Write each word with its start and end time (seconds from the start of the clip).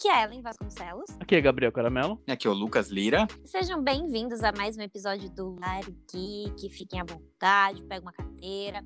Aqui 0.00 0.08
é 0.08 0.14
a 0.14 0.24
Ellen 0.24 0.40
Vasconcelos. 0.40 1.10
Aqui 1.20 1.34
é 1.34 1.42
Gabriel 1.42 1.70
Caramelo. 1.70 2.22
E 2.26 2.32
aqui 2.32 2.46
é 2.46 2.50
o 2.50 2.54
Lucas 2.54 2.88
Lira. 2.88 3.28
Sejam 3.44 3.84
bem-vindos 3.84 4.42
a 4.42 4.50
mais 4.50 4.74
um 4.78 4.80
episódio 4.80 5.28
do 5.28 5.54
Lar 5.60 5.82
Geek. 6.10 6.70
Fiquem 6.70 7.02
à 7.02 7.04
vontade, 7.04 7.82
peguem 7.82 8.00
uma 8.00 8.12
carteira. 8.14 8.82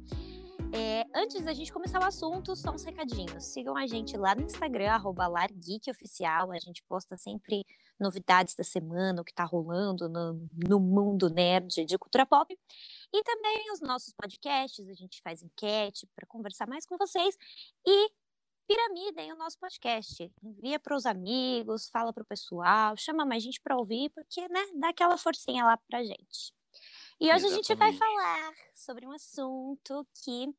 É, 0.72 1.06
antes 1.14 1.40
da 1.44 1.52
gente 1.52 1.72
começar 1.72 2.00
o 2.00 2.04
assunto, 2.04 2.56
só 2.56 2.72
uns 2.72 2.82
recadinhos. 2.82 3.44
Sigam 3.44 3.76
a 3.76 3.86
gente 3.86 4.16
lá 4.16 4.34
no 4.34 4.42
Instagram, 4.42 4.90
arroba 4.90 5.28
LarGeekOficial. 5.28 6.50
A 6.50 6.58
gente 6.58 6.82
posta 6.88 7.16
sempre 7.16 7.64
novidades 7.96 8.56
da 8.56 8.64
semana, 8.64 9.22
o 9.22 9.24
que 9.24 9.32
tá 9.32 9.44
rolando 9.44 10.08
no, 10.08 10.48
no 10.68 10.80
mundo 10.80 11.30
nerd 11.30 11.84
de 11.84 11.96
cultura 11.96 12.26
pop. 12.26 12.52
E 13.14 13.22
também 13.22 13.70
os 13.72 13.80
nossos 13.80 14.12
podcasts, 14.14 14.88
a 14.88 14.94
gente 14.94 15.22
faz 15.22 15.44
enquete 15.44 16.08
para 16.16 16.26
conversar 16.26 16.66
mais 16.66 16.84
com 16.84 16.98
vocês. 16.98 17.36
E 17.86 18.10
piramidem 18.66 19.32
o 19.32 19.36
nosso 19.36 19.58
podcast. 19.58 20.32
Envia 20.42 20.78
para 20.78 20.96
os 20.96 21.06
amigos, 21.06 21.88
fala 21.88 22.12
para 22.12 22.22
o 22.22 22.26
pessoal, 22.26 22.96
chama 22.96 23.24
mais 23.24 23.42
gente 23.42 23.60
para 23.60 23.76
ouvir, 23.76 24.10
porque, 24.10 24.46
né, 24.48 24.66
dá 24.74 24.88
aquela 24.88 25.16
forcinha 25.16 25.64
lá 25.64 25.76
pra 25.76 26.02
gente. 26.02 26.54
E 27.20 27.26
hoje 27.26 27.46
Exatamente. 27.46 27.52
a 27.52 27.56
gente 27.56 27.74
vai 27.74 27.92
falar 27.92 28.52
sobre 28.74 29.06
um 29.06 29.12
assunto 29.12 30.06
que 30.22 30.52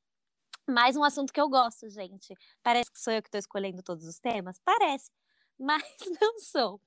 mais 0.67 0.95
um 0.95 1.03
assunto 1.03 1.31
que 1.31 1.39
eu 1.39 1.47
gosto, 1.47 1.89
gente. 1.89 2.33
Parece 2.63 2.91
que 2.91 2.99
sou 2.99 3.13
eu 3.13 3.21
que 3.21 3.27
estou 3.27 3.39
escolhendo 3.39 3.83
todos 3.83 4.05
os 4.05 4.19
temas? 4.19 4.59
Parece, 4.59 5.11
mas 5.59 5.83
não 6.19 6.39
sou. 6.39 6.81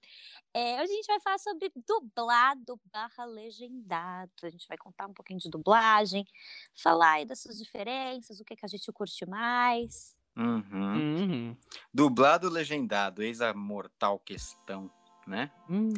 É, 0.52 0.82
hoje 0.82 0.92
a 0.92 0.96
gente 0.96 1.06
vai 1.06 1.20
falar 1.20 1.38
sobre 1.38 1.70
dublado 1.86 2.80
barra 2.92 3.24
legendado. 3.24 4.32
A 4.42 4.50
gente 4.50 4.66
vai 4.66 4.76
contar 4.76 5.06
um 5.06 5.14
pouquinho 5.14 5.38
de 5.38 5.48
dublagem, 5.48 6.26
falar 6.74 7.12
aí 7.12 7.24
das 7.24 7.40
suas 7.40 7.58
diferenças, 7.58 8.40
o 8.40 8.44
que, 8.44 8.56
que 8.56 8.64
a 8.64 8.68
gente 8.68 8.90
curte 8.92 9.24
mais. 9.26 10.17
Uhum. 10.38 10.62
Uhum. 10.72 11.56
Dublado 11.92 12.48
legendado, 12.48 13.22
eis 13.24 13.40
a 13.40 13.52
mortal 13.52 14.20
questão, 14.20 14.88
né? 15.26 15.50
Hum. 15.68 15.92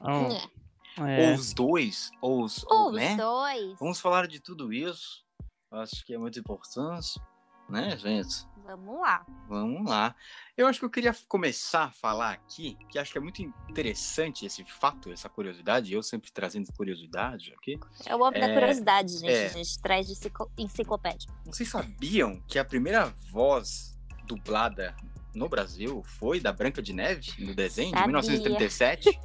oh. 0.00 1.02
é. 1.02 1.28
Ou 1.28 1.34
os 1.34 1.52
dois, 1.52 2.10
ou 2.20 2.44
os, 2.44 2.64
ou, 2.64 2.92
né? 2.92 3.10
os 3.10 3.16
dois. 3.16 3.78
Vamos 3.80 4.00
falar 4.00 4.28
de 4.28 4.38
tudo 4.38 4.72
isso. 4.72 5.24
Acho 5.72 6.06
que 6.06 6.14
é 6.14 6.18
muito 6.18 6.38
importante, 6.38 7.20
né, 7.68 7.96
gente? 7.96 8.46
Vamos 8.64 8.98
lá. 8.98 9.26
Vamos 9.46 9.88
lá. 9.88 10.16
Eu 10.56 10.66
acho 10.66 10.78
que 10.78 10.86
eu 10.86 10.90
queria 10.90 11.14
começar 11.28 11.84
a 11.84 11.90
falar 11.90 12.32
aqui, 12.32 12.78
que 12.88 12.98
acho 12.98 13.12
que 13.12 13.18
é 13.18 13.20
muito 13.20 13.42
interessante 13.68 14.46
esse 14.46 14.64
fato, 14.64 15.12
essa 15.12 15.28
curiosidade, 15.28 15.92
eu 15.92 16.02
sempre 16.02 16.32
trazendo 16.32 16.72
curiosidade 16.72 17.52
aqui. 17.58 17.78
É 18.06 18.16
o 18.16 18.20
homem 18.20 18.42
é... 18.42 18.48
da 18.48 18.54
curiosidade, 18.54 19.12
gente. 19.12 19.30
É... 19.30 19.46
A 19.46 19.48
gente 19.50 19.78
traz 19.80 20.06
de 20.06 20.14
enciclopédia. 20.56 21.28
Vocês 21.44 21.68
sabiam 21.68 22.40
que 22.48 22.58
a 22.58 22.64
primeira 22.64 23.12
voz 23.30 23.98
dublada 24.26 24.96
no 25.34 25.48
Brasil 25.48 26.02
foi 26.04 26.40
da 26.40 26.52
Branca 26.52 26.80
de 26.80 26.92
Neve, 26.92 27.32
no 27.38 27.54
desenho, 27.54 27.90
Sabia. 27.90 28.02
de 28.02 28.06
1937? 28.08 29.20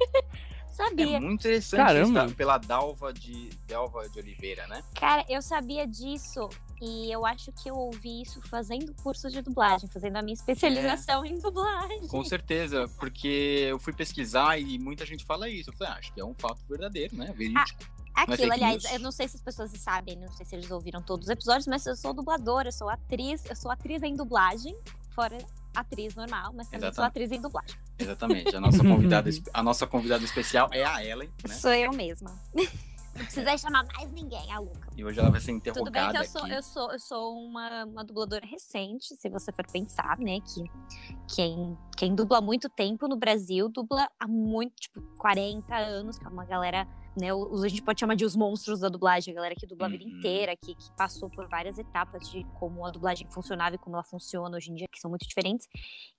Sabia. 0.80 1.16
É 1.16 1.20
muito 1.20 1.40
interessante 1.40 1.84
Caramba. 1.84 2.24
Isso, 2.24 2.34
pela 2.34 2.56
Dalva 2.56 3.12
de, 3.12 3.50
Dalva 3.66 4.08
de 4.08 4.18
Oliveira, 4.18 4.66
né? 4.66 4.82
Cara, 4.94 5.24
eu 5.28 5.42
sabia 5.42 5.86
disso 5.86 6.48
e 6.80 7.12
eu 7.12 7.26
acho 7.26 7.52
que 7.52 7.68
eu 7.68 7.74
ouvi 7.74 8.22
isso 8.22 8.40
fazendo 8.48 8.94
curso 9.02 9.28
de 9.28 9.42
dublagem, 9.42 9.88
fazendo 9.90 10.16
a 10.16 10.22
minha 10.22 10.32
especialização 10.32 11.22
é. 11.22 11.28
em 11.28 11.38
dublagem. 11.38 12.08
Com 12.08 12.24
certeza, 12.24 12.88
porque 12.98 13.66
eu 13.68 13.78
fui 13.78 13.92
pesquisar 13.92 14.58
e 14.58 14.78
muita 14.78 15.04
gente 15.04 15.24
fala 15.26 15.50
isso. 15.50 15.68
Eu 15.68 15.74
falei, 15.74 15.92
ah, 15.92 15.96
acho 15.98 16.12
que 16.14 16.20
é 16.20 16.24
um 16.24 16.34
fato 16.34 16.60
verdadeiro, 16.66 17.14
né? 17.14 17.30
Verídico. 17.36 17.84
Ah, 18.14 18.24
é 18.26 18.32
aquilo, 18.32 18.52
é 18.52 18.54
aliás, 18.54 18.82
news. 18.82 18.94
eu 18.94 19.00
não 19.00 19.12
sei 19.12 19.28
se 19.28 19.36
as 19.36 19.42
pessoas 19.42 19.70
sabem, 19.72 20.16
não 20.16 20.32
sei 20.32 20.46
se 20.46 20.56
eles 20.56 20.70
ouviram 20.70 21.02
todos 21.02 21.26
os 21.26 21.30
episódios, 21.30 21.66
mas 21.66 21.84
eu 21.84 21.94
sou 21.94 22.14
dubladora, 22.14 22.68
eu 22.68 22.72
sou 22.72 22.88
atriz, 22.88 23.44
eu 23.44 23.54
sou 23.54 23.70
atriz 23.70 24.02
em 24.02 24.14
dublagem, 24.14 24.76
fora 25.14 25.36
atriz 25.74 26.14
normal, 26.14 26.52
mas 26.54 26.68
também 26.68 26.88
Exatamente. 26.88 26.94
sou 26.96 27.04
atriz 27.04 27.32
em 27.32 27.40
dublagem. 27.40 27.76
Exatamente. 27.98 28.56
A 28.56 28.60
nossa 28.60 28.78
convidada, 28.82 29.30
a 29.52 29.62
nossa 29.62 29.86
convidada 29.86 30.24
especial 30.24 30.68
é 30.72 30.84
a 30.84 31.04
Ellen, 31.04 31.30
né? 31.46 31.54
Sou 31.54 31.72
eu 31.72 31.92
mesma. 31.92 32.30
Não 33.14 33.24
precisei 33.24 33.58
chamar 33.58 33.84
mais 33.94 34.10
ninguém, 34.12 34.52
a 34.52 34.58
Luca. 34.58 34.88
E 34.96 35.04
hoje 35.04 35.20
ela 35.20 35.30
vai 35.30 35.40
ser 35.40 35.52
interrogada 35.52 35.84
Tudo 35.84 35.92
bem 35.92 36.10
que 36.10 36.16
eu 36.16 36.24
sou, 36.24 36.46
eu 36.46 36.62
sou, 36.62 36.92
eu 36.92 36.98
sou 36.98 37.38
uma, 37.38 37.84
uma 37.84 38.04
dubladora 38.04 38.46
recente, 38.46 39.14
se 39.16 39.28
você 39.28 39.52
for 39.52 39.66
pensar, 39.70 40.18
né? 40.18 40.38
Que 40.40 40.64
quem, 41.34 41.76
quem 41.96 42.14
dubla 42.14 42.38
há 42.38 42.40
muito 42.40 42.68
tempo 42.68 43.08
no 43.08 43.16
Brasil, 43.16 43.68
dubla 43.68 44.08
há 44.18 44.26
muito, 44.26 44.74
tipo, 44.76 45.00
40 45.18 45.74
anos, 45.74 46.18
que 46.18 46.26
é 46.26 46.28
uma 46.28 46.44
galera 46.44 46.86
né? 47.18 47.28
A 47.30 47.68
gente 47.68 47.82
pode 47.82 47.98
chamar 47.98 48.14
de 48.14 48.24
os 48.24 48.36
monstros 48.36 48.80
da 48.80 48.88
dublagem, 48.88 49.32
a 49.32 49.34
galera 49.34 49.54
que 49.54 49.66
dubla 49.66 49.86
a 49.86 49.90
vida 49.90 50.04
uhum. 50.04 50.10
inteira, 50.10 50.56
que, 50.56 50.74
que 50.74 50.92
passou 50.96 51.28
por 51.28 51.48
várias 51.48 51.78
etapas 51.78 52.30
de 52.30 52.44
como 52.58 52.86
a 52.86 52.90
dublagem 52.90 53.26
funcionava 53.30 53.74
e 53.74 53.78
como 53.78 53.96
ela 53.96 54.04
funciona 54.04 54.56
hoje 54.56 54.70
em 54.70 54.74
dia, 54.74 54.86
que 54.90 55.00
são 55.00 55.10
muito 55.10 55.26
diferentes. 55.26 55.66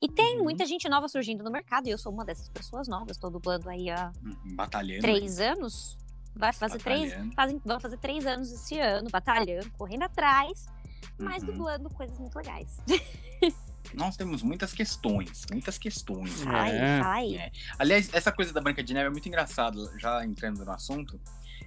E 0.02 0.10
tem 0.10 0.38
uhum. 0.38 0.44
muita 0.44 0.66
gente 0.66 0.88
nova 0.90 1.08
surgindo 1.08 1.44
no 1.44 1.52
mercado, 1.52 1.88
e 1.88 1.92
eu 1.92 1.98
sou 1.98 2.12
uma 2.12 2.26
dessas 2.26 2.50
pessoas 2.50 2.88
novas, 2.88 3.16
estou 3.16 3.32
dublando 3.32 3.70
aí 3.70 3.90
há 3.90 4.12
uhum. 4.24 4.56
Batalhando. 4.56 5.02
três 5.02 5.40
anos. 5.40 5.98
Vai 6.36 6.54
fazer 6.54 6.80
três, 6.80 7.14
fazem, 7.36 7.62
vão 7.64 7.80
fazer 7.80 7.98
três 7.98 8.26
anos 8.26 8.52
esse 8.52 8.80
ano, 8.80 9.10
batalhando, 9.10 9.70
correndo 9.78 10.04
atrás, 10.04 10.66
mas 11.18 11.44
uhum. 11.44 11.52
dublando 11.52 11.90
coisas 11.90 12.18
muito 12.18 12.36
legais. 12.36 12.78
nós 13.94 14.16
temos 14.16 14.42
muitas 14.42 14.74
questões, 14.74 15.46
muitas 15.52 15.78
questões. 15.78 16.46
Ai, 16.48 16.72
é. 16.72 17.02
ai. 17.04 17.36
É. 17.36 17.52
Aliás, 17.78 18.10
essa 18.14 18.32
coisa 18.32 18.54
da 18.54 18.62
Branca 18.62 18.84
de 18.84 18.94
Neve 18.94 19.08
é 19.08 19.10
muito 19.10 19.28
engraçado, 19.28 19.92
já 20.00 20.26
entrando 20.26 20.64
no 20.64 20.72
assunto. 20.72 21.20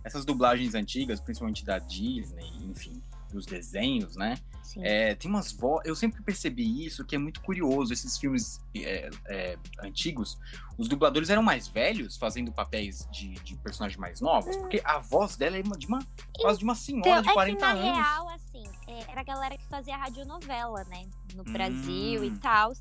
Essas 0.02 0.24
dublagens 0.24 0.74
antigas, 0.74 1.20
principalmente 1.20 1.64
da 1.64 1.78
Disney, 1.78 2.50
enfim, 2.62 3.02
dos 3.34 3.46
desenhos, 3.46 4.16
né? 4.16 4.36
É, 4.78 5.14
tem 5.14 5.30
umas 5.30 5.52
vozes. 5.52 5.86
Eu 5.86 5.94
sempre 5.94 6.22
percebi 6.22 6.86
isso, 6.86 7.04
que 7.04 7.14
é 7.14 7.18
muito 7.18 7.40
curioso. 7.42 7.92
Esses 7.92 8.16
filmes 8.16 8.60
é, 8.74 9.10
é, 9.26 9.58
antigos, 9.82 10.38
os 10.78 10.88
dubladores 10.88 11.28
eram 11.28 11.42
mais 11.42 11.68
velhos, 11.68 12.16
fazendo 12.16 12.52
papéis 12.52 13.06
de, 13.12 13.34
de 13.34 13.56
personagens 13.56 13.98
mais 13.98 14.20
novos, 14.20 14.56
hum. 14.56 14.60
porque 14.60 14.80
a 14.84 14.98
voz 14.98 15.36
dela 15.36 15.56
é 15.56 15.62
de 15.62 15.86
uma, 15.86 15.98
quase 16.40 16.58
de 16.58 16.64
uma 16.64 16.74
senhora 16.74 17.20
então, 17.20 17.22
de 17.22 17.32
40 17.32 17.52
é 17.52 17.56
que, 17.56 17.60
na 17.60 17.80
anos. 17.80 17.98
real, 17.98 18.28
assim, 18.30 18.64
é, 18.88 19.10
era 19.10 19.20
a 19.20 19.24
galera 19.24 19.58
que 19.58 19.68
fazia 19.68 19.96
radionovela, 19.96 20.84
né? 20.84 21.08
No 21.34 21.44
Brasil 21.44 22.22
hum. 22.22 22.24
e 22.24 22.38
tal. 22.38 22.72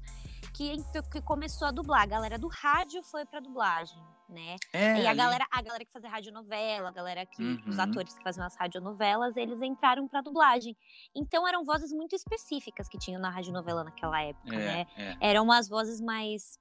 Que, 0.53 0.75
que 1.11 1.19
começou 1.21 1.67
a 1.67 1.71
dublar. 1.71 2.03
A 2.03 2.05
galera 2.05 2.37
do 2.37 2.47
rádio 2.47 3.01
foi 3.03 3.25
pra 3.25 3.39
dublagem 3.39 3.97
né? 4.29 4.55
É, 4.71 5.01
e 5.01 5.07
a 5.07 5.13
galera, 5.13 5.45
a 5.51 5.61
galera 5.61 5.85
que 5.85 5.91
fazia 5.91 6.09
radionovela, 6.09 6.89
a 6.89 6.91
galera 6.91 7.25
que 7.25 7.41
uhum. 7.41 7.61
os 7.67 7.79
atores 7.79 8.13
que 8.15 8.23
faziam 8.23 8.45
as 8.45 8.55
radionovelas, 8.55 9.35
eles 9.37 9.61
entraram 9.61 10.07
para 10.07 10.21
dublagem. 10.21 10.75
Então 11.15 11.47
eram 11.47 11.63
vozes 11.63 11.91
muito 11.91 12.15
específicas 12.15 12.87
que 12.87 12.97
tinham 12.97 13.21
na 13.21 13.29
radionovela 13.29 13.83
naquela 13.83 14.21
época, 14.21 14.55
é, 14.55 14.57
né? 14.57 14.87
É. 14.97 15.29
Eram 15.29 15.43
umas 15.43 15.67
vozes 15.67 15.99
mais 16.01 16.59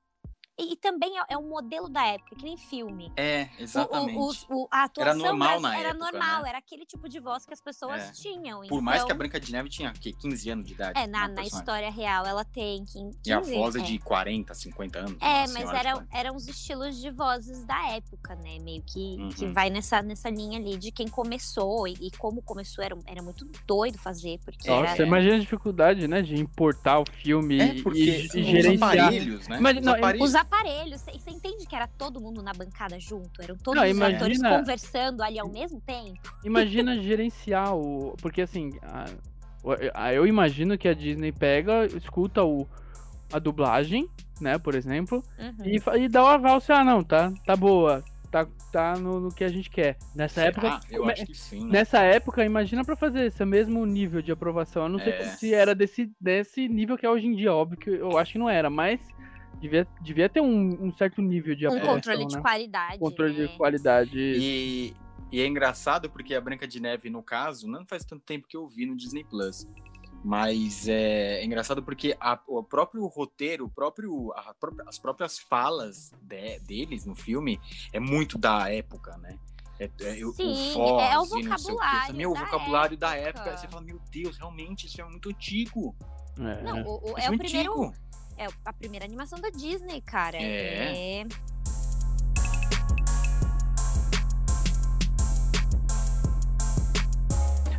e, 0.58 0.72
e, 0.72 0.76
também 0.76 1.18
é, 1.18 1.24
é, 1.30 1.38
um 1.38 1.48
modelo 1.48 1.88
da 1.88 2.04
época, 2.06 2.36
que 2.36 2.44
nem 2.44 2.56
filme. 2.56 3.10
É, 3.16 3.48
exatamente. 3.58 4.18
O, 4.18 4.54
o, 4.54 4.62
o, 4.62 4.68
a 4.70 4.84
atuação 4.84 5.10
era 5.10 5.14
normal 5.14 5.60
na 5.60 5.78
era 5.78 5.88
época, 5.88 6.04
normal, 6.04 6.42
né? 6.42 6.48
era 6.50 6.58
aquele 6.58 6.84
tipo 6.84 7.08
de 7.08 7.18
voz 7.20 7.46
que 7.46 7.54
as 7.54 7.60
pessoas 7.60 8.02
é. 8.02 8.12
tinham. 8.12 8.60
Por 8.60 8.66
então... 8.66 8.80
mais 8.82 9.02
que 9.02 9.12
a 9.12 9.14
Branca 9.14 9.40
de 9.40 9.50
Neve 9.50 9.70
tinha 9.70 9.90
que 9.92 10.12
15 10.12 10.50
anos 10.50 10.66
de 10.66 10.74
idade. 10.74 10.98
É, 10.98 11.06
na, 11.06 11.26
na 11.28 11.42
história 11.42 11.90
real 11.90 12.26
ela 12.26 12.44
tem 12.44 12.84
15, 12.84 13.18
E 13.24 13.32
a 13.32 13.40
voz 13.40 13.76
é 13.76 13.80
de 13.80 13.98
40, 13.98 14.52
50 14.54 14.98
anos. 14.98 15.16
É, 15.22 15.48
mas 15.48 15.70
eram, 15.72 16.06
eram 16.12 16.36
os 16.36 16.46
estilos 16.46 17.00
de 17.00 17.10
vozes 17.10 17.64
da 17.64 17.90
época, 17.92 18.34
né? 18.34 18.58
Meio 18.58 18.82
que, 18.82 19.16
uhum. 19.18 19.28
que 19.30 19.46
vai 19.46 19.70
nessa, 19.70 20.02
nessa 20.02 20.28
linha 20.28 20.58
ali 20.58 20.76
de 20.76 20.92
quem 20.92 21.08
começou 21.08 21.88
e, 21.88 21.94
e 22.00 22.10
como 22.18 22.42
começou. 22.42 22.84
Era, 22.84 22.96
era 23.06 23.22
muito 23.22 23.46
doido 23.66 23.96
fazer. 23.96 24.38
Porque 24.44 24.68
Nossa, 24.68 24.92
era... 24.92 25.06
imagina 25.06 25.36
a 25.36 25.40
dificuldade, 25.40 26.06
né? 26.06 26.20
De 26.20 26.34
importar 26.38 27.00
o 27.00 27.04
filme 27.06 27.58
é, 27.58 27.74
e, 27.74 27.82
e, 27.94 28.40
e 28.40 28.44
gerenciar. 28.44 28.92
Aparelhos, 28.92 29.48
né? 29.48 29.58
Imagina, 29.58 29.92
os, 29.92 29.98
aparelhos. 29.98 30.41
Os 30.42 30.46
aparelhos 30.46 31.00
você 31.00 31.30
entende 31.30 31.66
que 31.66 31.74
era 31.74 31.86
todo 31.86 32.20
mundo 32.20 32.42
na 32.42 32.52
bancada 32.52 32.98
junto? 32.98 33.40
Eram 33.40 33.56
todos 33.56 33.80
não, 33.80 33.88
os 33.88 33.96
imagina... 33.96 34.18
atores 34.18 34.42
conversando 34.42 35.22
ali 35.22 35.38
ao 35.38 35.48
mesmo 35.48 35.80
tempo? 35.80 36.20
Imagina 36.44 37.00
gerenciar 37.00 37.74
o. 37.74 38.14
Porque 38.20 38.42
assim, 38.42 38.72
a... 38.82 39.04
A... 39.94 40.12
eu 40.12 40.26
imagino 40.26 40.76
que 40.76 40.88
a 40.88 40.94
Disney 40.94 41.32
pega, 41.32 41.86
escuta 41.86 42.42
o... 42.42 42.66
a 43.32 43.38
dublagem, 43.38 44.08
né, 44.40 44.58
por 44.58 44.74
exemplo, 44.74 45.22
uhum. 45.38 45.64
e, 45.64 46.04
e 46.04 46.08
dá 46.08 46.24
o 46.24 46.26
aval 46.26 46.60
se, 46.60 46.72
ah, 46.72 46.82
não, 46.82 47.04
tá, 47.04 47.32
tá 47.46 47.54
boa, 47.54 48.02
tá, 48.30 48.46
tá 48.72 48.96
no, 48.96 49.20
no, 49.20 49.28
que 49.32 49.44
a 49.44 49.48
gente 49.48 49.70
quer. 49.70 49.96
Nessa 50.14 50.42
Será? 50.42 50.48
época. 50.48 50.80
Eu 50.90 51.04
acho 51.08 51.26
que 51.26 51.34
sim. 51.34 51.64
Né? 51.64 51.70
Nessa 51.72 52.00
época, 52.00 52.44
imagina 52.44 52.84
para 52.84 52.96
fazer 52.96 53.26
esse 53.26 53.44
mesmo 53.44 53.86
nível 53.86 54.20
de 54.20 54.32
aprovação. 54.32 54.84
Eu 54.84 54.88
não 54.88 54.98
sei 54.98 55.12
é. 55.12 55.24
se 55.24 55.54
era 55.54 55.74
desse, 55.74 56.10
desse 56.20 56.68
nível 56.68 56.98
que 56.98 57.06
é 57.06 57.10
hoje 57.10 57.26
em 57.26 57.36
dia, 57.36 57.52
óbvio 57.52 57.78
que 57.78 57.90
eu 57.90 58.18
acho 58.18 58.32
que 58.32 58.38
não 58.38 58.50
era, 58.50 58.68
mas 58.68 59.00
devia, 59.62 59.86
devia 60.00 60.28
ter 60.28 60.40
um, 60.40 60.86
um 60.86 60.92
certo 60.96 61.22
nível 61.22 61.54
de 61.54 61.66
um 61.68 61.80
controle 61.80 62.26
de 62.26 62.34
né? 62.34 62.42
qualidade. 62.42 62.98
Controle 62.98 63.32
né? 63.32 63.46
de 63.46 63.56
qualidade. 63.56 64.18
E, 64.18 64.94
e 65.30 65.40
é 65.40 65.46
engraçado 65.46 66.10
porque 66.10 66.34
a 66.34 66.40
Branca 66.40 66.66
de 66.66 66.80
Neve, 66.80 67.08
no 67.08 67.22
caso, 67.22 67.68
não 67.68 67.86
faz 67.86 68.04
tanto 68.04 68.22
tempo 68.24 68.48
que 68.48 68.56
eu 68.56 68.68
vi 68.68 68.84
no 68.84 68.96
Disney 68.96 69.24
Plus. 69.24 69.66
Mas 70.24 70.86
é, 70.86 71.40
é 71.40 71.44
engraçado 71.44 71.82
porque 71.82 72.16
a, 72.20 72.38
o 72.46 72.62
próprio 72.62 73.04
roteiro, 73.06 73.64
o 73.64 73.70
próprio, 73.70 74.32
a, 74.32 74.54
as 74.86 74.98
próprias 74.98 75.38
falas 75.38 76.12
de, 76.22 76.60
deles 76.60 77.04
no 77.06 77.14
filme 77.14 77.60
é 77.92 77.98
muito 77.98 78.38
da 78.38 78.70
época, 78.70 79.16
né? 79.18 79.36
É, 79.80 79.90
é, 80.00 80.14
Sim, 80.14 80.24
o 80.24 80.32
Foz, 80.32 81.02
é 81.02 81.18
o 81.18 81.24
vocabulário. 81.24 82.14
Meu, 82.14 82.30
o 82.30 82.34
vocabulário 82.34 82.96
da 82.96 83.16
época. 83.16 83.56
Você 83.56 83.66
fala, 83.66 83.82
meu 83.82 84.00
Deus, 84.10 84.36
realmente, 84.36 84.86
isso 84.86 85.00
é 85.00 85.04
muito 85.04 85.28
antigo. 85.28 85.94
É. 86.38 86.62
Não, 86.62 86.82
o, 86.84 87.12
o, 87.12 87.18
é, 87.18 87.24
é 87.24 87.30
o 87.30 87.38
primeiro. 87.38 87.92
É 88.42 88.48
a 88.64 88.72
primeira 88.72 89.04
animação 89.04 89.40
da 89.40 89.50
Disney, 89.50 90.00
cara. 90.00 90.36
É. 90.36 91.20
é... 91.20 91.26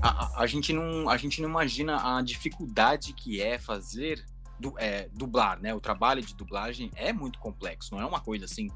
A, 0.02 0.08
a, 0.10 0.42
a, 0.42 0.48
gente 0.48 0.74
não, 0.74 1.10
a 1.10 1.18
gente 1.18 1.42
não 1.42 1.50
imagina 1.50 2.18
a 2.18 2.22
dificuldade 2.22 3.14
que 3.14 3.42
é 3.42 3.58
fazer 3.58 4.24
du, 4.60 4.74
é, 4.78 5.10
dublar, 5.14 5.60
né? 5.60 5.74
O 5.74 5.80
trabalho 5.80 6.22
de 6.22 6.36
dublagem 6.36 6.92
é 6.96 7.12
muito 7.12 7.40
complexo, 7.40 7.94
não 7.94 8.02
é 8.02 8.06
uma 8.06 8.20
coisa 8.20 8.46
assim, 8.46 8.70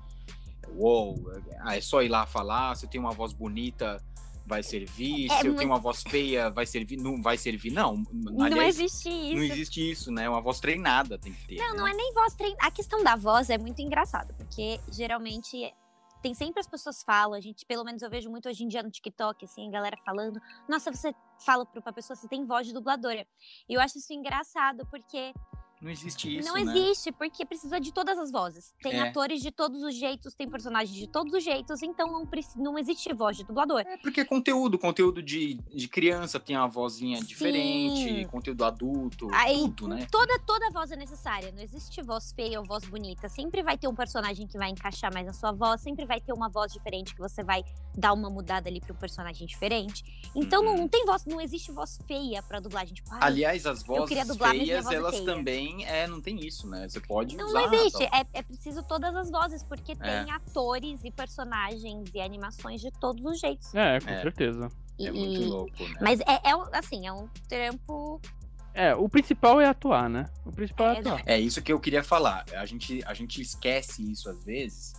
uou, 0.70 1.32
é, 1.66 1.78
é 1.78 1.82
só 1.82 2.02
ir 2.02 2.10
lá 2.10 2.26
falar, 2.26 2.76
se 2.76 2.88
tem 2.88 3.00
uma 3.00 3.12
voz 3.12 3.34
bonita, 3.34 4.04
vai 4.48 4.64
servir, 4.64 5.30
é, 5.30 5.42
se 5.42 5.48
eu 5.48 5.56
tenho 5.56 5.70
uma 5.70 5.80
voz 5.80 6.02
feia, 6.02 6.50
vai 6.50 6.66
servir, 6.66 6.98
não 6.98 7.22
vai 7.22 7.38
servir, 7.38 7.72
não. 7.72 8.02
Não 8.12 8.46
Aliás, 8.46 8.80
existe 8.80 9.10
isso. 9.10 9.36
Não 9.36 9.44
existe 9.44 9.92
isso, 9.92 10.12
né? 10.12 10.30
Uma 10.30 10.42
voz 10.42 10.60
treinada 10.60 11.18
tem 11.18 11.34
que 11.34 11.48
ter. 11.48 11.58
Não, 11.58 11.72
né? 11.74 11.78
não 11.78 11.88
é 11.88 11.94
nem 11.94 12.14
voz 12.14 12.34
treinada. 12.34 12.66
A 12.66 12.72
questão 12.72 13.04
da 13.04 13.16
voz 13.16 13.50
é 13.50 13.58
muito 13.58 13.82
engraçada, 13.82 14.34
porque 14.34 14.80
geralmente 14.90 15.74
tem 16.22 16.34
sempre 16.34 16.60
as 16.60 16.68
pessoas 16.68 17.04
falam, 17.04 17.34
a 17.34 17.42
gente, 17.42 17.66
pelo 17.66 17.84
menos 17.84 18.02
eu 18.02 18.10
vejo 18.10 18.30
muito 18.30 18.48
hoje 18.48 18.64
em 18.64 18.68
dia 18.68 18.82
no 18.82 18.90
TikTok, 18.90 19.46
assim, 19.46 19.68
a 19.68 19.72
galera 19.72 19.98
falando, 20.06 20.40
nossa, 20.68 20.92
você 20.92 21.14
fala 21.46 21.66
pra 21.66 21.94
pessoa, 21.94 22.16
você 22.16 22.28
tem 22.28 22.46
voz 22.46 22.66
de 22.66 22.74
dubladora. 22.74 23.28
E 23.70 23.74
eu 23.74 23.82
acho 23.82 23.98
isso 23.98 24.14
engraçado, 24.14 24.88
porque 24.90 25.34
não 25.80 25.92
existe 25.92 26.38
isso. 26.38 26.48
Não 26.48 26.56
né? 26.56 26.62
existe, 26.62 27.12
porque 27.12 27.46
precisa 27.46 27.80
de 27.80 27.92
todas 27.94 28.18
as 28.18 28.32
vozes. 28.32 28.74
Tem 28.82 28.94
é. 28.94 29.10
atores 29.10 29.42
de 29.42 29.52
todos 29.52 29.84
os 29.84 29.96
jeitos, 29.96 30.34
tem 30.34 30.50
personagens 30.50 30.98
de 30.98 31.08
todos 31.08 31.32
os 31.34 31.44
jeitos, 31.44 31.84
então 31.84 32.12
não, 32.12 32.28
não 32.56 32.80
existe 32.80 33.14
voz 33.14 33.38
de 33.38 33.44
dublador. 33.44 33.82
É 33.82 33.98
porque 33.98 34.22
é 34.22 34.26
conteúdo, 34.26 34.80
conteúdo 34.80 35.22
de, 35.22 35.56
de 35.74 35.88
criança 35.88 36.40
tem 36.40 36.58
uma 36.58 36.68
vozinha 36.68 37.20
Sim. 37.20 37.26
diferente, 37.26 38.26
conteúdo 38.26 38.66
adulto, 38.66 39.28
Aí, 39.32 39.60
tudo, 39.60 39.90
né? 39.90 40.08
Toda, 40.12 40.40
toda 40.40 40.72
voz 40.72 40.92
é 40.92 40.96
necessária. 40.96 41.52
Não 41.52 41.62
existe 41.62 42.02
voz 42.02 42.32
feia 42.32 42.60
ou 42.60 42.66
voz 42.66 42.84
bonita. 42.86 43.30
Sempre 43.30 43.62
vai 43.62 43.78
ter 43.78 43.88
um 43.88 43.96
personagem 43.96 44.48
que 44.48 44.58
vai 44.58 44.70
encaixar 44.70 45.14
mais 45.14 45.28
na 45.28 45.34
sua 45.34 45.52
voz, 45.52 45.82
sempre 45.82 46.06
vai 46.06 46.20
ter 46.20 46.34
uma 46.34 46.50
voz 46.50 46.74
diferente 46.74 47.14
que 47.14 47.22
você 47.22 47.44
vai 47.44 47.64
dar 47.96 48.14
uma 48.14 48.30
mudada 48.30 48.68
ali 48.68 48.80
para 48.80 48.94
um 48.94 48.98
personagem 48.98 49.46
diferente. 49.46 50.04
Então 50.36 50.62
uhum. 50.62 50.66
não, 50.66 50.78
não, 50.78 50.88
tem 50.88 51.06
voz, 51.06 51.24
não 51.26 51.40
existe 51.40 51.72
voz 51.72 52.00
feia 52.08 52.42
para 52.42 52.60
dublagem. 52.60 52.96
Tipo, 52.96 53.10
Aliás, 53.22 53.68
as 53.68 53.84
vozes 53.84 54.10
feias, 54.38 54.92
elas 54.92 55.16
feia. 55.16 55.26
também 55.26 55.67
é, 55.86 56.08
não 56.08 56.22
tem 56.22 56.46
isso, 56.46 56.68
né? 56.68 56.88
Você 56.88 57.00
pode 57.00 57.36
não, 57.36 57.48
usar. 57.48 57.68
Não 57.68 57.74
existe. 57.74 58.04
É, 58.04 58.26
é, 58.34 58.42
preciso 58.42 58.84
todas 58.84 59.16
as 59.16 59.30
vozes, 59.30 59.64
porque 59.64 59.94
é. 59.94 59.96
tem 59.96 60.32
atores 60.32 61.04
e 61.04 61.12
personagens 61.12 62.10
e 62.14 62.20
animações 62.20 62.82
de 62.82 62.92
todos 62.92 63.26
os 63.26 63.40
jeitos. 63.40 63.74
É, 63.74 64.00
com 64.00 64.10
é. 64.10 64.22
certeza. 64.22 64.70
E, 64.98 65.08
é 65.08 65.12
muito 65.12 65.42
louco, 65.42 65.84
né? 65.84 65.98
Mas 66.02 66.20
é, 66.22 66.50
é 66.50 66.78
assim, 66.78 67.08
é 67.08 67.14
um 67.14 67.28
trampo 67.48 68.20
é, 68.78 68.94
o 68.94 69.10
principal 69.10 69.60
é 69.60 69.66
atuar, 69.66 70.08
né? 70.08 70.30
O 70.46 70.52
principal 70.52 70.90
é, 70.90 70.98
é 70.98 71.00
atuar. 71.00 71.24
É 71.26 71.40
isso 71.40 71.64
que 71.64 71.74
eu 71.74 71.80
queria 71.80 72.04
falar. 72.04 72.46
A 72.56 72.64
gente, 72.64 73.04
a 73.08 73.14
gente 73.16 73.42
esquece 73.42 74.04
isso 74.12 74.30
às 74.30 74.44
vezes, 74.44 74.94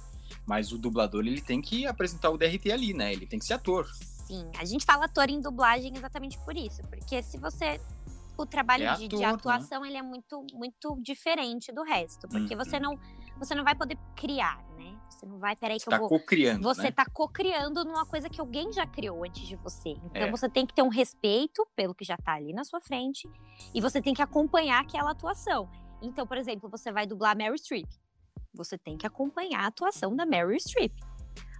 mas 0.44 0.72
o 0.72 0.78
dublador 0.78 1.24
ele 1.24 1.40
tem 1.40 1.62
que 1.62 1.86
apresentar 1.86 2.30
o 2.30 2.36
DRT 2.36 2.72
ali, 2.72 2.92
né? 2.92 3.12
Ele 3.12 3.24
tem 3.24 3.38
que 3.38 3.44
ser 3.44 3.54
ator. 3.54 3.86
Sim, 4.26 4.50
a 4.58 4.64
gente 4.64 4.84
fala 4.84 5.04
ator 5.04 5.30
em 5.30 5.40
dublagem 5.40 5.96
exatamente 5.96 6.36
por 6.38 6.56
isso, 6.56 6.82
porque 6.88 7.22
se 7.22 7.38
você 7.38 7.80
o 8.38 8.46
trabalho 8.46 8.84
é 8.84 8.94
de, 8.94 9.04
ator, 9.04 9.08
de, 9.08 9.16
né? 9.16 9.24
atuação 9.26 9.82
né? 9.82 9.88
ele 9.88 9.96
é 9.96 10.02
muito 10.02 10.44
muito 10.54 10.98
diferente 11.02 11.72
do 11.72 11.82
resto, 11.82 12.28
porque 12.28 12.54
uhum. 12.54 12.64
você 12.64 12.78
não 12.78 12.98
você 13.38 13.54
não 13.54 13.64
vai 13.64 13.74
poder 13.74 13.96
criar, 14.16 14.62
né? 14.76 14.98
Você 15.08 15.26
não 15.26 15.38
vai, 15.38 15.56
peraí 15.56 15.78
que 15.78 15.84
você 15.84 15.88
eu 15.88 15.92
tá 15.92 15.98
vou. 15.98 16.08
Co-criando, 16.08 16.62
você 16.62 16.82
né? 16.82 16.90
tá 16.90 17.04
co-criando 17.06 17.84
numa 17.84 18.06
coisa 18.06 18.28
que 18.28 18.40
alguém 18.40 18.72
já 18.72 18.86
criou 18.86 19.24
antes 19.24 19.46
de 19.46 19.56
você. 19.56 19.90
Então 19.90 20.22
é. 20.22 20.30
você 20.30 20.48
tem 20.48 20.66
que 20.66 20.74
ter 20.74 20.82
um 20.82 20.88
respeito 20.88 21.66
pelo 21.74 21.94
que 21.94 22.04
já 22.04 22.16
tá 22.16 22.34
ali 22.34 22.52
na 22.52 22.64
sua 22.64 22.80
frente 22.80 23.28
e 23.74 23.80
você 23.80 24.00
tem 24.00 24.14
que 24.14 24.22
acompanhar 24.22 24.80
aquela 24.80 25.10
atuação. 25.10 25.68
Então, 26.00 26.26
por 26.26 26.36
exemplo, 26.36 26.68
você 26.68 26.92
vai 26.92 27.06
dublar 27.06 27.36
Mary 27.36 27.58
Streep. 27.58 27.88
Você 28.54 28.78
tem 28.78 28.96
que 28.96 29.06
acompanhar 29.06 29.60
a 29.60 29.66
atuação 29.66 30.14
da 30.14 30.24
Mary 30.24 30.58
Streep. 30.60 30.92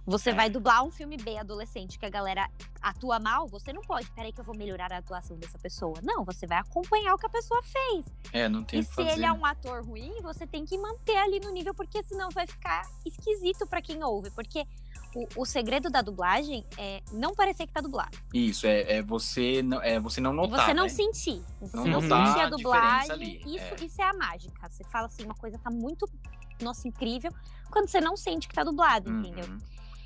Você 0.09 0.31
é. 0.31 0.33
vai 0.33 0.49
dublar 0.49 0.83
um 0.83 0.89
filme 0.89 1.17
B 1.17 1.37
adolescente 1.37 1.99
que 1.99 2.05
a 2.05 2.09
galera 2.09 2.49
atua 2.81 3.19
mal, 3.19 3.47
você 3.47 3.71
não 3.71 3.81
pode, 3.81 4.09
peraí 4.11 4.33
que 4.33 4.41
eu 4.41 4.43
vou 4.43 4.55
melhorar 4.55 4.91
a 4.91 4.97
atuação 4.97 5.37
dessa 5.37 5.59
pessoa. 5.59 5.93
Não, 6.01 6.25
você 6.25 6.47
vai 6.47 6.57
acompanhar 6.57 7.13
o 7.13 7.17
que 7.17 7.27
a 7.27 7.29
pessoa 7.29 7.61
fez. 7.61 8.05
É, 8.33 8.49
não 8.49 8.63
tem 8.63 8.79
E 8.79 8.83
se 8.83 8.91
fazer, 8.91 9.11
ele 9.11 9.25
é 9.25 9.31
um 9.31 9.45
ator 9.45 9.85
ruim, 9.85 10.19
você 10.23 10.47
tem 10.47 10.65
que 10.65 10.77
manter 10.79 11.15
ali 11.17 11.39
no 11.39 11.51
nível, 11.51 11.75
porque 11.75 12.01
senão 12.03 12.29
vai 12.31 12.47
ficar 12.47 12.81
esquisito 13.05 13.67
para 13.67 13.81
quem 13.81 14.03
ouve. 14.03 14.31
Porque 14.31 14.65
o, 15.13 15.41
o, 15.41 15.45
segredo 15.45 15.91
da 15.91 16.01
dublagem 16.01 16.65
é 16.75 17.01
não 17.11 17.35
parecer 17.35 17.67
que 17.67 17.73
tá 17.73 17.81
dublado. 17.81 18.17
Isso, 18.33 18.65
é, 18.65 18.97
é 18.97 19.03
você, 19.03 19.61
não, 19.61 19.81
é 19.81 19.99
você 19.99 20.19
não 20.19 20.33
notar. 20.33 20.65
Você 20.65 20.73
não 20.73 20.83
né? 20.83 20.89
sentir. 20.89 21.43
Você 21.61 21.77
não, 21.77 21.85
não 21.85 22.01
sentir 22.01 22.39
a 22.39 22.49
dublagem. 22.49 23.41
Isso 23.45 23.73
é. 23.73 23.85
isso 23.85 24.01
é 24.01 24.05
a 24.05 24.13
mágica. 24.13 24.69
Você 24.69 24.83
fala 24.85 25.05
assim, 25.05 25.23
uma 25.23 25.35
coisa 25.35 25.59
tá 25.59 25.69
muito, 25.69 26.09
nossa, 26.61 26.87
incrível, 26.87 27.31
quando 27.69 27.87
você 27.87 28.01
não 28.01 28.17
sente 28.17 28.47
que 28.47 28.55
tá 28.55 28.63
dublado, 28.63 29.11
uhum. 29.11 29.19
entendeu? 29.19 29.45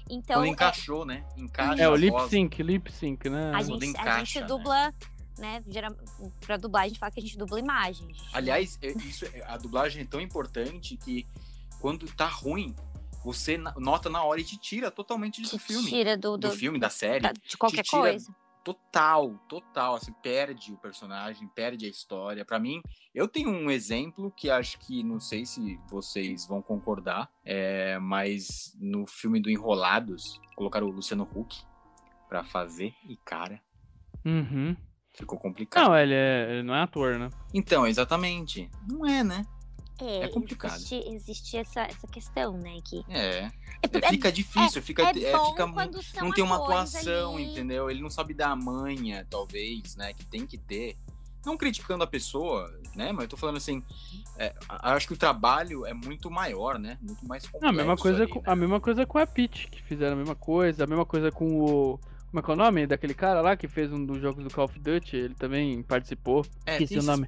Então, 0.09 0.37
Quando 0.37 0.45
é 0.45 0.49
encaixou, 0.49 1.03
é... 1.03 1.05
né? 1.05 1.25
Encaixa 1.37 1.81
é, 1.81 1.89
o 1.89 1.95
lip 1.95 2.29
sync, 2.29 2.63
lip 2.63 2.91
sync, 2.91 3.29
né? 3.29 3.51
A 3.53 3.61
gente, 3.61 3.85
encaixa, 3.85 4.11
a 4.11 4.19
gente 4.19 4.39
né? 4.41 4.45
dubla, 4.45 4.85
né? 4.85 4.93
né 5.59 5.63
geral, 5.67 5.95
pra 6.41 6.57
dublar, 6.57 6.83
a 6.83 6.87
gente 6.87 6.99
fala 6.99 7.11
que 7.11 7.19
a 7.19 7.23
gente 7.23 7.37
dubla 7.37 7.59
imagens. 7.59 8.17
Aliás, 8.33 8.77
é, 8.81 8.91
isso, 8.91 9.25
é, 9.25 9.43
a 9.47 9.57
dublagem 9.57 10.01
é 10.01 10.05
tão 10.05 10.19
importante 10.19 10.97
que 10.97 11.25
quando 11.79 12.05
tá 12.13 12.27
ruim, 12.27 12.75
você 13.23 13.57
nota 13.57 14.09
na 14.09 14.23
hora 14.23 14.39
e 14.39 14.43
te 14.43 14.57
tira 14.57 14.91
totalmente 14.91 15.41
do 15.41 15.57
filme. 15.57 15.89
Tira 15.89 16.17
do, 16.17 16.37
do, 16.37 16.49
do 16.49 16.51
filme, 16.51 16.79
da 16.79 16.89
série. 16.89 17.21
Da, 17.21 17.31
de 17.31 17.57
qualquer 17.57 17.85
coisa 17.85 18.33
total, 18.63 19.37
total, 19.49 19.95
assim, 19.95 20.13
perde 20.21 20.71
o 20.73 20.77
personagem, 20.77 21.47
perde 21.49 21.85
a 21.85 21.89
história. 21.89 22.45
Para 22.45 22.59
mim, 22.59 22.81
eu 23.13 23.27
tenho 23.27 23.49
um 23.49 23.69
exemplo 23.69 24.31
que 24.31 24.49
acho 24.49 24.79
que 24.79 25.03
não 25.03 25.19
sei 25.19 25.45
se 25.45 25.79
vocês 25.89 26.47
vão 26.47 26.61
concordar, 26.61 27.29
é, 27.43 27.99
mas 27.99 28.75
no 28.79 29.05
filme 29.05 29.39
do 29.39 29.49
Enrolados 29.49 30.39
colocaram 30.55 30.87
o 30.87 30.91
Luciano 30.91 31.27
Huck 31.35 31.61
para 32.29 32.43
fazer 32.43 32.93
e 33.07 33.17
cara, 33.17 33.61
uhum. 34.25 34.75
ficou 35.13 35.37
complicado. 35.37 35.89
Não, 35.89 35.97
ele, 35.97 36.13
é, 36.13 36.47
ele 36.51 36.63
não 36.63 36.73
é 36.73 36.81
ator, 36.81 37.19
né? 37.19 37.29
Então, 37.53 37.85
exatamente, 37.85 38.71
não 38.89 39.05
é, 39.05 39.23
né? 39.23 39.45
É, 39.99 40.23
é 40.23 40.27
complicado. 40.27 40.75
Existe, 40.75 40.95
existe, 41.07 41.57
essa, 41.57 41.81
essa 41.81 42.07
questão, 42.07 42.57
né? 42.57 42.79
Que... 42.83 43.03
É. 43.09 43.45
é, 43.45 43.51
é 43.81 44.09
fica 44.09 44.31
difícil, 44.31 44.79
é, 44.79 44.81
fica, 44.81 45.03
é, 45.03 45.13
fica 45.13 45.67
não 46.21 46.31
tem 46.31 46.43
uma 46.43 46.55
atuação, 46.55 47.35
ali. 47.35 47.45
entendeu? 47.45 47.89
Ele 47.89 48.01
não 48.01 48.09
sabe 48.09 48.33
dar 48.33 48.49
a 48.49 48.55
manha, 48.55 49.25
talvez, 49.29 49.95
né? 49.95 50.13
Que 50.13 50.25
tem 50.25 50.45
que 50.45 50.57
ter. 50.57 50.97
Não 51.45 51.57
criticando 51.57 52.03
a 52.03 52.07
pessoa, 52.07 52.73
né? 52.95 53.11
Mas 53.11 53.23
eu 53.23 53.29
tô 53.29 53.37
falando 53.37 53.57
assim, 53.57 53.83
é, 54.37 54.53
acho 54.69 55.07
que 55.07 55.13
o 55.13 55.17
trabalho 55.17 55.85
é 55.85 55.93
muito 55.93 56.31
maior, 56.31 56.79
né? 56.79 56.97
Muito 57.01 57.27
mais 57.27 57.45
complexo. 57.45 57.67
A 57.67 57.71
mesma 57.73 57.97
coisa, 57.97 58.23
ali, 58.23 58.31
com, 58.31 58.39
né? 58.39 58.45
a 58.47 58.55
mesma 58.55 58.79
coisa 58.79 59.05
com 59.05 59.17
a 59.17 59.27
Peach, 59.27 59.67
que 59.67 59.83
fizeram 59.83 60.13
a 60.13 60.15
mesma 60.15 60.35
coisa, 60.35 60.85
a 60.85 60.87
mesma 60.87 61.05
coisa 61.05 61.31
com 61.31 61.61
o 61.61 61.99
como 62.33 62.39
é 62.39 62.43
que 62.43 62.49
é 62.49 62.53
o 62.55 62.57
nome 62.57 62.87
daquele 62.87 63.13
cara 63.13 63.41
lá 63.41 63.55
que 63.55 63.67
fez 63.67 63.93
um 63.93 64.03
dos 64.03 64.19
jogos 64.19 64.43
do 64.43 64.49
Call 64.49 64.65
of 64.65 64.79
Duty? 64.79 65.15
Ele 65.15 65.35
também 65.35 65.83
participou. 65.83 66.43
É, 66.65 66.81
Esqueci 66.81 66.97
o 66.97 67.03
nome. 67.03 67.27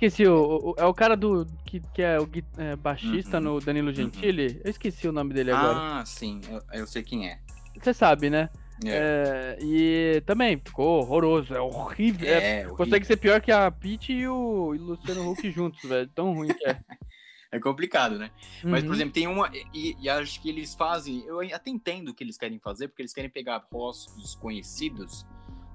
Esqueci, 0.00 0.28
o, 0.28 0.70
o, 0.70 0.74
é 0.78 0.84
o 0.84 0.94
cara 0.94 1.16
do 1.16 1.44
que, 1.64 1.80
que 1.92 2.00
é 2.00 2.20
o 2.20 2.30
é, 2.56 2.76
baixista 2.76 3.38
uhum. 3.38 3.42
no 3.42 3.60
Danilo 3.60 3.92
Gentili. 3.92 4.46
Uhum. 4.46 4.60
Eu 4.62 4.70
esqueci 4.70 5.08
o 5.08 5.12
nome 5.12 5.34
dele 5.34 5.50
agora. 5.50 5.76
Ah, 5.76 6.06
sim, 6.06 6.40
eu, 6.48 6.62
eu 6.72 6.86
sei 6.86 7.02
quem 7.02 7.28
é. 7.28 7.40
Você 7.76 7.92
sabe, 7.92 8.30
né? 8.30 8.48
É. 8.84 9.56
É, 9.58 9.58
e 9.60 10.22
também 10.24 10.56
ficou 10.56 11.00
horroroso, 11.00 11.52
é 11.52 11.60
horrível. 11.60 12.28
É, 12.28 12.60
é, 12.60 12.64
consegue 12.66 13.04
ser 13.04 13.16
pior 13.16 13.40
que 13.40 13.50
a 13.50 13.68
Pete 13.72 14.12
e 14.12 14.28
o, 14.28 14.72
e 14.72 14.78
Luciano 14.78 15.32
Huck 15.32 15.50
juntos, 15.50 15.82
velho. 15.82 16.08
Tão 16.14 16.32
ruim 16.32 16.54
que 16.54 16.64
é. 16.64 16.78
é 17.50 17.58
complicado, 17.58 18.20
né? 18.20 18.30
Uhum. 18.62 18.70
Mas, 18.70 18.84
por 18.84 18.90
uhum. 18.90 18.94
exemplo, 18.94 19.14
tem 19.14 19.26
uma. 19.26 19.50
E, 19.74 19.96
e, 20.00 20.08
acho 20.08 20.40
que 20.40 20.48
eles 20.48 20.76
fazem. 20.76 21.24
Eu 21.26 21.40
até 21.52 21.70
entendo 21.70 22.10
o 22.10 22.14
que 22.14 22.22
eles 22.22 22.38
querem 22.38 22.60
fazer, 22.60 22.86
porque 22.86 23.02
eles 23.02 23.12
querem 23.12 23.28
pegar 23.28 23.66
rostos 23.72 24.36
conhecidos 24.36 25.26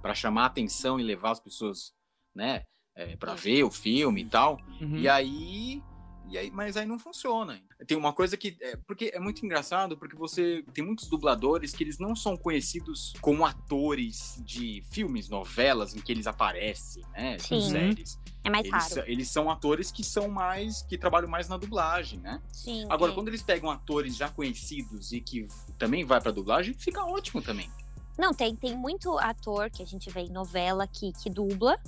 para 0.02 0.16
chamar 0.16 0.46
atenção 0.46 0.98
e 0.98 1.04
levar 1.04 1.32
as 1.32 1.42
pessoas, 1.42 1.94
né? 2.34 2.64
É, 2.96 3.16
para 3.16 3.36
ver 3.36 3.64
o 3.64 3.72
filme 3.72 4.22
e 4.22 4.26
tal. 4.26 4.60
Uhum. 4.82 4.98
E 4.98 5.08
aí. 5.08 5.82
E 6.30 6.38
aí, 6.38 6.50
mas 6.50 6.78
aí 6.78 6.86
não 6.86 6.98
funciona. 6.98 7.62
Tem 7.86 7.98
uma 7.98 8.14
coisa 8.14 8.36
que. 8.38 8.58
É, 8.62 8.76
porque 8.88 9.12
é 9.14 9.20
muito 9.20 9.46
engraçado, 9.46 9.98
porque 9.98 10.16
você 10.16 10.64
tem 10.74 10.84
muitos 10.84 11.08
dubladores 11.08 11.74
que 11.74 11.84
eles 11.84 12.00
não 12.00 12.16
são 12.16 12.36
conhecidos 12.38 13.14
como 13.22 13.46
atores 13.46 14.42
de 14.44 14.84
filmes, 14.90 15.30
novelas 15.30 15.94
em 15.94 16.00
que 16.00 16.12
eles 16.12 16.26
aparecem, 16.26 17.04
né? 17.12 17.38
Sim. 17.40 17.70
Séries. 17.70 18.20
É 18.44 18.50
mais 18.50 18.66
eles, 18.66 18.96
raro. 18.96 19.04
Eles 19.10 19.28
são 19.30 19.52
atores 19.52 19.92
que 19.92 20.04
são 20.04 20.28
mais. 20.28 20.82
que 20.84 20.98
trabalham 20.98 21.30
mais 21.30 21.48
na 21.48 21.58
dublagem, 21.58 22.20
né? 22.20 22.42
Sim. 22.52 22.86
Agora, 22.90 23.12
é. 23.12 23.16
quando 23.16 23.28
eles 23.28 23.44
pegam 23.44 23.70
atores 23.70 24.16
já 24.16 24.30
conhecidos 24.30 25.12
e 25.12 25.20
que 25.20 25.48
também 25.78 26.04
vai 26.04 26.20
pra 26.20 26.32
dublagem, 26.32 26.74
fica 26.74 27.04
ótimo 27.04 27.42
também. 27.42 27.70
Não, 28.18 28.34
tem, 28.34 28.56
tem 28.56 28.78
muito 28.78 29.18
ator 29.18 29.70
que 29.70 29.82
a 29.82 29.86
gente 29.86 30.10
vê 30.10 30.22
em 30.22 30.32
novela 30.32 30.88
que, 30.88 31.12
que 31.14 31.30
dubla, 31.30 31.80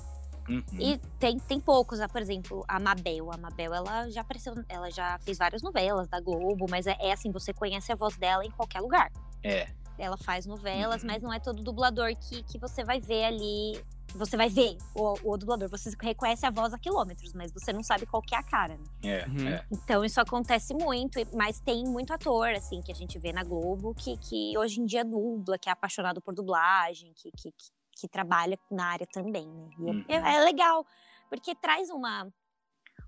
Uhum. 0.48 0.64
E 0.80 0.98
tem, 1.20 1.40
tem 1.40 1.60
poucos, 1.60 2.00
né? 2.00 2.08
por 2.08 2.22
exemplo, 2.22 2.64
a 2.68 2.80
Mabel. 2.80 3.32
A 3.32 3.38
Mabel, 3.38 3.74
ela 3.74 4.10
já 4.10 4.22
apareceu, 4.22 4.54
ela 4.70 4.90
já 4.92 5.18
fez 5.20 5.38
várias 5.38 5.62
novelas 5.62 6.08
da 6.08 6.20
Globo, 6.20 6.66
mas 6.70 6.88
é, 6.88 6.96
é 7.00 7.12
assim, 7.12 7.32
você 7.32 7.54
conhece 7.54 7.92
a 7.92 7.96
voz 7.96 8.18
dela 8.18 8.46
em 8.46 8.52
qualquer 8.52 8.82
lugar. 8.82 9.12
É. 9.44 9.68
Ela 9.98 10.18
faz 10.18 10.46
novelas, 10.46 11.02
uhum. 11.02 11.08
mas 11.08 11.24
não 11.24 11.34
é 11.34 11.40
todo 11.40 11.64
dublador 11.64 12.16
que, 12.16 12.44
que 12.44 12.60
você 12.60 12.84
vai 12.84 13.00
ver 13.00 13.24
ali 13.26 13.82
você 14.16 14.38
vai 14.38 14.50
ver 14.50 14.78
o, 14.96 15.32
o, 15.32 15.38
dublador, 15.38 15.70
você 15.70 15.92
reconhece 16.02 16.46
a 16.46 16.50
voz 16.50 16.74
a 16.74 16.80
quilômetros, 16.80 17.34
mas 17.34 17.52
você 17.52 17.74
não 17.74 17.84
sabe 17.84 18.06
qual 18.06 18.22
que 18.22 18.34
é 18.34 18.38
a 18.38 18.44
cara. 18.44 18.78
Né? 18.78 18.84
É, 19.04 19.28
uhum. 19.28 19.48
é. 19.48 19.66
Então 19.72 20.06
isso 20.06 20.20
acontece 20.22 20.74
muito, 20.74 21.20
mas 21.34 21.60
tem 21.60 21.84
muito 21.84 22.14
ator, 22.14 22.50
assim, 22.50 22.82
que 22.82 22.92
a 22.92 22.96
gente 22.96 23.20
vê 23.20 23.34
na 23.34 23.44
Globo, 23.44 23.94
que, 23.94 24.18
que 24.18 24.58
hoje 24.58 24.80
em 24.80 24.86
dia 24.86 25.04
dubla, 25.04 25.58
que 25.58 25.70
é 25.70 25.72
apaixonado 25.72 26.22
por 26.22 26.34
dublagem, 26.34 27.12
que, 27.14 27.30
que, 27.32 27.52
que, 27.52 27.72
que 27.96 28.08
trabalha 28.08 28.60
na 28.70 28.88
área 28.88 29.08
também, 29.08 29.48
né? 29.48 29.70
É, 29.78 29.82
uhum. 29.82 30.06
É, 30.08 30.36
é 30.36 30.40
legal, 30.44 30.86
porque 31.30 31.56
traz 31.56 31.90
uma, 31.90 32.32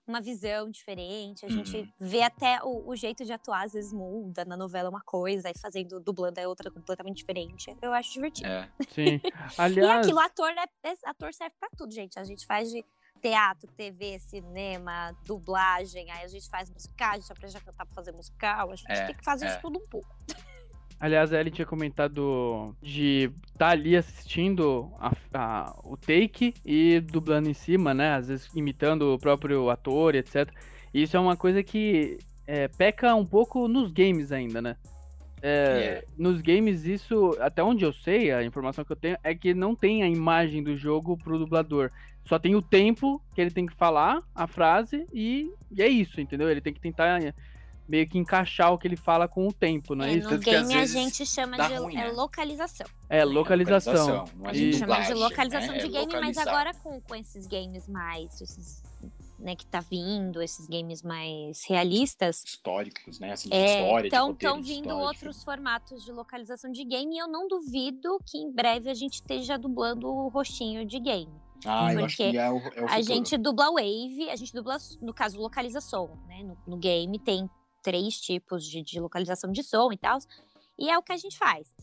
uma 0.07 0.21
visão 0.21 0.69
diferente. 0.69 1.45
A 1.45 1.49
gente 1.49 1.77
uhum. 1.77 1.91
vê 1.99 2.23
até 2.23 2.59
o, 2.63 2.89
o, 2.89 2.95
jeito 2.95 3.25
de 3.25 3.33
atuar, 3.33 3.65
às 3.65 3.73
vezes 3.73 3.91
muda. 3.91 4.45
Na 4.45 4.55
novela 4.55 4.87
é 4.87 4.89
uma 4.89 5.01
coisa, 5.01 5.49
e 5.49 5.57
fazendo, 5.59 5.99
dublando 5.99 6.39
é 6.39 6.47
outra 6.47 6.71
completamente 6.71 7.17
diferente. 7.17 7.75
Eu 7.81 7.93
acho 7.93 8.13
divertido. 8.13 8.47
É. 8.47 8.71
Sim. 8.89 9.19
Aliás... 9.57 9.97
e 9.97 10.01
aquilo, 10.01 10.19
ator, 10.19 10.49
é, 10.51 10.93
ator 11.05 11.33
serve 11.33 11.55
pra 11.59 11.69
tudo, 11.77 11.93
gente. 11.93 12.17
A 12.17 12.23
gente 12.23 12.45
faz 12.45 12.71
de 12.71 12.83
teatro, 13.21 13.69
TV, 13.71 14.19
cinema, 14.19 15.11
dublagem, 15.25 16.09
aí 16.11 16.23
a 16.23 16.27
gente 16.27 16.47
faz 16.49 16.69
musical, 16.69 17.13
a 17.13 17.19
gente 17.19 17.31
aprende 17.31 17.57
a 17.57 17.61
cantar 17.61 17.85
pra 17.85 17.95
fazer 17.95 18.11
musical, 18.11 18.71
a 18.71 18.75
gente 18.75 18.91
é, 18.91 19.05
tem 19.07 19.15
que 19.15 19.23
fazer 19.23 19.47
é. 19.47 19.55
de 19.55 19.61
tudo 19.61 19.79
um 19.79 19.87
pouco. 19.87 20.15
Aliás, 20.99 21.31
a 21.31 21.39
Ellie 21.39 21.51
tinha 21.51 21.65
comentado 21.65 22.75
de 22.81 23.31
estar 23.47 23.67
tá 23.67 23.69
ali 23.69 23.95
assistindo 23.95 24.91
a, 24.99 25.11
a, 25.33 25.79
o 25.83 25.95
take 25.95 26.55
e 26.65 26.99
dublando 26.99 27.49
em 27.49 27.53
cima, 27.53 27.93
né? 27.93 28.15
Às 28.15 28.29
vezes 28.29 28.49
imitando 28.55 29.13
o 29.13 29.19
próprio 29.19 29.69
ator 29.69 30.15
e 30.15 30.19
etc. 30.19 30.51
E 30.91 31.03
isso 31.03 31.15
é 31.15 31.19
uma 31.19 31.37
coisa 31.37 31.61
que 31.61 32.17
é, 32.47 32.67
peca 32.67 33.13
um 33.13 33.25
pouco 33.25 33.67
nos 33.67 33.91
games 33.91 34.31
ainda, 34.31 34.59
né? 34.59 34.75
É, 35.39 35.79
yeah. 35.79 36.07
Nos 36.17 36.41
games, 36.41 36.85
isso, 36.85 37.37
até 37.39 37.63
onde 37.63 37.85
eu 37.85 37.93
sei, 37.93 38.31
a 38.31 38.43
informação 38.43 38.83
que 38.83 38.91
eu 38.91 38.95
tenho 38.95 39.17
é 39.23 39.35
que 39.35 39.53
não 39.53 39.75
tem 39.75 40.01
a 40.01 40.07
imagem 40.07 40.63
do 40.63 40.75
jogo 40.75 41.15
pro 41.15 41.37
dublador. 41.37 41.91
Só 42.25 42.39
tem 42.39 42.55
o 42.55 42.61
tempo 42.61 43.21
que 43.35 43.39
ele 43.39 43.51
tem 43.51 43.67
que 43.67 43.75
falar 43.75 44.21
a 44.33 44.47
frase 44.47 45.05
e, 45.13 45.51
e 45.71 45.81
é 45.81 45.87
isso, 45.87 46.19
entendeu? 46.19 46.49
Ele 46.49 46.59
tem 46.59 46.73
que 46.73 46.81
tentar 46.81 47.21
meio 47.87 48.07
que 48.07 48.17
encaixar 48.17 48.73
o 48.73 48.77
que 48.77 48.87
ele 48.87 48.97
fala 48.97 49.27
com 49.27 49.47
o 49.47 49.53
tempo, 49.53 49.95
não 49.95 50.05
é, 50.05 50.13
é 50.13 50.17
isso? 50.17 50.29
No 50.29 50.37
game 50.37 50.75
a 50.75 50.85
gente 50.85 51.25
chama 51.25 51.57
de 51.57 51.75
ruim, 51.75 51.95
é 51.95 52.07
né? 52.07 52.11
localização. 52.11 52.87
É, 53.09 53.23
localização. 53.23 53.93
localização. 53.93 54.45
A 54.45 54.53
gente 54.53 54.77
chama 54.77 54.99
de 55.01 55.13
localização 55.13 55.73
né? 55.73 55.79
de 55.79 55.87
game, 55.87 56.13
mas 56.19 56.37
agora 56.37 56.73
com, 56.73 56.99
com 56.99 57.15
esses 57.15 57.47
games 57.47 57.87
mais. 57.87 58.41
Esses, 58.41 58.83
né, 59.39 59.55
que 59.55 59.67
tá 59.67 59.81
vindo, 59.81 60.41
esses 60.41 60.67
games 60.67 61.03
mais 61.03 61.63
realistas. 61.65 62.43
Históricos, 62.43 63.19
né? 63.19 63.33
Assim, 63.33 63.49
de 63.49 63.55
é, 63.55 63.83
história, 63.83 64.07
Então 64.07 64.31
estão 64.31 64.61
vindo 64.61 64.87
histórico. 64.87 65.07
outros 65.07 65.43
formatos 65.43 66.03
de 66.03 66.11
localização 66.11 66.71
de 66.71 66.83
game 66.83 67.15
e 67.15 67.19
eu 67.19 67.27
não 67.27 67.47
duvido 67.47 68.19
que 68.25 68.37
em 68.37 68.51
breve 68.51 68.89
a 68.89 68.95
gente 68.95 69.15
esteja 69.15 69.57
dublando 69.57 70.07
o 70.07 70.27
rostinho 70.27 70.85
de 70.85 70.99
game. 70.99 71.31
Ah, 71.65 71.93
eu 71.93 72.05
acho 72.05 72.17
que 72.17 72.37
é 72.37 72.51
o, 72.51 72.57
é 72.57 72.81
o 72.83 72.89
A 72.89 73.01
gente 73.01 73.37
dubla 73.37 73.71
Wave, 73.71 74.29
a 74.29 74.35
gente 74.35 74.53
dubla, 74.53 74.77
no 75.01 75.13
caso, 75.13 75.39
localização, 75.39 76.17
né? 76.27 76.43
No, 76.43 76.57
no 76.67 76.77
game 76.77 77.17
tem 77.19 77.49
três 77.81 78.19
tipos 78.19 78.65
de, 78.65 78.81
de 78.81 78.99
localização 78.99 79.51
de 79.51 79.63
som 79.63 79.91
e 79.91 79.97
tal. 79.97 80.19
E 80.77 80.89
é 80.89 80.97
o 80.97 81.03
que 81.03 81.11
a 81.11 81.17
gente 81.17 81.37
faz. 81.37 81.73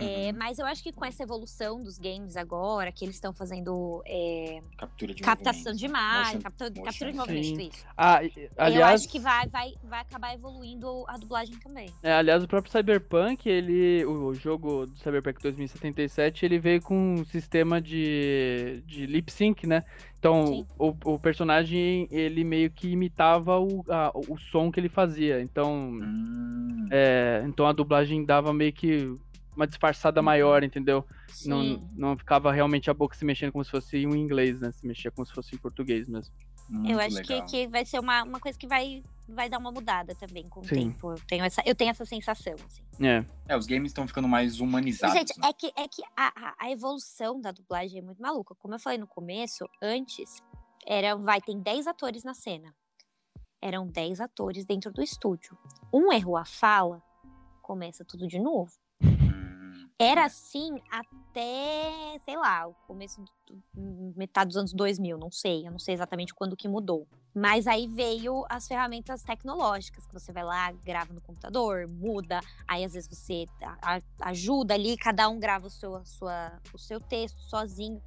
É, 0.00 0.30
uhum. 0.30 0.38
mas 0.38 0.58
eu 0.58 0.66
acho 0.66 0.82
que 0.82 0.92
com 0.92 1.04
essa 1.04 1.22
evolução 1.22 1.82
dos 1.82 1.98
games 1.98 2.36
agora, 2.36 2.90
que 2.92 3.04
eles 3.04 3.16
estão 3.16 3.32
fazendo 3.32 4.02
é, 4.06 4.62
captura 4.76 5.14
de 5.14 5.22
captação 5.22 5.72
de 5.72 5.84
imagem, 5.84 6.40
captura, 6.40 6.70
captura 6.70 7.12
de 7.12 7.18
movimento, 7.18 7.60
isso. 7.60 7.86
Ah, 7.96 8.20
aliás, 8.56 8.74
eu 8.74 8.84
acho 8.84 9.08
que 9.08 9.18
vai, 9.18 9.46
vai, 9.48 9.74
vai 9.84 10.00
acabar 10.00 10.34
evoluindo 10.34 11.04
a 11.06 11.16
dublagem 11.16 11.56
também. 11.58 11.88
É, 12.02 12.12
aliás, 12.12 12.42
o 12.42 12.48
próprio 12.48 12.72
Cyberpunk, 12.72 13.48
ele, 13.48 14.04
o 14.04 14.32
jogo 14.34 14.86
do 14.86 14.98
Cyberpunk 14.98 15.42
2077, 15.42 16.44
ele 16.44 16.58
veio 16.58 16.82
com 16.82 17.14
um 17.14 17.24
sistema 17.24 17.80
de, 17.80 18.82
de 18.86 19.06
lip 19.06 19.30
sync, 19.30 19.66
né? 19.66 19.84
Então, 20.20 20.66
o, 20.78 20.94
o, 21.04 21.18
personagem, 21.18 22.06
ele 22.10 22.44
meio 22.44 22.70
que 22.70 22.90
imitava 22.90 23.58
o, 23.58 23.82
a, 23.88 24.12
o 24.14 24.36
som 24.36 24.70
que 24.70 24.78
ele 24.78 24.90
fazia. 24.90 25.40
Então, 25.40 25.92
hum. 25.92 26.88
é, 26.90 27.42
então 27.46 27.66
a 27.66 27.72
dublagem 27.72 28.22
dava 28.22 28.52
meio 28.52 28.70
que 28.70 29.16
uma 29.60 29.66
disfarçada 29.66 30.20
uhum. 30.20 30.24
maior, 30.24 30.64
entendeu? 30.64 31.06
Não, 31.44 31.88
não 31.92 32.16
ficava 32.16 32.50
realmente 32.50 32.90
a 32.90 32.94
boca 32.94 33.14
se 33.14 33.24
mexendo 33.24 33.52
como 33.52 33.64
se 33.64 33.70
fosse 33.70 33.98
em 33.98 34.10
inglês, 34.12 34.58
né? 34.58 34.72
Se 34.72 34.86
mexia 34.86 35.10
como 35.10 35.26
se 35.26 35.32
fosse 35.32 35.54
em 35.54 35.58
português 35.58 36.08
mesmo. 36.08 36.34
Muito 36.68 36.92
eu 36.92 37.00
acho 37.00 37.20
que, 37.22 37.42
que 37.42 37.66
vai 37.66 37.84
ser 37.84 37.98
uma, 37.98 38.22
uma 38.22 38.38
coisa 38.38 38.56
que 38.56 38.66
vai, 38.66 39.02
vai 39.28 39.50
dar 39.50 39.58
uma 39.58 39.72
mudada 39.72 40.14
também 40.14 40.48
com 40.48 40.60
o 40.60 40.64
Sim. 40.64 40.92
tempo. 40.92 41.10
Eu 41.10 41.20
tenho 41.26 41.44
essa, 41.44 41.60
eu 41.66 41.74
tenho 41.74 41.90
essa 41.90 42.04
sensação, 42.06 42.54
assim. 42.64 42.82
É. 43.04 43.24
É, 43.48 43.56
os 43.56 43.66
games 43.66 43.90
estão 43.90 44.06
ficando 44.06 44.28
mais 44.28 44.60
humanizados. 44.60 45.16
Gente, 45.16 45.38
né? 45.40 45.48
é 45.48 45.52
que, 45.52 45.66
é 45.76 45.88
que 45.88 46.02
a, 46.16 46.54
a 46.58 46.70
evolução 46.70 47.40
da 47.40 47.50
dublagem 47.50 47.98
é 47.98 48.02
muito 48.02 48.22
maluca. 48.22 48.54
Como 48.54 48.74
eu 48.74 48.78
falei 48.78 48.98
no 48.98 49.06
começo, 49.06 49.68
antes, 49.82 50.40
era, 50.86 51.16
vai, 51.16 51.40
tem 51.40 51.60
10 51.60 51.88
atores 51.88 52.22
na 52.22 52.34
cena. 52.34 52.72
Eram 53.60 53.86
10 53.86 54.20
atores 54.20 54.64
dentro 54.64 54.92
do 54.92 55.02
estúdio. 55.02 55.58
Um 55.92 56.12
errou 56.12 56.36
a 56.36 56.44
fala, 56.44 57.02
começa 57.60 58.04
tudo 58.04 58.28
de 58.28 58.38
novo. 58.38 58.72
Era 60.02 60.24
assim 60.24 60.80
até, 60.90 62.18
sei 62.24 62.34
lá, 62.34 62.66
o 62.66 62.72
começo, 62.86 63.22
do, 63.46 64.14
metade 64.16 64.48
dos 64.48 64.56
anos 64.56 64.72
2000, 64.72 65.18
não 65.18 65.30
sei, 65.30 65.66
eu 65.66 65.70
não 65.70 65.78
sei 65.78 65.92
exatamente 65.92 66.32
quando 66.32 66.56
que 66.56 66.66
mudou. 66.66 67.06
Mas 67.34 67.66
aí 67.66 67.86
veio 67.86 68.46
as 68.48 68.66
ferramentas 68.66 69.22
tecnológicas, 69.22 70.06
que 70.06 70.14
você 70.14 70.32
vai 70.32 70.42
lá, 70.42 70.72
grava 70.72 71.12
no 71.12 71.20
computador, 71.20 71.86
muda, 71.86 72.40
aí 72.66 72.82
às 72.82 72.94
vezes 72.94 73.10
você 73.10 73.44
ajuda 74.22 74.72
ali, 74.72 74.96
cada 74.96 75.28
um 75.28 75.38
grava 75.38 75.66
o 75.66 75.70
seu, 75.70 76.02
sua, 76.06 76.58
o 76.72 76.78
seu 76.78 76.98
texto 76.98 77.42
sozinho. 77.42 78.00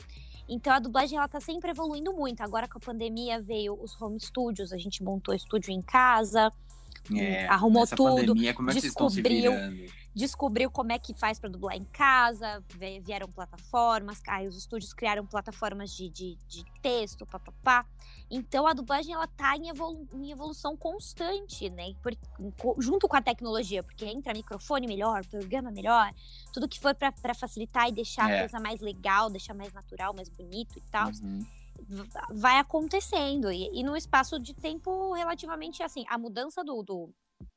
Então 0.49 0.73
a 0.73 0.79
dublagem 0.79 1.19
ela 1.19 1.27
tá 1.27 1.39
sempre 1.39 1.69
evoluindo 1.69 2.11
muito. 2.11 2.41
Agora 2.41 2.67
com 2.67 2.79
a 2.79 2.81
pandemia 2.81 3.39
veio 3.39 3.79
os 3.79 4.01
home 4.01 4.19
studios, 4.19 4.73
a 4.73 4.77
gente 4.79 5.03
montou 5.03 5.31
estúdio 5.31 5.71
em 5.71 5.81
casa, 5.83 6.51
é, 7.11 7.47
arrumou 7.47 7.85
tudo, 7.85 8.15
pandemia, 8.15 8.53
como 8.53 8.69
é 8.69 8.73
que 8.73 8.81
descobriu, 8.81 9.51
descobriu 10.15 10.71
como 10.71 10.91
é 10.91 10.99
que 10.99 11.13
faz 11.13 11.39
para 11.39 11.49
dublar 11.49 11.75
em 11.75 11.83
casa, 11.85 12.63
vieram 13.01 13.27
plataformas, 13.27 14.21
aí 14.27 14.47
os 14.47 14.57
estúdios 14.57 14.93
criaram 14.93 15.25
plataformas 15.25 15.91
de, 15.91 16.09
de, 16.09 16.37
de 16.47 16.63
texto, 16.81 17.25
papapá. 17.25 17.85
Então 18.31 18.65
a 18.65 18.73
dublagem 18.73 19.13
ela 19.13 19.27
tá 19.27 19.55
em, 19.57 19.69
evolu 19.69 20.07
em 20.13 20.31
evolução 20.31 20.77
constante, 20.77 21.69
né? 21.69 21.93
Por, 22.01 22.15
junto 22.79 23.07
com 23.07 23.17
a 23.17 23.21
tecnologia, 23.21 23.83
porque 23.83 24.05
entra 24.05 24.33
microfone 24.33 24.87
melhor, 24.87 25.25
programa 25.25 25.71
melhor, 25.71 26.13
tudo 26.53 26.69
que 26.69 26.79
for 26.79 26.95
para 26.95 27.33
facilitar 27.33 27.89
e 27.89 27.91
deixar 27.91 28.29
é. 28.29 28.37
a 28.37 28.39
coisa 28.41 28.59
mais 28.59 28.79
legal, 28.79 29.29
deixar 29.29 29.53
mais 29.53 29.73
natural, 29.73 30.13
mais 30.13 30.29
bonito 30.29 30.77
e 30.77 30.81
tal. 30.89 31.09
Uhum 31.09 31.45
vai 32.31 32.57
acontecendo. 32.57 33.51
E, 33.51 33.69
e 33.73 33.83
num 33.83 33.95
espaço 33.95 34.39
de 34.39 34.53
tempo 34.53 35.13
relativamente 35.13 35.83
assim, 35.83 36.03
a 36.07 36.17
mudança 36.17 36.63
do, 36.63 36.81
do, 36.83 37.09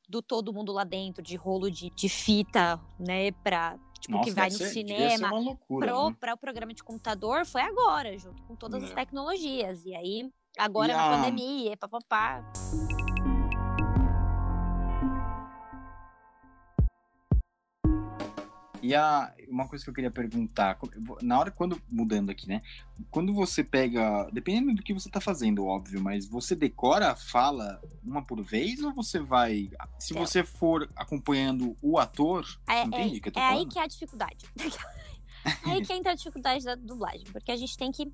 do 0.07 0.21
todo 0.21 0.53
mundo 0.53 0.71
lá 0.71 0.83
dentro, 0.83 1.21
de 1.21 1.35
rolo 1.35 1.69
de, 1.69 1.89
de 1.89 2.09
fita, 2.09 2.79
né, 2.99 3.31
pra. 3.31 3.77
Tipo, 3.99 4.17
Nossa, 4.17 4.29
que 4.29 4.35
vai 4.35 4.49
no 4.49 4.57
ser, 4.57 4.69
cinema, 4.69 5.31
loucura, 5.31 5.87
pro, 5.87 6.09
né? 6.09 6.15
para 6.19 6.33
o 6.35 6.37
programa 6.37 6.71
de 6.71 6.83
computador, 6.83 7.47
foi 7.47 7.61
agora, 7.61 8.15
junto 8.15 8.43
com 8.43 8.55
todas 8.55 8.83
é. 8.83 8.85
as 8.85 8.93
tecnologias. 8.93 9.83
E 9.85 9.95
aí, 9.95 10.31
agora 10.55 10.93
e 10.93 10.95
na 10.95 11.07
a... 11.07 11.17
pandemia, 11.17 11.75
papapá. 11.75 12.43
E 18.87 18.95
a, 18.95 19.33
uma 19.49 19.67
coisa 19.67 19.83
que 19.83 19.89
eu 19.89 19.93
queria 19.93 20.09
perguntar, 20.09 20.79
na 21.21 21.37
hora 21.37 21.51
quando 21.51 21.81
mudando 21.91 22.29
aqui, 22.29 22.47
né? 22.47 22.61
Quando 23.11 23.33
você 23.33 23.61
pega, 23.61 24.29
dependendo 24.31 24.73
do 24.75 24.81
que 24.81 24.93
você 24.93 25.09
tá 25.09 25.19
fazendo, 25.19 25.65
óbvio, 25.65 25.99
mas 25.99 26.25
você 26.25 26.55
decora 26.55 27.11
a 27.11 27.15
fala 27.15 27.81
uma 28.01 28.21
por 28.21 28.41
vez 28.41 28.81
ou 28.81 28.93
você 28.93 29.19
vai, 29.19 29.69
se 29.99 30.15
é. 30.15 30.17
você 30.17 30.41
for 30.41 30.89
acompanhando 30.95 31.75
o 31.81 31.99
ator, 31.99 32.45
é, 32.65 32.83
entende 32.83 33.17
é, 33.17 33.19
que 33.19 33.27
eu 33.27 33.33
tô 33.33 33.39
é 33.41 33.43
falando? 33.43 33.59
aí 33.59 33.65
que 33.67 33.77
é 33.77 33.81
a 33.81 33.87
dificuldade. 33.87 34.45
é 35.67 35.69
aí 35.69 35.85
que 35.85 35.91
entra 35.91 36.13
a 36.13 36.15
dificuldade 36.15 36.63
da 36.63 36.75
dublagem, 36.75 37.25
porque 37.33 37.51
a 37.51 37.57
gente 37.57 37.77
tem 37.77 37.91
que 37.91 38.09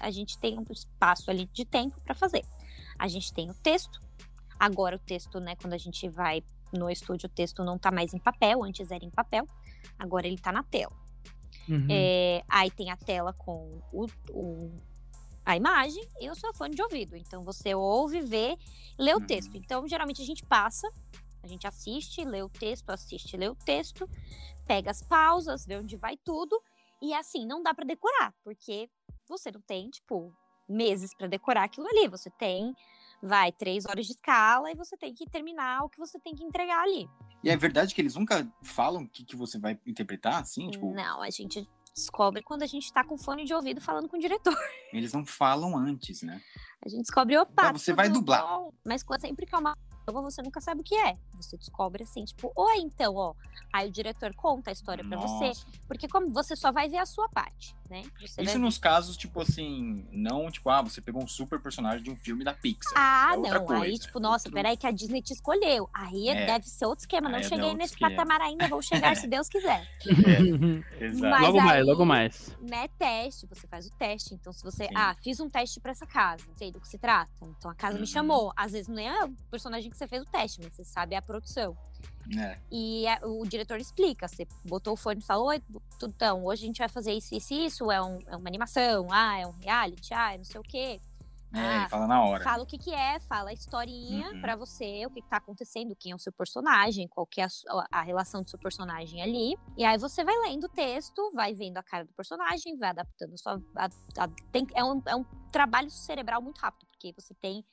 a 0.00 0.10
gente 0.10 0.38
tem 0.38 0.58
um 0.58 0.64
espaço 0.70 1.30
ali 1.30 1.44
de 1.52 1.66
tempo 1.66 2.00
para 2.00 2.14
fazer. 2.14 2.42
A 2.98 3.06
gente 3.06 3.34
tem 3.34 3.50
o 3.50 3.54
texto. 3.54 4.02
Agora 4.58 4.96
o 4.96 4.98
texto, 4.98 5.38
né, 5.40 5.56
quando 5.56 5.74
a 5.74 5.78
gente 5.78 6.08
vai 6.08 6.42
no 6.72 6.88
estúdio, 6.88 7.26
o 7.26 7.32
texto 7.32 7.62
não 7.62 7.78
tá 7.78 7.90
mais 7.90 8.14
em 8.14 8.18
papel, 8.18 8.64
antes 8.64 8.90
era 8.90 9.04
em 9.04 9.10
papel. 9.10 9.46
Agora 9.98 10.26
ele 10.26 10.38
tá 10.38 10.52
na 10.52 10.62
tela. 10.62 10.94
Uhum. 11.68 11.86
É, 11.90 12.42
aí 12.48 12.70
tem 12.70 12.90
a 12.90 12.96
tela 12.96 13.32
com 13.32 13.82
o, 13.92 14.06
o, 14.30 14.80
a 15.44 15.56
imagem 15.56 16.06
e 16.20 16.30
o 16.30 16.34
seu 16.34 16.54
fone 16.54 16.74
de 16.74 16.82
ouvido. 16.82 17.16
Então 17.16 17.44
você 17.44 17.74
ouve, 17.74 18.20
vê, 18.20 18.56
lê 18.98 19.12
o 19.12 19.18
uhum. 19.18 19.26
texto. 19.26 19.56
Então 19.56 19.86
geralmente 19.88 20.22
a 20.22 20.24
gente 20.24 20.44
passa, 20.44 20.88
a 21.42 21.46
gente 21.46 21.66
assiste, 21.66 22.24
lê 22.24 22.42
o 22.42 22.48
texto, 22.48 22.90
assiste, 22.90 23.36
lê 23.36 23.48
o 23.48 23.54
texto, 23.54 24.08
pega 24.66 24.90
as 24.90 25.02
pausas, 25.02 25.66
vê 25.66 25.76
onde 25.76 25.96
vai 25.96 26.16
tudo. 26.16 26.60
E 27.02 27.12
assim, 27.14 27.46
não 27.46 27.62
dá 27.62 27.74
para 27.74 27.84
decorar, 27.84 28.32
porque 28.42 28.88
você 29.28 29.50
não 29.50 29.60
tem, 29.60 29.90
tipo, 29.90 30.32
meses 30.68 31.14
para 31.14 31.26
decorar 31.26 31.64
aquilo 31.64 31.86
ali. 31.88 32.08
Você 32.08 32.30
tem 32.30 32.74
vai 33.22 33.50
três 33.50 33.86
horas 33.86 34.06
de 34.06 34.12
escala 34.12 34.70
e 34.70 34.74
você 34.74 34.96
tem 34.96 35.14
que 35.14 35.28
terminar 35.28 35.82
o 35.82 35.88
que 35.88 35.98
você 35.98 36.18
tem 36.20 36.34
que 36.34 36.44
entregar 36.44 36.82
ali. 36.82 37.08
E 37.46 37.50
é 37.50 37.56
verdade 37.56 37.94
que 37.94 38.00
eles 38.00 38.16
nunca 38.16 38.44
falam 38.60 39.02
o 39.02 39.08
que, 39.08 39.24
que 39.24 39.36
você 39.36 39.56
vai 39.56 39.78
interpretar, 39.86 40.42
assim? 40.42 40.68
Tipo... 40.68 40.92
Não, 40.92 41.22
a 41.22 41.30
gente 41.30 41.68
descobre 41.94 42.42
quando 42.42 42.64
a 42.64 42.66
gente 42.66 42.92
tá 42.92 43.04
com 43.04 43.16
fone 43.16 43.44
de 43.44 43.54
ouvido 43.54 43.80
falando 43.80 44.08
com 44.08 44.16
o 44.16 44.20
diretor. 44.20 44.52
Eles 44.92 45.12
não 45.12 45.24
falam 45.24 45.78
antes, 45.78 46.22
né? 46.22 46.42
A 46.84 46.88
gente 46.88 47.02
descobre, 47.02 47.38
opa, 47.38 47.72
você 47.72 47.92
vai 47.92 48.08
dublar. 48.08 48.42
Bom. 48.42 48.72
Mas 48.84 49.04
sempre 49.20 49.46
que 49.46 49.54
é 49.54 49.58
uma 49.58 49.76
você 50.12 50.42
nunca 50.42 50.60
sabe 50.60 50.80
o 50.80 50.84
que 50.84 50.94
é. 50.94 51.16
Você 51.34 51.56
descobre 51.56 52.02
assim, 52.02 52.24
tipo, 52.24 52.52
oi, 52.54 52.78
então, 52.78 53.14
ó. 53.14 53.34
Aí 53.72 53.88
o 53.88 53.92
diretor 53.92 54.34
conta 54.34 54.70
a 54.70 54.72
história 54.72 55.04
para 55.04 55.18
você. 55.18 55.52
Porque 55.88 56.06
como 56.06 56.30
você 56.30 56.54
só 56.54 56.70
vai 56.70 56.88
ver 56.88 56.98
a 56.98 57.06
sua 57.06 57.28
parte, 57.28 57.76
né? 57.88 58.02
Você 58.20 58.42
Isso 58.42 58.58
nos 58.58 58.78
casos, 58.78 59.16
tipo 59.16 59.40
assim, 59.40 60.06
não, 60.10 60.50
tipo, 60.50 60.68
ah, 60.70 60.82
você 60.82 61.00
pegou 61.00 61.22
um 61.22 61.26
super 61.26 61.60
personagem 61.60 62.02
de 62.02 62.10
um 62.10 62.16
filme 62.16 62.44
da 62.44 62.52
Pixar. 62.52 62.92
Ah, 62.96 63.34
é 63.34 63.36
não. 63.36 63.64
Coisa, 63.64 63.84
aí, 63.84 63.98
tipo, 63.98 64.20
nossa, 64.20 64.48
outro... 64.48 64.52
peraí 64.52 64.76
que 64.76 64.86
a 64.86 64.90
Disney 64.90 65.22
te 65.22 65.32
escolheu. 65.32 65.88
Aí 65.92 66.28
é. 66.28 66.46
deve 66.46 66.66
ser 66.66 66.86
outro 66.86 67.02
esquema. 67.02 67.28
Não 67.28 67.36
aí 67.36 67.44
é 67.44 67.48
cheguei 67.48 67.70
é 67.70 67.74
nesse 67.74 67.94
esquema. 67.94 68.10
patamar 68.10 68.40
ainda, 68.40 68.68
vou 68.68 68.82
chegar 68.82 69.16
se 69.16 69.26
Deus 69.28 69.48
quiser. 69.48 69.86
É, 71.00 71.04
exato. 71.04 71.30
Mas 71.30 71.42
logo 71.42 71.58
aí, 71.58 71.64
mais, 71.64 71.86
logo 71.86 72.04
mais. 72.04 72.56
Né, 72.60 72.88
teste, 72.98 73.46
você 73.46 73.66
faz 73.66 73.86
o 73.86 73.92
teste. 73.92 74.34
Então, 74.34 74.52
se 74.52 74.62
você, 74.62 74.84
Sim. 74.86 74.94
ah, 74.94 75.14
fiz 75.22 75.40
um 75.40 75.48
teste 75.48 75.80
para 75.80 75.90
essa 75.92 76.06
casa, 76.06 76.44
sei 76.56 76.70
do 76.70 76.80
que 76.80 76.88
se 76.88 76.98
trata. 76.98 77.30
Então 77.42 77.70
a 77.70 77.74
casa 77.74 77.94
Uhum. 77.94 78.00
me 78.00 78.06
chamou. 78.06 78.52
Às 78.56 78.72
vezes 78.72 78.88
não 78.88 78.98
é 78.98 79.24
o 79.24 79.30
personagem 79.50 79.90
que 79.90 79.96
você 79.96 80.06
fez 80.06 80.22
o 80.22 80.26
teste, 80.26 80.60
mas 80.62 80.74
você 80.74 80.84
sabe 80.84 81.14
a 81.14 81.22
produção. 81.22 81.76
É. 82.38 82.58
E 82.72 83.06
a- 83.06 83.20
o 83.24 83.46
diretor 83.46 83.78
explica, 83.78 84.26
você 84.26 84.46
botou 84.64 84.94
o 84.94 84.96
fone 84.96 85.20
e 85.20 85.24
falou, 85.24 85.46
oi, 85.48 85.62
então, 86.02 86.44
hoje 86.44 86.64
a 86.64 86.66
gente 86.66 86.78
vai 86.78 86.88
fazer 86.88 87.12
isso, 87.12 87.34
isso, 87.34 87.54
isso, 87.54 87.90
é, 87.92 88.02
um- 88.02 88.20
é 88.26 88.36
uma 88.36 88.48
animação, 88.48 89.06
ah, 89.12 89.38
é 89.38 89.46
um 89.46 89.52
reality, 89.52 90.12
ah, 90.12 90.34
é 90.34 90.38
não 90.38 90.44
sei 90.44 90.60
o 90.60 90.64
quê. 90.64 91.00
É, 91.54 91.58
Ah, 91.84 91.88
fala 91.88 92.06
na 92.08 92.22
hora. 92.22 92.42
Fala 92.42 92.64
o 92.64 92.66
que 92.66 92.76
que 92.76 92.92
é, 92.92 93.20
fala 93.20 93.50
a 93.50 93.52
historinha 93.52 94.30
Uhum. 94.32 94.40
pra 94.40 94.56
você, 94.56 95.06
o 95.06 95.10
que 95.10 95.22
que 95.22 95.28
tá 95.28 95.36
acontecendo, 95.36 95.94
quem 95.96 96.10
é 96.12 96.14
o 96.14 96.18
seu 96.18 96.32
personagem, 96.32 97.06
qual 97.06 97.24
que 97.24 97.40
é 97.40 97.44
a, 97.44 97.48
a 98.00 98.02
relação 98.02 98.42
do 98.42 98.50
seu 98.50 98.58
personagem 98.58 99.22
ali. 99.22 99.56
E 99.76 99.84
aí 99.84 99.96
você 99.96 100.24
vai 100.24 100.36
lendo 100.40 100.64
o 100.64 100.68
texto, 100.68 101.30
vai 101.32 101.54
vendo 101.54 101.78
a 101.78 101.82
cara 101.84 102.04
do 102.04 102.12
personagem, 102.12 102.76
vai 102.76 102.90
adaptando 102.90 103.38
sua... 103.38 103.62
a- 103.76 103.88
a- 104.18 104.28
tem- 104.50 104.66
é, 104.74 104.84
um, 104.84 105.00
é 105.06 105.14
um 105.14 105.24
trabalho 105.52 105.88
cerebral 105.88 106.42
muito 106.42 106.58
rápido, 106.58 106.84
porque 106.88 107.14
você 107.16 107.32
tem 107.34 107.64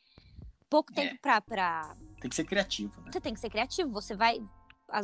pouco 0.70 0.92
É. 0.94 0.96
tempo 0.96 1.20
pra- 1.22 1.42
pra 1.42 1.96
Tem 2.24 2.30
que 2.30 2.36
ser 2.38 2.46
criativo, 2.46 3.02
né? 3.02 3.12
você 3.12 3.20
tem 3.20 3.34
que 3.34 3.40
ser 3.42 3.50
criativo. 3.50 3.92
Você 3.92 4.16
vai. 4.16 4.42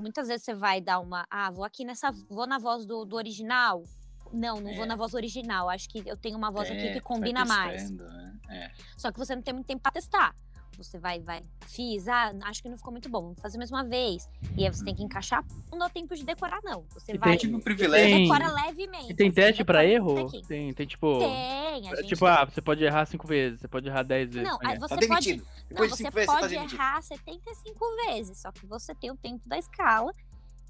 Muitas 0.02 0.28
vezes 0.30 0.46
você 0.46 0.54
vai 0.54 0.80
dar 0.80 1.00
uma. 1.00 1.26
Ah, 1.30 1.52
vou 1.52 1.66
aqui 1.66 1.84
nessa. 1.84 2.12
Vou 2.30 2.48
na 2.48 2.58
voz 2.58 2.86
do, 2.86 3.04
do 3.04 3.18
original. 3.18 3.84
Não, 4.32 4.62
não 4.62 4.74
vou 4.74 4.84
É. 4.86 4.88
na 4.88 4.96
voz 4.96 5.14
original. 5.14 5.70
Acho 5.70 5.90
que 5.90 6.02
eu 6.08 6.16
tenho 6.16 6.38
uma 6.38 6.50
voz 6.50 6.70
aqui 6.70 6.80
É, 6.80 6.88
que 6.88 6.92
vai 6.94 7.02
combina 7.02 7.44
mais. 7.44 7.82
testando, 7.84 8.04
né? 8.10 8.40
É. 8.50 8.72
Só 8.98 9.12
que 9.12 9.20
você 9.20 9.36
não 9.36 9.42
tem 9.42 9.54
muito 9.54 9.68
tempo 9.68 9.82
pra 9.82 9.92
testar. 9.92 10.34
Você 10.78 10.98
vai, 10.98 11.20
vai, 11.20 11.44
fiz, 11.68 12.08
ah, 12.08 12.34
acho 12.46 12.62
que 12.64 12.70
não 12.70 12.78
ficou 12.78 12.92
muito 12.92 13.10
bom, 13.10 13.22
vamos 13.22 13.40
fazer 13.42 13.58
mais 13.58 13.70
uma 13.70 13.84
vez. 13.84 14.30
E 14.58 14.66
aí 14.66 14.74
você 14.74 14.84
tem 14.84 14.96
que 14.96 15.04
encaixar, 15.04 15.44
não 15.70 15.78
dá 15.78 15.90
tempo 15.90 16.16
de 16.16 16.24
decorar, 16.24 16.60
não. 16.64 16.86
Você 16.94 17.14
E 17.14 17.18
vai, 17.18 17.32
tem- 17.32 17.40
Tipo, 17.40 17.58
você 17.58 17.64
privilégio. 17.64 18.08
tem- 18.16 18.24
decora 18.24 18.52
levemente. 18.66 19.12
E 19.12 19.14
tem 19.14 19.30
você 19.30 19.36
teste 19.42 19.64
pra 19.66 19.86
erro? 19.86 20.30
Tem, 20.48 20.74
tem 20.74 20.88
tipo. 20.88 21.20
Tem, 21.20 21.90
a 21.90 21.96
gente... 21.96 22.08
Tipo, 22.08 22.26
ah, 22.26 22.46
você 22.46 22.62
pode 22.62 22.84
errar 22.84 23.06
cinco 23.06 23.28
vezes, 23.28 23.60
você 23.60 23.68
pode 23.68 23.88
errar 23.90 24.04
dez 24.04 24.30
vezes. 24.34 24.48
Não, 24.50 24.58
é 24.64 24.68
aí 24.68 24.76
é? 24.76 24.80
você 24.80 24.88
Tá 24.88 24.96
pode 24.96 25.08
demitido. 25.08 25.48
Não, 25.72 25.82
de 25.84 25.90
você 25.90 25.98
cinco 25.98 26.12
vezes, 26.12 26.30
você 26.30 26.36
tá 26.36 26.40
pode 26.42 26.54
demitido. 26.56 26.76
errar 26.80 27.02
75 27.02 27.96
vezes, 28.06 28.38
só 28.38 28.52
que 28.52 28.66
você 28.66 28.96
tem 28.96 29.12
o 29.12 29.18
tempo 29.18 29.42
da 29.48 29.58
escala 29.58 30.14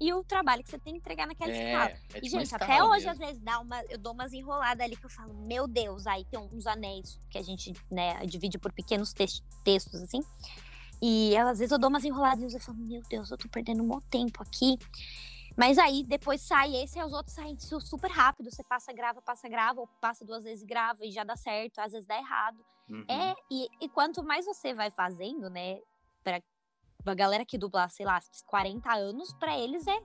e 0.00 0.12
o 0.14 0.24
trabalho 0.24 0.64
que 0.64 0.70
você 0.70 0.78
tem 0.78 0.94
que 0.94 0.98
entregar 1.00 1.26
naquela 1.26 1.50
escala. 1.52 1.90
É, 1.90 2.18
é 2.18 2.20
E, 2.22 2.28
gente, 2.28 2.54
até 2.54 2.82
hoje, 2.82 3.04
mesmo. 3.06 3.10
às 3.10 3.18
vezes, 3.18 3.40
dá 3.42 3.60
uma, 3.60 3.82
eu 3.84 3.98
dou 3.98 4.12
umas 4.12 4.32
enroladas 4.32 4.82
ali 4.84 4.96
que 4.96 5.04
eu 5.04 5.10
falo, 5.10 5.34
meu 5.34 5.68
Deus, 5.68 6.06
aí 6.06 6.24
tem 6.24 6.38
uns 6.40 6.66
anéis 6.66 7.20
que 7.30 7.36
a 7.38 7.42
gente, 7.42 7.72
né, 7.90 8.24
divide 8.26 8.58
por 8.58 8.72
pequenos 8.72 9.12
tex- 9.12 9.42
textos, 9.62 10.00
assim. 10.02 10.20
E 11.02 11.36
às 11.36 11.58
vezes 11.58 11.72
eu 11.72 11.78
dou 11.78 11.88
umas 11.90 12.04
enroladas 12.04 12.52
e 12.52 12.56
eu 12.56 12.60
falo, 12.60 12.78
meu 12.78 13.02
Deus, 13.08 13.30
eu 13.30 13.38
tô 13.38 13.48
perdendo 13.48 13.82
um 13.82 13.88
bom 13.88 14.00
tempo 14.10 14.42
aqui. 14.42 14.78
Mas 15.56 15.78
aí 15.78 16.04
depois 16.04 16.40
sai 16.42 16.74
esse 16.76 16.98
e 16.98 17.02
os 17.02 17.12
outros 17.12 17.34
saem 17.34 17.58
su- 17.58 17.80
super 17.80 18.10
rápido. 18.10 18.50
Você 18.50 18.62
passa, 18.62 18.92
grava, 18.92 19.20
passa, 19.20 19.48
grava, 19.48 19.80
ou 19.80 19.86
passa 20.00 20.24
duas 20.24 20.44
vezes 20.44 20.62
e 20.62 20.66
grava 20.66 21.04
e 21.04 21.10
já 21.10 21.24
dá 21.24 21.36
certo, 21.36 21.78
às 21.80 21.92
vezes 21.92 22.06
dá 22.06 22.16
errado. 22.16 22.64
Uhum. 22.88 23.04
É, 23.08 23.34
e, 23.50 23.68
e 23.80 23.88
quanto 23.88 24.22
mais 24.22 24.44
você 24.46 24.72
vai 24.74 24.90
fazendo, 24.90 25.50
né, 25.50 25.78
pra, 26.22 26.40
pra 27.02 27.14
galera 27.14 27.44
que 27.44 27.58
dublar, 27.58 27.90
sei 27.90 28.06
lá, 28.06 28.18
40 28.46 28.92
anos, 28.94 29.32
pra 29.34 29.58
eles 29.58 29.86
é, 29.86 29.98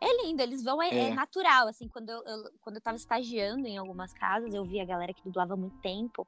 é 0.00 0.24
lindo, 0.26 0.42
eles 0.42 0.62
vão, 0.62 0.80
é, 0.82 0.88
é 0.88 1.08
É. 1.08 1.14
natural, 1.14 1.68
assim, 1.68 1.88
quando 1.88 2.08
eu, 2.10 2.22
eu- 2.24 2.50
quando 2.60 2.76
eu 2.76 2.82
tava 2.82 2.96
estagiando 2.96 3.66
em 3.66 3.76
algumas 3.78 4.12
casas, 4.12 4.54
eu 4.54 4.64
vi 4.64 4.80
a 4.80 4.84
galera 4.84 5.12
que 5.14 5.22
dublava 5.24 5.54
há 5.54 5.56
muito 5.56 5.76
tempo, 5.80 6.26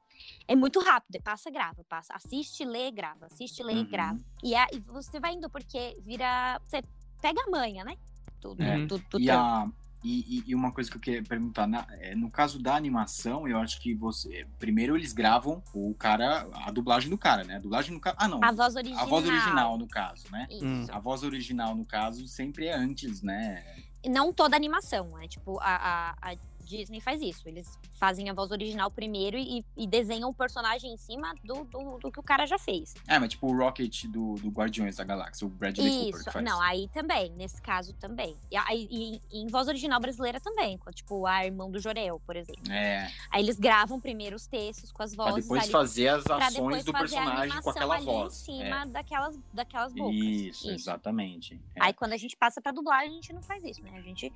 é 0.48 0.57
muito 0.57 0.81
rápido, 0.81 1.16
é 1.16 1.20
passa, 1.20 1.50
grava, 1.50 1.85
passa, 1.88 2.12
assiste, 2.14 2.64
lê, 2.64 2.90
grava, 2.90 3.26
assiste, 3.26 3.62
lê, 3.62 3.74
Uhum. 3.74 3.85
grava, 3.88 4.18
e, 4.42 4.55
e 4.55 4.81
você 4.81 5.20
vai 5.20 5.35
indo, 5.35 5.48
porque 5.50 5.96
vira, 6.00 6.61
você 6.66 6.83
pega 7.20 7.40
a 7.46 7.50
manha, 7.50 7.85
né, 7.85 7.96
do, 8.40 8.55
do, 8.55 8.62
É. 8.62 8.87
do, 8.87 8.98
do 8.98 9.20
E, 9.20 9.31
a, 9.31 9.68
e, 10.02 10.38
e- 10.38 10.44
e 10.50 10.54
uma 10.54 10.72
coisa 10.72 10.90
que 10.90 10.96
eu 10.96 11.00
queria 11.00 11.22
perguntar, 11.22 11.66
na- 11.66 11.86
é, 11.90 12.14
no 12.14 12.30
caso 12.30 12.58
da 12.58 12.74
animação, 12.74 13.46
eu 13.46 13.58
acho 13.58 13.80
que 13.80 13.94
você. 13.94 14.46
Primeiro 14.58 14.96
eles 14.96 15.12
gravam 15.12 15.62
o 15.74 15.94
cara, 15.94 16.48
a 16.54 16.70
dublagem 16.70 17.10
do 17.10 17.18
cara, 17.18 17.44
né? 17.44 17.56
A 17.56 17.58
dublagem 17.60 17.92
do 17.94 18.00
cara. 18.00 18.16
Ah, 18.18 18.26
não. 18.28 18.42
a 18.42 18.50
voz 18.52 18.76
original. 18.76 19.02
A 19.02 19.06
voz 19.06 19.26
original, 19.28 19.78
no 19.78 19.86
caso, 19.86 20.24
né? 20.32 20.46
Isso. 20.50 20.90
A 20.92 20.98
voz 20.98 21.22
original, 21.22 21.74
no 21.74 21.84
caso, 21.84 22.26
sempre 22.26 22.66
é 22.66 22.74
antes, 22.74 23.22
né? 23.22 23.64
não 24.08 24.32
toda 24.32 24.56
animação, 24.56 25.18
é 25.18 25.28
tipo, 25.28 25.58
a, 25.60 25.76
a, 26.22 26.30
a 26.32 26.36
Disney 26.70 27.00
faz 27.00 27.20
isso. 27.20 27.48
Eles 27.48 27.78
fazem 27.98 28.30
a 28.30 28.33
voz 28.33 28.50
original 28.50 28.90
primeiro 28.90 29.37
e, 29.37 29.64
e 29.76 29.87
desenham 29.87 30.30
o 30.30 30.35
personagem 30.35 30.92
em 30.92 30.96
cima 30.96 31.35
do, 31.44 31.64
do, 31.64 31.98
do 31.98 32.11
que 32.12 32.18
o 32.20 32.22
cara 32.22 32.46
já 32.46 32.59
fez. 32.59 32.94
É, 33.06 33.18
mas 33.18 33.30
tipo 33.30 33.46
o 33.48 33.56
Rocket 33.56 34.04
do, 34.06 34.35
do 34.37 34.48
Guardiões 34.50 34.96
da 34.96 35.04
Galáxia, 35.04 35.46
o 35.46 35.50
Bradley 35.50 35.90
Cooper 36.04 36.20
Isso, 36.20 36.33
faz. 36.33 36.44
não, 36.44 36.61
aí 36.62 36.88
também, 36.88 37.30
nesse 37.33 37.61
caso 37.61 37.92
também. 37.94 38.37
E, 38.50 38.56
e- 38.74 39.20
e 39.33 39.42
em 39.42 39.46
voz 39.48 39.68
original 39.68 40.00
brasileira 40.00 40.40
também, 40.40 40.78
tipo 40.94 41.26
a 41.26 41.44
irmão 41.44 41.70
do 41.70 41.78
Jorel, 41.80 42.20
por 42.26 42.37
exemplo. 42.37 42.70
É, 42.72 43.11
Aí 43.30 43.42
eles 43.42 43.59
gravam 43.59 44.00
primeiro 44.00 44.37
os 44.37 44.46
textos 44.46 44.92
com 44.92 45.02
as 45.02 45.14
pra 45.14 45.24
vozes 45.26 45.44
depois 45.44 45.62
ali, 45.64 45.72
fazer 45.72 46.09
as 46.09 46.22
pra 46.24 46.37
ações 46.46 46.85
do 46.85 46.92
personagem 46.92 47.61
com 47.61 47.70
aquela 47.70 47.96
ali 47.96 48.04
voz. 48.04 48.48
em 48.48 48.62
cima 48.62 48.85
daquelas, 48.87 49.38
daquelas 49.52 49.92
É. 49.92 49.96
bocas. 49.96 50.14
Isso, 50.16 50.70
exatamente. 50.70 51.61
É. 51.74 51.85
Aí 51.85 51.92
quando 51.92 52.12
a 52.12 52.16
gente 52.16 52.37
passa 52.37 52.61
pra 52.61 52.72
dublagem, 52.72 53.11
a 53.11 53.14
gente 53.14 53.33
não 53.33 53.42
faz 53.42 53.64
isso, 53.64 53.83
né? 53.83 53.90
A 53.96 54.00
gente 54.00 54.33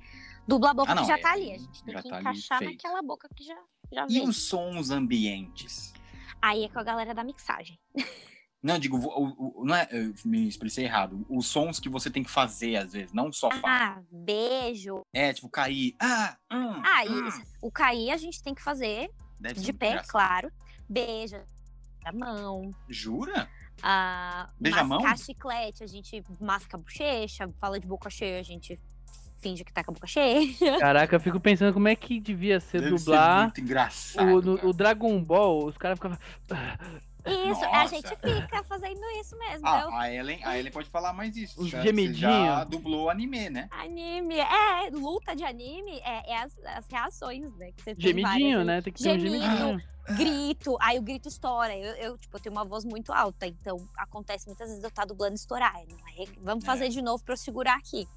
dubla 0.47 0.71
a 0.71 0.73
boca 0.73 0.91
Ah, 0.91 0.95
não, 0.95 1.03
que 1.03 1.07
já 1.07 1.17
é, 1.17 1.21
tá 1.21 1.31
ali. 1.31 1.51
A 1.53 1.57
gente 1.57 1.83
tem 1.83 1.93
já 1.93 2.01
que 2.01 2.09
tá 2.09 2.15
ali 2.17 2.23
encaixar 2.31 2.59
feito. 2.59 2.71
naquela 2.73 3.01
boca 3.01 3.27
que 3.35 3.43
já, 3.43 3.57
já 3.91 4.05
E 4.09 4.13
vem. 4.19 4.27
os 4.27 4.47
sons 4.47 4.89
ambientes? 4.89 5.93
Aí 6.41 6.63
é 6.65 6.69
com 6.69 6.79
a 6.79 6.83
galera 6.83 7.13
da 7.13 7.23
mixagem. 7.23 7.79
Não, 8.63 8.79
digo, 8.79 8.97
o, 8.97 9.59
o- 9.61 9.63
não 9.65 9.75
é, 9.75 9.87
eu 9.91 10.11
me 10.25 10.47
expressei 10.47 10.85
errado. 10.85 11.23
Os 11.29 11.45
sons 11.45 11.79
que 11.79 11.87
você 11.87 12.09
tem 12.09 12.23
que 12.23 12.31
fazer, 12.31 12.77
às 12.77 12.93
vezes, 12.93 13.13
não 13.13 13.31
só 13.31 13.51
falar. 13.51 13.99
Ah, 13.99 14.03
beijo. 14.11 15.01
É, 15.13 15.31
tipo, 15.33 15.47
cair. 15.47 15.95
Ah, 16.01 16.35
hum, 16.51 16.81
Ah, 16.83 17.03
hum. 17.07 17.29
e 17.29 17.43
o 17.61 17.71
cair 17.71 18.09
a 18.09 18.17
gente 18.17 18.41
tem 18.41 18.55
que 18.55 18.63
fazer 18.63 19.07
Deve 19.39 19.59
de 19.61 19.71
pé, 19.71 19.89
engraçado. 19.89 20.11
claro. 20.11 20.51
Beijo 20.89 21.35
a 22.03 22.11
mão. 22.11 22.73
Jura? 22.89 23.47
Ah, 23.83 24.49
Beija 24.59 24.79
a 24.81 24.83
mão? 24.83 25.15
chiclete, 25.17 25.83
a 25.83 25.87
gente 25.87 26.23
masca 26.41 26.75
a 26.75 26.79
bochecha. 26.79 27.47
Fala 27.59 27.79
de 27.79 27.85
boca 27.85 28.09
cheia, 28.09 28.39
a 28.39 28.43
gente 28.43 28.79
finge 29.45 29.63
que 29.63 29.71
tá 29.71 29.83
com 29.83 29.91
a 29.91 29.93
boca 29.93 30.07
cheia. 30.07 30.47
Caraca, 30.79 31.15
eu 31.15 31.19
fico 31.19 31.39
pensando 31.39 31.71
como 31.71 31.87
é 31.87 31.95
que 31.95 32.19
devia 32.19 32.59
ser 32.59 32.81
Deve 32.81 32.97
ser 32.97 33.05
dublar 33.05 33.41
muito 33.43 33.61
engraçado. 33.61 34.27
o, 34.27 34.41
no- 34.41 34.69
o 34.69 34.73
Dragon 34.73 35.21
Ball. 35.23 35.65
Os 35.67 35.77
caras 35.77 35.97
ficavam. 35.99 36.17
Isso, 37.27 37.63
a 37.65 37.71
Nossa. 37.83 37.95
gente 37.95 38.07
fica 38.09 38.63
fazendo 38.63 39.01
isso 39.19 39.35
mesmo. 39.37 39.67
Ah, 39.67 39.81
eu- 39.81 39.93
a 39.95 40.11
Ellen, 40.13 40.43
a 40.43 40.57
Ellen 40.59 40.71
pode 40.71 40.87
falar 40.89 41.11
mais 41.13 41.35
isso. 41.37 41.59
Os 41.61 41.69
gemidinhos. 41.69 42.17
Já 42.17 42.63
dublou 42.63 43.09
anime, 43.09 43.49
né? 43.49 43.67
Anime, 43.71 44.39
é, 44.39 44.89
luta 44.91 45.35
de 45.35 45.43
anime 45.43 45.99
é, 46.03 46.31
é 46.33 46.37
as, 46.43 46.55
as 46.65 46.87
reações, 46.87 47.51
né? 47.57 47.71
Que 47.75 47.81
você 47.83 47.95
tem 47.95 48.07
Gemidinho, 48.09 48.57
várias, 48.59 48.65
né? 48.65 48.81
Tem 48.81 48.93
que 48.93 49.01
ter 49.03 49.09
um 49.15 49.19
Gemido. 49.19 49.43
gemidinho. 49.43 49.81
grito, 50.17 50.77
aí 50.79 50.99
o 50.99 51.01
grito 51.01 51.27
estoura. 51.27 51.75
Eu, 51.75 51.95
eu, 51.95 52.17
tipo, 52.17 52.35
eu 52.37 52.41
tenho 52.41 52.53
uma 52.53 52.63
voz 52.65 52.85
muito 52.85 53.11
alta, 53.11 53.47
então 53.47 53.77
acontece 53.97 54.45
muitas 54.47 54.67
vezes 54.69 54.83
eu 54.83 54.91
tá 54.91 55.03
dublando 55.03 55.33
e 55.33 55.35
estourar. 55.35 55.73
Aí, 55.75 56.27
vamos 56.43 56.63
É. 56.63 56.67
fazer 56.67 56.89
de 56.89 57.01
novo 57.01 57.23
pra 57.23 57.33
eu 57.33 57.37
segurar 57.37 57.75
aqui. 57.75 58.07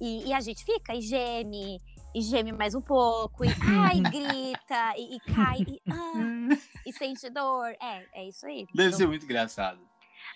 E, 0.00 0.28
e 0.28 0.32
a 0.32 0.40
gente 0.40 0.64
fica 0.64 0.94
e 0.94 1.00
geme, 1.00 1.80
e 2.14 2.20
geme 2.22 2.52
mais 2.52 2.74
um 2.74 2.80
pouco, 2.80 3.44
e 3.44 3.48
ai, 3.82 4.00
grita, 4.00 4.94
e, 4.96 5.16
e 5.16 5.20
cai, 5.20 5.58
e, 5.60 5.80
ah, 5.90 6.56
e 6.86 6.92
sente 6.92 7.28
dor. 7.30 7.68
É, 7.80 8.06
é 8.14 8.28
isso 8.28 8.46
aí. 8.46 8.66
Deve 8.74 8.88
Então, 8.88 8.98
ser 8.98 9.06
muito 9.06 9.24
engraçado. 9.24 9.86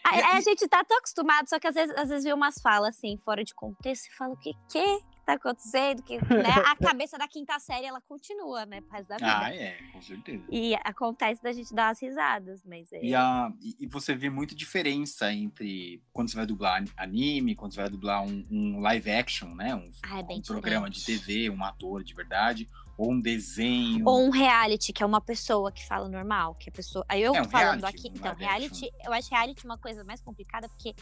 Aí, 0.04 0.20
aí 0.20 0.36
a 0.36 0.40
gente 0.40 0.66
tá 0.68 0.82
tão 0.84 0.98
acostumado, 0.98 1.48
só 1.48 1.58
que 1.58 1.66
às 1.66 1.74
vezes, 1.74 1.96
às 1.96 2.08
vezes 2.08 2.24
vê 2.24 2.32
umas 2.32 2.60
falas 2.60 2.96
assim, 2.96 3.16
fora 3.24 3.44
de 3.44 3.54
contexto, 3.54 4.06
e 4.06 4.16
fala 4.16 4.34
o 4.34 4.36
que 4.36 4.52
que 4.68 5.00
tá 5.24 5.34
acontecendo? 5.34 6.02
Que, 6.02 6.16
né? 6.18 6.22
A 6.72 6.76
cabeça 6.76 7.16
da 7.18 7.28
quinta 7.28 7.58
série, 7.58 7.86
ela 7.86 8.00
continua, 8.00 8.66
né, 8.66 8.80
pro 8.80 8.90
resto 8.90 9.08
da 9.08 9.16
vida. 9.16 9.38
Ah, 9.46 9.54
é, 9.54 9.78
com 9.92 10.00
certeza. 10.02 10.44
E 10.50 10.74
acontece 10.84 11.42
da 11.42 11.52
gente 11.52 11.74
dar 11.74 11.90
as 11.90 12.00
risadas, 12.00 12.62
mas 12.64 12.92
é. 12.92 13.04
E, 13.04 13.14
a, 13.14 13.52
e- 13.60 13.86
você 13.86 14.14
vê 14.14 14.28
muita 14.30 14.54
diferença 14.54 15.32
entre 15.32 16.02
quando 16.12 16.30
você 16.30 16.36
vai 16.36 16.46
dublar 16.46 16.84
anime, 16.96 17.54
quando 17.54 17.74
você 17.74 17.80
vai 17.80 17.90
dublar 17.90 18.22
um, 18.22 18.46
um 18.50 18.80
live 18.80 19.10
action, 19.10 19.54
né? 19.54 19.74
Um, 19.74 19.90
Ah, 20.04 20.20
é 20.20 20.22
um 20.22 20.42
programa 20.42 20.88
de. 20.90 21.04
TV, 21.04 21.50
um 21.50 21.64
ator 21.64 22.02
de 22.04 22.14
verdade, 22.14 22.68
ou 22.96 23.12
um 23.12 23.20
desenho. 23.20 24.04
Ou 24.06 24.26
um 24.26 24.30
reality, 24.30 24.92
que 24.92 25.02
é 25.02 25.06
uma 25.06 25.20
pessoa 25.20 25.72
que 25.72 25.84
fala 25.86 26.08
normal, 26.08 26.54
que 26.54 26.68
a 26.68 26.72
pessoa. 26.72 27.04
Aí 27.08 27.22
eu 27.22 27.34
É, 27.34 27.40
um 27.42 27.48
falando 27.48 27.80
reality, 27.82 27.86
aqui. 28.06 28.08
Então, 28.14 28.34
reality, 28.34 28.90
eu 29.04 29.12
acho 29.12 29.30
reality 29.30 29.64
uma 29.64 29.78
coisa 29.78 30.04
mais 30.04 30.20
complicada, 30.20 30.68
porque 30.68 30.94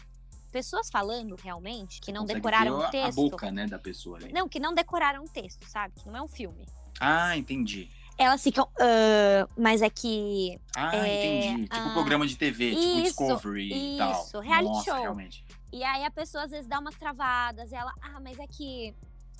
pessoas 0.51 0.89
falando 0.89 1.35
realmente, 1.41 1.99
que 2.01 2.11
não 2.11 2.25
decoraram 2.25 2.79
o 2.79 2.89
texto. 2.89 3.19
A 3.19 3.29
boca, 3.29 3.51
né, 3.51 3.65
da 3.65 3.79
pessoa. 3.79 4.17
Ali. 4.17 4.31
Não, 4.31 4.47
que 4.47 4.59
não 4.59 4.73
decoraram 4.73 5.23
o 5.23 5.29
texto, 5.29 5.67
sabe? 5.67 5.95
Que 5.99 6.07
não 6.07 6.17
é 6.17 6.21
um 6.21 6.27
filme. 6.27 6.65
Ah, 6.99 7.35
entendi. 7.35 7.89
Elas 8.17 8.43
ficam, 8.43 8.65
uh, 8.65 9.49
mas 9.57 9.81
é 9.81 9.89
que. 9.89 10.59
Ah, 10.75 10.95
é, 10.95 11.45
entendi. 11.45 11.69
Tipo 11.69 11.87
uh, 11.87 11.93
programa 11.93 12.27
de 12.27 12.35
TV, 12.35 12.69
tipo 12.69 12.81
isso, 12.81 13.03
Discovery 13.03 13.67
isso, 13.67 13.95
e 13.95 13.97
tal. 13.97 14.11
Isso, 14.11 14.39
reality 14.39 14.73
Nossa, 14.73 14.91
show. 14.91 15.01
Realmente. 15.01 15.45
E 15.73 15.83
aí 15.83 16.05
a 16.05 16.11
pessoa 16.11 16.43
às 16.43 16.51
vezes 16.51 16.67
dá 16.67 16.79
umas 16.79 16.95
travadas 16.95 17.71
e 17.71 17.75
ela, 17.75 17.91
ah, 18.01 18.19
mas 18.19 18.37
é 18.37 18.45
que. 18.45 18.93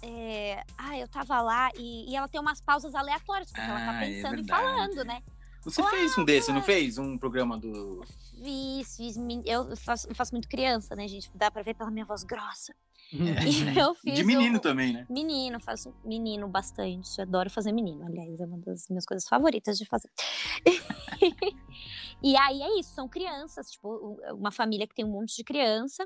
É, 0.03 0.63
ah, 0.79 0.97
eu 0.97 1.07
tava 1.07 1.39
lá 1.41 1.69
e, 1.77 2.09
e, 2.09 2.15
ela 2.15 2.27
tem 2.27 2.41
umas 2.41 2.59
pausas 2.59 2.95
aleatórias, 2.95 3.51
porque 3.51 3.61
ah, 3.61 3.69
ela 3.69 3.79
tá 3.79 3.91
ah, 3.91 4.03
é 4.03 4.15
pensando 4.15 4.37
é 4.37 4.41
e 4.41 4.47
falando, 4.47 5.05
né? 5.05 5.21
Você 5.63 5.83
fez 5.89 6.17
um 6.17 6.25
desse, 6.25 6.51
não 6.51 6.61
fez? 6.61 6.97
Um 6.97 7.17
programa 7.17 7.57
do. 7.57 8.03
Fiz, 8.31 8.97
fiz. 8.97 9.15
Eu 9.45 9.75
faço, 9.77 10.07
eu 10.09 10.15
faço 10.15 10.33
muito 10.33 10.47
criança, 10.47 10.95
né, 10.95 11.07
gente? 11.07 11.29
Dá 11.35 11.51
pra 11.51 11.61
ver 11.61 11.75
pela 11.75 11.91
minha 11.91 12.05
voz 12.05 12.23
grossa. 12.23 12.73
É. 13.13 13.41
E 13.75 13.77
eu 13.77 13.93
fiz 13.93 14.15
De 14.15 14.23
menino 14.23 14.57
um... 14.57 14.61
também, 14.61 14.93
né? 14.93 15.05
Menino, 15.09 15.59
faço 15.59 15.93
menino 16.03 16.47
bastante. 16.47 17.09
Eu 17.17 17.23
adoro 17.23 17.49
fazer 17.49 17.71
menino, 17.71 18.05
aliás, 18.05 18.39
é 18.39 18.45
uma 18.45 18.57
das 18.57 18.87
minhas 18.89 19.05
coisas 19.05 19.27
favoritas 19.27 19.77
de 19.77 19.85
fazer. 19.85 20.09
e 22.23 22.35
aí 22.37 22.61
é 22.61 22.79
isso, 22.79 22.93
são 22.93 23.07
crianças, 23.07 23.71
tipo, 23.71 24.19
uma 24.33 24.51
família 24.51 24.87
que 24.87 24.93
tem 24.93 25.05
um 25.05 25.11
monte 25.11 25.35
de 25.35 25.43
criança. 25.43 26.05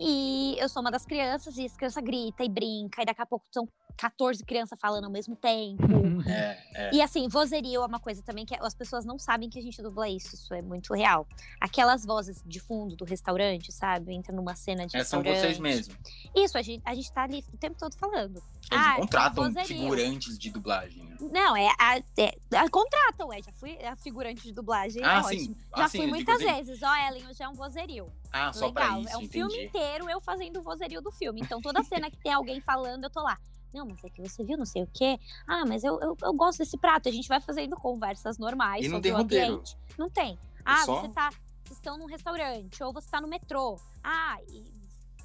E 0.00 0.56
eu 0.58 0.68
sou 0.68 0.80
uma 0.80 0.90
das 0.90 1.04
crianças, 1.04 1.56
e 1.58 1.66
as 1.66 1.76
crianças 1.76 2.02
grita 2.02 2.44
e 2.44 2.48
brinca, 2.48 3.02
e 3.02 3.04
daqui 3.04 3.20
a 3.20 3.26
pouco 3.26 3.46
são 3.52 3.68
14 3.96 4.44
crianças 4.44 4.78
falando 4.80 5.04
ao 5.04 5.10
mesmo 5.10 5.36
tempo. 5.36 5.82
É, 6.24 6.58
é. 6.74 6.90
E 6.94 7.02
assim, 7.02 7.26
vozerio 7.26 7.82
é 7.82 7.86
uma 7.86 7.98
coisa 7.98 8.22
também 8.22 8.46
que 8.46 8.54
as 8.54 8.74
pessoas 8.74 9.04
não 9.04 9.18
sabem 9.18 9.50
que 9.50 9.58
a 9.58 9.62
gente 9.62 9.82
dubla 9.82 10.08
isso. 10.08 10.36
Isso 10.36 10.54
é 10.54 10.62
muito 10.62 10.94
real. 10.94 11.26
Aquelas 11.60 12.04
vozes 12.04 12.40
de 12.46 12.60
fundo 12.60 12.94
do 12.94 13.04
restaurante, 13.04 13.72
sabe? 13.72 14.14
Entra 14.14 14.32
numa 14.32 14.54
cena 14.54 14.86
de 14.86 14.96
é. 14.96 15.02
São 15.02 15.20
vocês 15.20 15.58
mesmos. 15.58 15.96
Isso, 16.34 16.56
a 16.56 16.62
gente, 16.62 16.80
a 16.84 16.94
gente 16.94 17.12
tá 17.12 17.24
ali 17.24 17.44
o 17.52 17.56
tempo 17.56 17.76
todo 17.76 17.96
falando. 17.96 18.40
Eles 18.70 18.86
ah, 18.86 18.96
contratam 18.96 19.52
figurantes 19.64 20.38
de 20.38 20.50
dublagem. 20.50 21.04
Né? 21.04 21.16
Não, 21.32 21.56
é, 21.56 21.68
a, 21.78 21.98
é 22.16 22.32
a, 22.56 22.70
contratam, 22.70 23.32
é. 23.32 23.42
Já 23.42 23.52
fui 23.52 23.76
a 23.84 23.96
figurante 23.96 24.42
de 24.42 24.52
dublagem. 24.52 25.02
Ah, 25.02 25.22
sim. 25.38 25.56
Já 25.76 25.84
ah, 25.84 25.88
fui 25.88 26.06
muitas 26.06 26.36
assim. 26.36 26.44
vezes. 26.44 26.82
Ó, 26.82 26.90
oh, 26.90 27.08
Ellen, 27.08 27.26
hoje 27.28 27.42
é 27.42 27.48
um 27.48 27.54
vozerio. 27.54 28.12
Ah, 28.32 28.38
Legal. 28.38 28.52
só 28.54 28.72
pra 28.72 28.98
isso, 29.00 29.10
É 29.10 29.16
um 29.16 29.22
entendi. 29.22 29.32
filme 29.32 29.64
inteiro 29.64 30.10
eu 30.10 30.20
fazendo 30.20 30.60
o 30.60 30.62
vozerio 30.62 31.00
do 31.00 31.10
filme. 31.10 31.40
Então 31.40 31.60
toda 31.60 31.82
cena 31.84 32.10
que 32.10 32.18
tem 32.18 32.32
alguém 32.32 32.60
falando, 32.60 33.04
eu 33.04 33.10
tô 33.10 33.20
lá. 33.20 33.38
Não, 33.72 33.86
mas 33.86 34.04
é 34.04 34.10
que 34.10 34.20
você 34.20 34.44
viu 34.44 34.58
não 34.58 34.66
sei 34.66 34.82
o 34.82 34.88
quê. 34.92 35.18
Ah, 35.46 35.64
mas 35.66 35.82
eu, 35.82 35.98
eu, 36.00 36.16
eu 36.22 36.32
gosto 36.34 36.58
desse 36.58 36.76
prato. 36.76 37.08
A 37.08 37.12
gente 37.12 37.28
vai 37.28 37.40
fazendo 37.40 37.74
conversas 37.76 38.38
normais 38.38 38.84
e 38.84 38.90
sobre 38.90 39.10
o 39.10 39.16
ambiente. 39.16 39.76
Não 39.98 40.10
tem. 40.10 40.38
Ah, 40.64 40.84
só... 40.84 41.00
você 41.00 41.08
tá. 41.08 41.30
Vocês 41.64 41.78
estão 41.78 41.96
num 41.96 42.06
restaurante, 42.06 42.82
ou 42.82 42.92
você 42.92 43.08
tá 43.08 43.20
no 43.20 43.28
metrô. 43.28 43.78
Ah, 44.04 44.36
e 44.48 44.81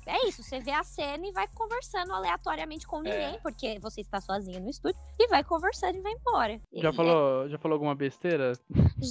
é 0.07 0.27
isso, 0.27 0.43
você 0.43 0.59
vê 0.59 0.71
a 0.71 0.83
cena 0.83 1.27
e 1.27 1.31
vai 1.31 1.47
conversando 1.47 2.13
aleatoriamente 2.13 2.87
com 2.87 3.01
ninguém, 3.01 3.35
é. 3.35 3.39
porque 3.39 3.77
você 3.79 4.01
está 4.01 4.19
sozinho 4.21 4.59
no 4.61 4.69
estúdio, 4.69 4.99
e 5.19 5.27
vai 5.27 5.43
conversando 5.43 5.97
e 5.97 6.01
vai 6.01 6.13
embora. 6.13 6.59
Já, 6.73 6.89
e 6.89 6.93
falou, 6.93 7.45
é... 7.45 7.49
já 7.49 7.57
falou 7.57 7.75
alguma 7.75 7.95
besteira? 7.95 8.53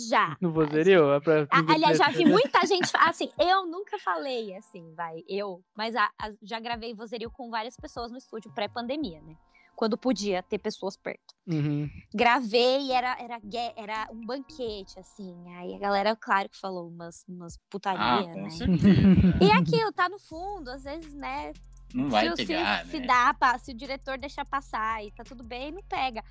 Já. 0.08 0.36
No 0.46 0.52
vozerio? 0.52 1.12
É 1.12 1.20
pra... 1.20 1.46
Aliás, 1.50 1.98
já 1.98 2.08
vi 2.08 2.24
muita 2.24 2.64
gente, 2.66 2.90
assim, 3.00 3.30
eu 3.38 3.66
nunca 3.66 3.98
falei 3.98 4.54
assim, 4.54 4.94
vai, 4.94 5.24
eu, 5.28 5.62
mas 5.74 5.96
a, 5.96 6.10
a, 6.20 6.30
já 6.42 6.60
gravei 6.60 6.94
vozerio 6.94 7.30
com 7.30 7.50
várias 7.50 7.76
pessoas 7.76 8.10
no 8.10 8.18
estúdio 8.18 8.52
pré-pandemia, 8.54 9.20
né? 9.22 9.36
Quando 9.76 9.96
podia 9.98 10.42
ter 10.42 10.58
pessoas 10.58 10.96
perto. 10.96 11.34
Uhum. 11.46 11.88
Gravei 12.12 12.86
e 12.86 12.92
era, 12.92 13.16
era, 13.20 13.38
era 13.76 14.08
um 14.10 14.24
banquete, 14.24 14.98
assim. 14.98 15.36
Aí 15.56 15.74
a 15.74 15.78
galera, 15.78 16.16
claro 16.16 16.48
que 16.48 16.58
falou 16.58 16.88
umas, 16.88 17.24
umas 17.28 17.58
putaria, 17.68 18.32
ah, 18.32 18.34
né? 18.34 18.50
Certeza. 18.50 19.38
E 19.40 19.50
aquilo, 19.52 19.92
tá 19.92 20.08
no 20.08 20.18
fundo, 20.18 20.70
às 20.70 20.82
vezes, 20.82 21.12
né? 21.14 21.52
Não 21.94 22.08
vai 22.08 22.28
se, 22.34 22.46
pegar, 22.46 22.84
se, 22.86 22.98
né? 22.98 23.00
se 23.02 23.06
dá, 23.06 23.58
se 23.58 23.70
o 23.70 23.76
diretor 23.76 24.18
deixar 24.18 24.44
passar 24.44 25.04
e 25.04 25.12
tá 25.12 25.22
tudo 25.22 25.44
bem, 25.44 25.70
não 25.70 25.82
pega. 25.82 26.24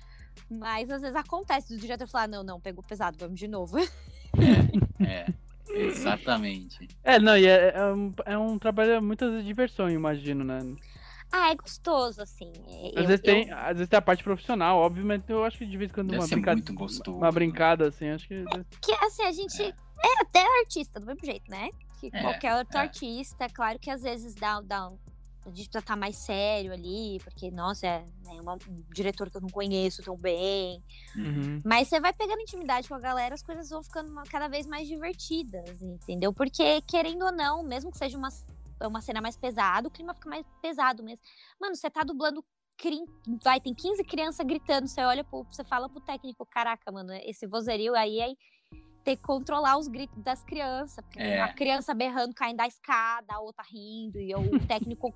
Mas 0.50 0.90
às 0.90 1.00
vezes 1.00 1.16
acontece 1.16 1.74
do 1.74 1.80
diretor 1.80 2.06
falar, 2.06 2.28
não, 2.28 2.42
não, 2.42 2.60
pegou 2.60 2.84
pesado, 2.84 3.16
vamos 3.18 3.38
de 3.38 3.48
novo. 3.48 3.76
É, 5.00 5.04
é. 5.04 5.26
Exatamente. 5.68 6.86
É, 7.02 7.18
não, 7.18 7.38
e 7.38 7.46
é, 7.46 7.72
é, 7.74 7.84
um, 7.86 8.14
é 8.26 8.36
um 8.36 8.58
trabalho 8.58 9.02
muitas 9.02 9.30
vezes 9.30 9.44
de 9.44 9.48
diversão, 9.48 9.90
imagino, 9.90 10.44
né? 10.44 10.58
Ah, 11.30 11.50
é 11.50 11.54
gostoso, 11.54 12.22
assim. 12.22 12.52
É, 12.66 12.88
às, 12.88 12.96
eu, 12.96 13.06
vezes 13.06 13.20
tem, 13.20 13.52
às 13.52 13.76
vezes 13.76 13.88
tem 13.88 13.98
a 13.98 14.02
parte 14.02 14.22
profissional, 14.22 14.78
obviamente, 14.78 15.30
eu 15.30 15.44
acho 15.44 15.58
que 15.58 15.66
de 15.66 15.76
vez 15.76 15.90
em 15.90 15.94
quando 15.94 16.12
uma 16.12 16.26
brincada. 16.26 16.62
Uma 17.08 17.32
brincada, 17.32 17.88
assim, 17.88 18.08
acho 18.08 18.26
que. 18.28 18.44
Que 18.80 18.92
assim, 19.04 19.22
a 19.22 19.32
gente. 19.32 19.62
É, 19.62 19.68
é 19.68 20.20
até 20.20 20.58
artista, 20.60 21.00
do 21.00 21.06
mesmo 21.06 21.24
jeito, 21.24 21.50
né? 21.50 21.70
Que 22.00 22.10
é, 22.12 22.22
qualquer 22.22 22.54
outro 22.56 22.78
é. 22.78 22.82
artista, 22.82 23.48
claro 23.48 23.78
que 23.78 23.90
às 23.90 24.02
vezes 24.02 24.34
dá, 24.34 24.60
dá 24.60 24.88
um, 24.88 24.98
a 25.46 25.48
gente 25.50 25.68
precisa 25.68 25.78
estar 25.78 25.94
tá 25.94 25.96
mais 25.96 26.16
sério 26.16 26.72
ali, 26.72 27.20
porque, 27.22 27.52
nossa, 27.52 27.86
é 27.86 28.04
né, 28.24 28.40
uma, 28.40 28.54
um 28.54 28.82
diretor 28.92 29.30
que 29.30 29.36
eu 29.36 29.40
não 29.40 29.48
conheço 29.48 30.02
tão 30.02 30.16
bem. 30.16 30.82
Uhum. 31.14 31.62
Mas 31.64 31.86
você 31.86 32.00
vai 32.00 32.12
pegando 32.12 32.40
intimidade 32.40 32.88
com 32.88 32.94
a 32.96 32.98
galera, 32.98 33.34
as 33.34 33.42
coisas 33.42 33.70
vão 33.70 33.82
ficando 33.82 34.12
cada 34.28 34.48
vez 34.48 34.66
mais 34.66 34.88
divertidas, 34.88 35.80
entendeu? 35.80 36.32
Porque, 36.32 36.80
querendo 36.82 37.24
ou 37.24 37.32
não, 37.32 37.62
mesmo 37.62 37.92
que 37.92 37.98
seja 37.98 38.18
uma 38.18 38.30
é 38.80 38.86
uma 38.86 39.00
cena 39.00 39.20
mais 39.20 39.36
pesada, 39.36 39.88
o 39.88 39.90
clima 39.90 40.14
fica 40.14 40.28
mais 40.28 40.46
pesado 40.60 41.02
mesmo. 41.02 41.22
Mano, 41.60 41.74
você 41.74 41.90
tá 41.90 42.02
dublando 42.02 42.44
vai, 43.42 43.60
tem 43.60 43.74
15 43.74 44.04
crianças 44.04 44.46
gritando, 44.46 44.86
você 44.86 45.00
olha 45.00 45.24
pro, 45.24 45.44
você 45.44 45.64
fala 45.64 45.88
pro 45.88 46.00
técnico, 46.00 46.46
caraca, 46.46 46.92
mano, 46.92 47.12
esse 47.24 47.46
vozerio 47.46 47.94
aí 47.94 48.20
é 48.20 48.34
ter 49.02 49.16
que 49.16 49.22
controlar 49.22 49.78
os 49.78 49.86
gritos 49.86 50.20
das 50.22 50.42
crianças, 50.42 51.02
é. 51.16 51.40
a 51.40 51.52
criança 51.52 51.94
berrando, 51.94 52.34
caindo 52.34 52.56
da 52.56 52.66
escada, 52.66 53.34
a 53.34 53.40
outra 53.40 53.64
rindo, 53.64 54.18
e 54.18 54.34
o 54.34 54.58
técnico 54.66 55.12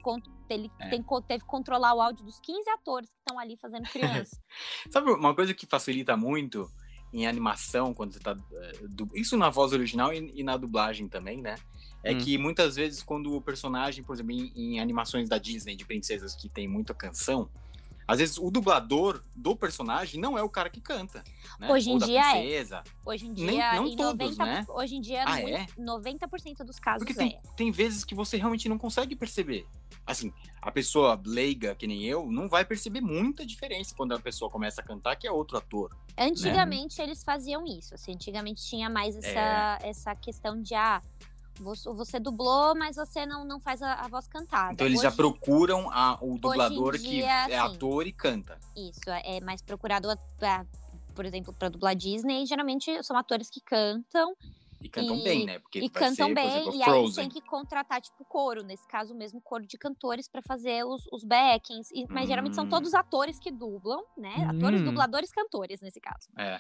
ele 0.49 0.71
é. 0.79 0.89
tem, 0.89 1.05
teve 1.27 1.41
que 1.41 1.51
controlar 1.51 1.95
o 1.95 2.01
áudio 2.01 2.25
dos 2.25 2.39
15 2.39 2.71
atores 2.71 3.11
que 3.11 3.19
estão 3.19 3.39
ali 3.39 3.57
fazendo 3.57 3.89
criança. 3.91 4.41
Sabe 4.91 5.11
uma 5.11 5.35
coisa 5.35 5.53
que 5.53 5.67
facilita 5.67 6.17
muito 6.17 6.71
em 7.13 7.27
animação, 7.27 7.93
quando 7.93 8.13
você 8.13 8.21
tá. 8.21 8.37
Eh, 8.53 8.81
isso 9.15 9.37
na 9.37 9.51
voz 9.51 9.73
original 9.73 10.13
e, 10.13 10.33
e 10.37 10.45
na 10.45 10.57
dublagem 10.57 11.09
também, 11.09 11.43
né? 11.43 11.57
É 12.03 12.13
hum. 12.13 12.19
que 12.19 12.39
muitas 12.39 12.77
vezes 12.77 13.03
quando 13.03 13.35
o 13.35 13.41
personagem, 13.41 14.03
por 14.03 14.15
exemplo, 14.15 14.33
em, 14.33 14.53
em, 14.55 14.81
animações 14.81 15.29
da 15.29 15.39
Disney 15.39 15.77
de 15.77 15.85
princesas 15.85 16.35
que 16.35 16.49
tem 16.49 16.67
muita 16.67 16.95
canção, 16.95 17.49
às 18.11 18.19
vezes 18.19 18.39
o 18.39 18.51
dublador 18.51 19.23
do 19.37 19.55
personagem 19.55 20.21
não 20.21 20.37
é 20.37 20.43
o 20.43 20.49
cara 20.49 20.69
que 20.69 20.81
canta. 20.81 21.23
Né? 21.61 21.71
Hoje 21.71 21.91
em 21.91 21.99
dia 21.99 22.23
princesa. 22.23 22.83
é. 22.85 23.09
Hoje 23.09 23.27
em 23.27 23.33
dia, 23.33 23.47
Nem, 23.47 23.59
não 23.59 23.97
todos, 23.97 24.37
90, 24.37 24.45
né? 24.45 24.67
Hoje 24.69 24.97
em 24.97 25.01
dia, 25.01 25.23
ah, 25.25 25.41
é? 25.41 25.67
90% 25.79 26.65
dos 26.65 26.81
casos 26.81 27.07
Porque 27.07 27.15
tem, 27.15 27.37
é. 27.37 27.49
tem 27.57 27.71
vezes 27.71 28.05
que 28.05 28.13
você 28.13 28.37
realmente 28.37 28.69
não 28.69 28.79
consegue 28.79 29.15
perceber. 29.15 29.65
Assim, 30.05 30.33
a 30.61 30.73
pessoa 30.73 31.21
leiga, 31.25 31.73
que 31.77 31.87
nem 31.87 32.05
eu, 32.05 32.27
não 32.33 32.49
vai 32.49 32.65
perceber 32.65 33.01
muita 33.01 33.47
diferença 33.47 33.95
quando 33.95 34.13
a 34.13 34.19
pessoa 34.19 34.51
começa 34.51 34.81
a 34.81 34.85
cantar 34.85 35.15
que 35.15 35.25
é 35.25 35.31
outro 35.31 35.57
ator. 35.57 35.91
Né? 36.19 36.25
Antigamente 36.25 36.99
né? 36.99 37.05
eles 37.05 37.23
faziam 37.23 37.65
isso. 37.65 37.95
Assim, 37.95 38.15
antigamente 38.15 38.61
tinha 38.65 38.91
mais 38.91 39.15
essa, 39.15 39.79
é. 39.83 39.89
essa 39.89 40.17
questão 40.17 40.61
de 40.61 40.75
ah, 40.75 41.01
você 41.61 42.19
dublou, 42.19 42.75
mas 42.75 42.97
você 42.97 43.27
não, 43.27 43.45
não 43.45 43.61
faz 43.61 43.83
a, 43.83 43.95
a 43.95 44.09
voz 44.09 44.27
cantada. 44.27 44.73
Então 44.73 44.87
eles 44.87 45.01
Hoje, 45.01 45.09
já 45.09 45.15
procuram 45.15 45.91
a, 45.91 46.19
o 46.21 46.39
dublador 46.39 46.97
dia, 46.97 47.09
que 47.09 47.23
é 47.23 47.59
assim, 47.59 47.75
ator 47.75 48.07
e 48.07 48.13
canta. 48.13 48.59
Isso, 48.77 49.09
é, 49.09 49.37
é 49.37 49.41
mais 49.41 49.63
procurado, 49.63 50.09
pra, 50.39 50.67
por 51.15 51.25
exemplo, 51.25 51.53
para 51.53 51.69
dublar 51.69 51.95
Disney. 51.95 52.47
Geralmente 52.47 53.03
são 53.03 53.17
atores 53.17 53.51
que 53.51 53.61
cantam. 53.61 54.35
E 54.81 54.89
cantam 54.89 55.17
e, 55.17 55.23
bem, 55.23 55.45
né? 55.45 55.59
Porque 55.59 55.79
e 55.79 55.91
cantam 55.91 56.29
ser, 56.29 56.35
bem, 56.35 56.47
exemplo, 56.47 56.75
e 56.75 56.83
aí 56.83 56.99
eles 57.01 57.15
têm 57.15 57.29
que 57.29 57.43
contratar, 57.43 58.01
tipo, 58.01 58.25
coro, 58.25 58.63
nesse 58.63 58.87
caso 58.89 59.15
mesmo, 59.15 59.39
coro 59.43 59.67
de 59.67 59.77
cantores 59.77 60.27
para 60.27 60.41
fazer 60.41 60.85
os, 60.87 61.07
os 61.13 61.23
backings. 61.23 61.91
E, 61.93 62.07
mas 62.09 62.25
hum. 62.25 62.29
geralmente 62.29 62.55
são 62.55 62.65
hum. 62.65 62.71
todos 62.71 62.95
atores 62.95 63.39
que 63.39 63.51
dublam, 63.51 64.03
né? 64.17 64.35
Hum. 64.39 64.57
Atores, 64.57 64.83
dubladores, 64.83 65.31
cantores, 65.31 65.83
nesse 65.83 66.01
caso. 66.01 66.29
É. 66.39 66.59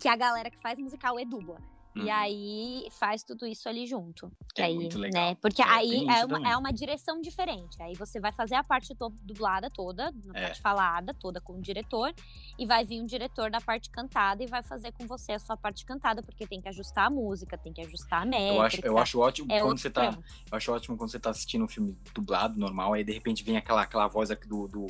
Que 0.00 0.08
a 0.08 0.16
galera 0.16 0.50
que 0.50 0.58
faz 0.58 0.78
musical 0.80 1.16
é 1.18 1.24
dubla. 1.24 1.60
E 1.96 2.00
uhum. 2.00 2.12
aí 2.12 2.88
faz 2.90 3.22
tudo 3.22 3.46
isso 3.46 3.66
ali 3.70 3.86
junto. 3.86 4.30
É 4.54 4.64
aí, 4.64 4.74
muito 4.74 4.98
legal. 4.98 5.30
Né? 5.30 5.36
Porque 5.40 5.62
é, 5.62 5.64
aí 5.64 6.06
é 6.06 6.24
uma, 6.26 6.50
é 6.50 6.56
uma 6.56 6.70
direção 6.70 7.22
diferente. 7.22 7.80
Aí 7.80 7.94
você 7.94 8.20
vai 8.20 8.32
fazer 8.32 8.54
a 8.54 8.62
parte 8.62 8.94
dublada 9.22 9.70
toda, 9.70 10.12
a 10.34 10.38
é. 10.38 10.42
parte 10.42 10.60
falada 10.60 11.14
toda 11.14 11.40
com 11.40 11.54
o 11.54 11.60
diretor, 11.60 12.12
e 12.58 12.66
vai 12.66 12.84
vir 12.84 13.00
um 13.00 13.06
diretor 13.06 13.50
da 13.50 13.62
parte 13.62 13.88
cantada 13.88 14.44
e 14.44 14.46
vai 14.46 14.62
fazer 14.62 14.92
com 14.92 15.06
você 15.06 15.32
a 15.32 15.38
sua 15.38 15.56
parte 15.56 15.86
cantada, 15.86 16.22
porque 16.22 16.46
tem 16.46 16.60
que 16.60 16.68
ajustar 16.68 17.06
a 17.06 17.10
música, 17.10 17.56
tem 17.56 17.72
que 17.72 17.80
ajustar 17.80 18.22
a 18.22 18.26
métrica. 18.26 18.54
Eu 18.54 18.62
acho, 18.62 18.80
eu 18.82 18.98
acho 18.98 19.18
ótimo 19.20 19.52
é 19.52 19.60
quando 19.60 19.78
você 19.78 19.88
tá. 19.88 20.18
Eu 20.50 20.56
acho 20.56 20.72
ótimo 20.72 20.98
quando 20.98 21.10
você 21.10 21.18
tá 21.18 21.30
assistindo 21.30 21.64
um 21.64 21.68
filme 21.68 21.96
dublado, 22.14 22.58
normal, 22.60 22.92
aí 22.92 23.04
de 23.04 23.12
repente 23.12 23.42
vem 23.42 23.56
aquela, 23.56 23.82
aquela 23.82 24.06
voz 24.06 24.30
aqui 24.30 24.46
do, 24.46 24.68
do 24.68 24.86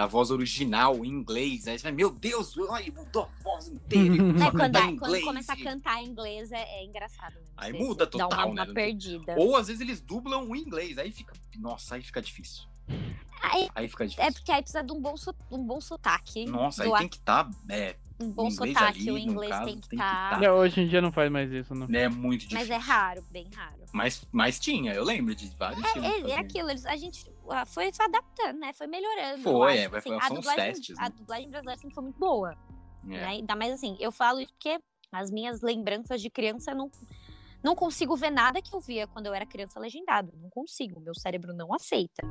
da 0.00 0.06
voz 0.06 0.30
original 0.30 1.04
em 1.04 1.08
inglês. 1.08 1.68
Aí 1.68 1.78
você 1.78 1.82
vai, 1.82 1.92
meu 1.92 2.10
Deus, 2.10 2.54
ai, 2.70 2.90
mudou 2.90 3.24
a 3.24 3.42
voz 3.42 3.68
inteira. 3.68 4.14
É, 4.40 4.50
quando, 4.50 4.76
é, 4.76 4.96
quando 4.96 5.20
começa 5.20 5.52
a 5.52 5.56
cantar 5.56 6.02
em 6.02 6.06
inglês 6.06 6.50
é, 6.50 6.62
é 6.80 6.84
engraçado. 6.84 7.34
Mesmo. 7.34 7.50
Aí 7.54 7.72
muda 7.72 8.06
total, 8.06 8.28
dá 8.30 8.46
uma, 8.46 8.54
né? 8.54 8.62
Uma 8.62 8.74
perdida. 8.74 9.34
Ou 9.36 9.56
às 9.56 9.66
vezes 9.66 9.82
eles 9.82 10.00
dublam 10.00 10.48
o 10.48 10.56
inglês, 10.56 10.96
aí 10.96 11.12
fica. 11.12 11.34
Nossa, 11.58 11.96
aí 11.96 12.02
fica 12.02 12.22
difícil. 12.22 12.64
Aí, 13.42 13.68
aí 13.74 13.88
fica 13.88 14.06
difícil. 14.06 14.26
É 14.26 14.32
porque 14.32 14.50
aí 14.50 14.62
precisa 14.62 14.82
de 14.82 14.92
um 14.92 15.00
bom, 15.00 15.14
um 15.50 15.66
bom 15.66 15.80
sotaque. 15.82 16.46
Nossa, 16.46 16.84
aí 16.84 16.92
tem 16.92 17.08
que 17.08 17.16
estar. 17.16 17.44
Tá, 17.44 17.50
é, 17.68 17.96
um 18.18 18.30
bom 18.30 18.50
sotaque, 18.50 19.00
ali, 19.00 19.12
o 19.12 19.18
inglês 19.18 19.50
caso, 19.50 19.66
tem 19.66 19.78
que 19.78 19.94
estar. 19.94 20.30
Tá... 20.30 20.40
Tá... 20.40 20.54
Hoje 20.54 20.80
em 20.80 20.88
dia 20.88 21.02
não 21.02 21.12
faz 21.12 21.30
mais 21.30 21.52
isso, 21.52 21.74
não. 21.74 21.86
É 21.94 22.08
muito 22.08 22.46
difícil. 22.48 22.58
Mas 22.58 22.70
é 22.70 22.76
raro, 22.76 23.22
bem 23.30 23.48
raro. 23.54 23.79
Mas, 23.92 24.26
mas 24.30 24.58
tinha, 24.58 24.94
eu 24.94 25.04
lembro 25.04 25.34
de 25.34 25.48
vários 25.56 25.84
é, 25.84 25.88
filmes. 25.88 26.24
É, 26.24 26.30
é 26.30 26.38
aquilo, 26.38 26.70
eles, 26.70 26.86
a 26.86 26.96
gente 26.96 27.24
foi 27.66 27.92
se 27.92 28.02
adaptando, 28.02 28.58
né? 28.58 28.72
Foi 28.72 28.86
melhorando. 28.86 29.42
Foi, 29.42 29.78
é, 29.78 29.86
assim, 29.86 30.00
foi, 30.00 30.16
a 30.16 30.20
são 30.20 30.38
os 30.38 30.46
testes. 30.46 30.98
A 30.98 31.02
Né? 31.02 31.14
dublagem 31.16 31.50
brasileira 31.50 31.80
sempre 31.80 31.94
foi 31.94 32.04
muito 32.04 32.18
boa. 32.18 32.56
É. 33.04 33.06
Né? 33.06 33.24
Ainda 33.24 33.56
mais 33.56 33.72
assim, 33.72 33.96
eu 33.98 34.12
falo 34.12 34.40
isso 34.40 34.52
porque 34.52 34.78
as 35.12 35.30
minhas 35.30 35.60
lembranças 35.60 36.20
de 36.20 36.30
criança 36.30 36.70
eu 36.70 36.76
não, 36.76 36.90
não 37.62 37.74
consigo 37.74 38.16
ver 38.16 38.30
nada 38.30 38.62
que 38.62 38.74
eu 38.74 38.80
via 38.80 39.06
quando 39.06 39.26
eu 39.26 39.34
era 39.34 39.44
criança 39.44 39.80
legendado. 39.80 40.32
Não 40.36 40.50
consigo, 40.50 41.00
meu 41.00 41.14
cérebro 41.14 41.52
não 41.52 41.74
aceita. 41.74 42.22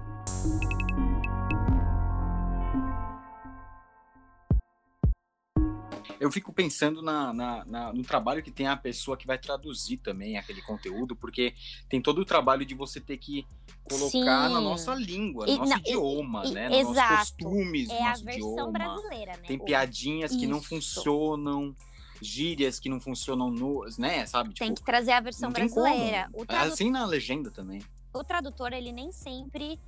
Eu 6.19 6.31
fico 6.31 6.51
pensando 6.51 7.01
na, 7.01 7.33
na, 7.33 7.65
na, 7.65 7.93
no 7.93 8.03
trabalho 8.03 8.43
que 8.43 8.51
tem 8.51 8.67
a 8.67 8.75
pessoa 8.75 9.15
que 9.15 9.25
vai 9.25 9.37
traduzir 9.37 9.97
também 9.97 10.37
aquele 10.37 10.61
conteúdo, 10.61 11.15
porque 11.15 11.53
tem 11.87 12.01
todo 12.01 12.19
o 12.19 12.25
trabalho 12.25 12.65
de 12.65 12.75
você 12.75 12.99
ter 12.99 13.17
que 13.17 13.45
colocar 13.83 14.09
Sim. 14.09 14.23
na 14.53 14.59
nossa 14.61 14.93
língua, 14.93 15.45
no 15.45 15.51
E- 15.53 15.57
nosso 15.57 15.69
não, 15.71 15.77
idioma, 15.79 16.45
e- 16.45 16.51
né? 16.51 16.67
Nos 16.69 16.77
nossos 16.79 16.91
exato. 16.91 17.17
costumes, 17.43 17.87
no 17.87 17.93
É 17.93 18.01
a 18.03 18.09
nosso 18.09 18.25
versão 18.25 18.51
idioma. 18.51 18.71
brasileira, 18.71 19.31
né? 19.37 19.43
Tem 19.47 19.57
piadinhas 19.57 20.35
que 20.35 20.45
não 20.45 20.57
Isso. 20.59 20.67
funcionam, 20.69 21.75
gírias 22.21 22.79
que 22.79 22.89
não 22.89 22.99
funcionam 22.99 23.49
no, 23.49 23.85
né, 23.97 24.25
sabe? 24.25 24.53
Tem 24.53 24.67
Tipo, 24.67 24.79
que 24.81 24.85
trazer 24.85 25.13
a 25.13 25.21
versão 25.21 25.51
tem 25.53 25.67
brasileira. 25.67 26.27
como. 26.31 26.43
O, 26.43 26.45
tradu- 26.45 26.73
Assim 26.73 26.91
na 26.91 27.05
legenda 27.05 27.49
também. 27.49 27.81
o 28.13 28.23
tradutor, 28.25 28.73
ele 28.73 28.91
nem 28.91 29.11
sempre 29.13 29.79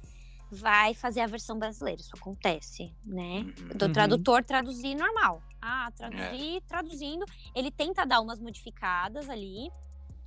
vai 0.52 0.94
fazer 0.94 1.22
a 1.22 1.28
versão 1.28 1.58
brasileira. 1.58 2.02
Isso 2.02 2.12
acontece, 2.16 2.94
né? 3.06 3.40
Uhum. 3.40 3.78
do 3.78 3.86
Uhum. 3.86 3.94
tradutor 3.94 4.44
traduzir 4.44 4.96
normal. 4.96 5.42
Ah, 5.62 5.88
É. 5.88 5.92
traduzir, 5.92 6.62
traduzindo. 6.68 7.26
Ele 7.56 7.72
tenta 7.72 8.06
dar 8.06 8.20
umas 8.22 8.40
modificadas 8.40 9.30
ali, 9.30 9.70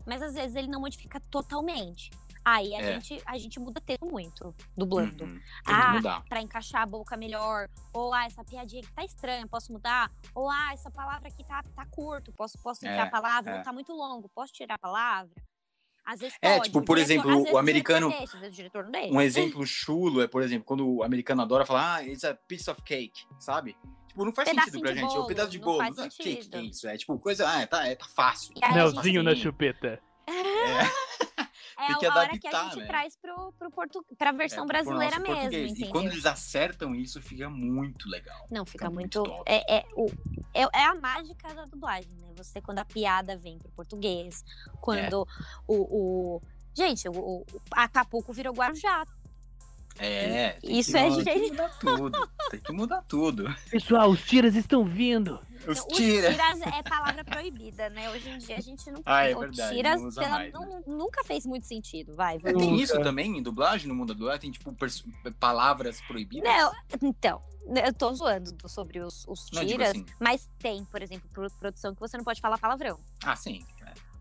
mas 0.06 0.22
às 0.22 0.34
vezes 0.34 0.56
ele 0.56 0.68
não 0.68 0.80
modifica 0.80 1.20
totalmente. 1.30 2.10
Aí 2.46 2.74
a, 2.74 2.80
É. 2.82 3.00
gente, 3.00 3.22
a 3.24 3.38
gente 3.38 3.58
muda 3.58 3.80
texto 3.80 4.04
muito, 4.04 4.54
dublando. 4.76 5.24
Uhum. 5.24 5.40
Ah. 5.66 6.22
Pra 6.28 6.42
encaixar 6.42 6.82
a 6.82 6.87
boca 6.87 7.16
melhor. 7.16 7.68
Ou, 7.92 8.12
ah, 8.12 8.26
essa 8.26 8.44
piadinha 8.44 8.82
aqui 8.82 8.92
tá 8.92 9.02
estranha, 9.02 9.46
posso 9.48 9.72
mudar? 9.72 10.10
Ou, 10.34 10.50
ah, 10.50 10.70
essa 10.74 10.90
palavra 10.90 11.28
aqui 11.28 11.42
tá, 11.44 11.62
tá 11.74 11.87
curto, 11.87 12.32
posso, 12.32 12.58
posso 12.62 12.87
É, 12.87 12.90
entrar 12.90 13.04
a 13.04 13.10
palavra? 13.10 13.50
é. 13.52 13.58
Ou 13.58 13.62
tá 13.64 13.72
muito 13.72 13.92
longo, 13.94 14.28
posso 14.34 14.52
tirar 14.52 14.74
a 14.74 14.78
palavra? 14.78 15.32
Às 16.07 16.21
vezes 16.21 16.37
É, 16.43 16.53
pode. 16.57 16.64
tipo, 16.64 16.79
o 16.81 16.85
por 16.85 16.99
diretor- 16.99 17.31
exemplo, 17.31 17.53
o 17.55 17.59
americano- 17.59 18.09
diretor 18.11 18.21
deixa, 18.21 18.37
o 18.37 18.40
não 18.85 18.90
deixa. 18.90 19.14
Um 19.14 19.21
exemplo 19.21 19.67
chulo 19.67 20.21
é, 20.23 20.27
por 20.29 20.43
exemplo, 20.43 20.64
quando 20.64 20.87
o 20.88 21.03
americano 21.03 21.43
adora 21.43 21.64
falar, 21.64 21.97
ah, 21.97 22.07
it's 22.07 22.25
a 22.25 22.35
piece 22.35 22.71
of 22.71 22.83
cake, 22.83 23.23
sabe? 23.38 23.77
Tipo, 24.09 24.25
não 24.25 24.33
faz 24.33 24.49
Pedacinho 24.49 24.73
sentido 24.73 24.83
pra 24.83 24.93
gente. 24.95 25.03
É 25.05 25.07
um 25.07 25.14
bolo, 25.14 25.27
pedaço 25.27 25.51
de 25.51 25.59
não 25.59 25.64
bolo. 25.64 25.79
faz 25.79 25.97
Não 25.97 26.05
é 26.05 26.09
cake, 26.09 26.49
que 26.49 26.57
é 26.57 26.61
isso? 26.62 26.87
É 26.88 26.97
tipo 26.97 27.19
coisa, 27.19 27.49
ah, 27.49 27.67
tá, 27.67 27.87
é, 27.88 27.95
tá 27.95 28.07
fácil. 28.14 28.53
Gente- 28.55 28.75
Melzinho 28.75 29.23
na 29.23 29.35
chupeta. 29.35 30.01
É 31.34 31.34
Tem 31.76 31.98
que 31.98 32.06
a 32.06 32.14
hora 32.14 32.38
que 32.38 32.46
adaptar, 32.46 32.60
a 32.60 32.64
gente 32.70 32.78
né? 32.80 32.87
traz 32.87 33.16
pro, 33.16 33.52
pro 33.58 33.70
portu... 33.70 34.04
pra 34.16 34.32
versão 34.32 34.64
É, 34.64 34.66
brasileira 34.66 35.18
mesmo, 35.18 35.34
português. 35.34 35.70
entendeu? 35.72 35.88
E 35.88 35.90
quando 35.90 36.06
eles 36.08 36.26
acertam 36.26 36.94
isso, 36.94 37.20
fica 37.20 37.50
muito 37.50 38.08
legal. 38.08 38.46
Não, 38.50 38.64
fica 38.64 38.87
fica 38.87 38.90
muito. 38.90 39.20
muito 39.20 39.42
é, 39.46 39.78
é, 39.78 39.84
o, 39.96 40.06
é, 40.54 40.62
é 40.62 40.84
a 40.84 40.94
mágica 40.94 41.52
da 41.54 41.64
dublagem, 41.64 42.12
né? 42.16 42.32
Você, 42.37 42.60
quando 42.60 42.78
a 42.78 42.84
piada 42.84 43.37
vem 43.37 43.58
pro 43.58 43.70
português, 43.72 44.44
quando 44.80 45.26
o, 45.66 45.74
o. 45.74 46.42
Gente, 46.74 47.08
o, 47.08 47.12
o 47.12 47.46
Acapulco 47.70 48.32
virou 48.32 48.52
Guarujá. 48.52 49.06
É, 49.98 50.50
tem 50.61 50.78
Isso 50.78 50.90
que, 50.92 50.98
é 50.98 51.02
tem 51.11 51.24
que 51.24 51.33
gente- 51.33 51.50
mudar 51.52 51.78
tudo. 51.78 52.28
Tem 52.50 52.61
que 52.61 52.72
mudar 52.72 53.02
tudo. 53.02 53.57
Pessoal, 53.70 54.11
os 54.11 54.22
tiras 54.24 54.54
estão 54.57 54.85
vindo. 54.85 55.38
Os 55.68 55.78
Não, 55.78 55.88
tira. 55.88 56.30
tiras 56.30 56.61
é 56.61 56.83
palavra 56.83 57.24
proibida, 57.24 57.88
né? 57.90 58.11
Hoje 58.11 58.28
em 58.28 58.38
dia 58.38 58.57
a 58.57 58.61
gente 58.61 58.90
não. 58.90 59.00
Ah, 59.07 59.24
é 59.24 59.35
o 59.35 59.40
verdade, 59.40 59.74
tiras 59.74 60.00
não 60.00 60.09
usa 60.09 60.20
pela- 60.20 60.35
mais, 60.37 60.52
né? 60.52 60.59
não- 60.87 60.96
nunca 60.98 61.24
fez 61.24 61.46
muito 61.46 61.66
sentido, 61.66 62.14
vai. 62.14 62.37
É, 62.44 62.52
tem 62.52 62.76
isso 62.76 63.00
também 63.02 63.38
em 63.38 63.42
dublagem, 63.42 63.88
no 63.88 63.94
mundo 63.94 64.09
da 64.09 64.14
dublagem? 64.14 64.40
Tem, 64.40 64.50
tipo, 64.50 64.74
palavras 65.40 66.00
proibidas? 66.02 66.52
Não, 66.52 66.72
então, 67.02 67.42
eu 67.83 67.94
tô 67.94 68.12
zoando 68.12 68.52
do- 68.52 68.68
sobre 68.68 69.00
os, 69.00 69.24
os 69.26 69.46
Não, 69.52 69.64
tiras, 69.64 69.90
assim. 69.90 70.04
mas 70.20 70.50
tem, 70.59 70.85
por 70.85 71.00
exemplo, 71.00 71.28
pro- 71.33 71.50
produção 71.59 71.94
que 71.94 72.00
você 72.00 72.16
não 72.18 72.24
pode 72.24 72.40
falar 72.42 72.59
palavrão. 72.59 72.98
Ah, 73.24 73.35
sim. 73.37 73.64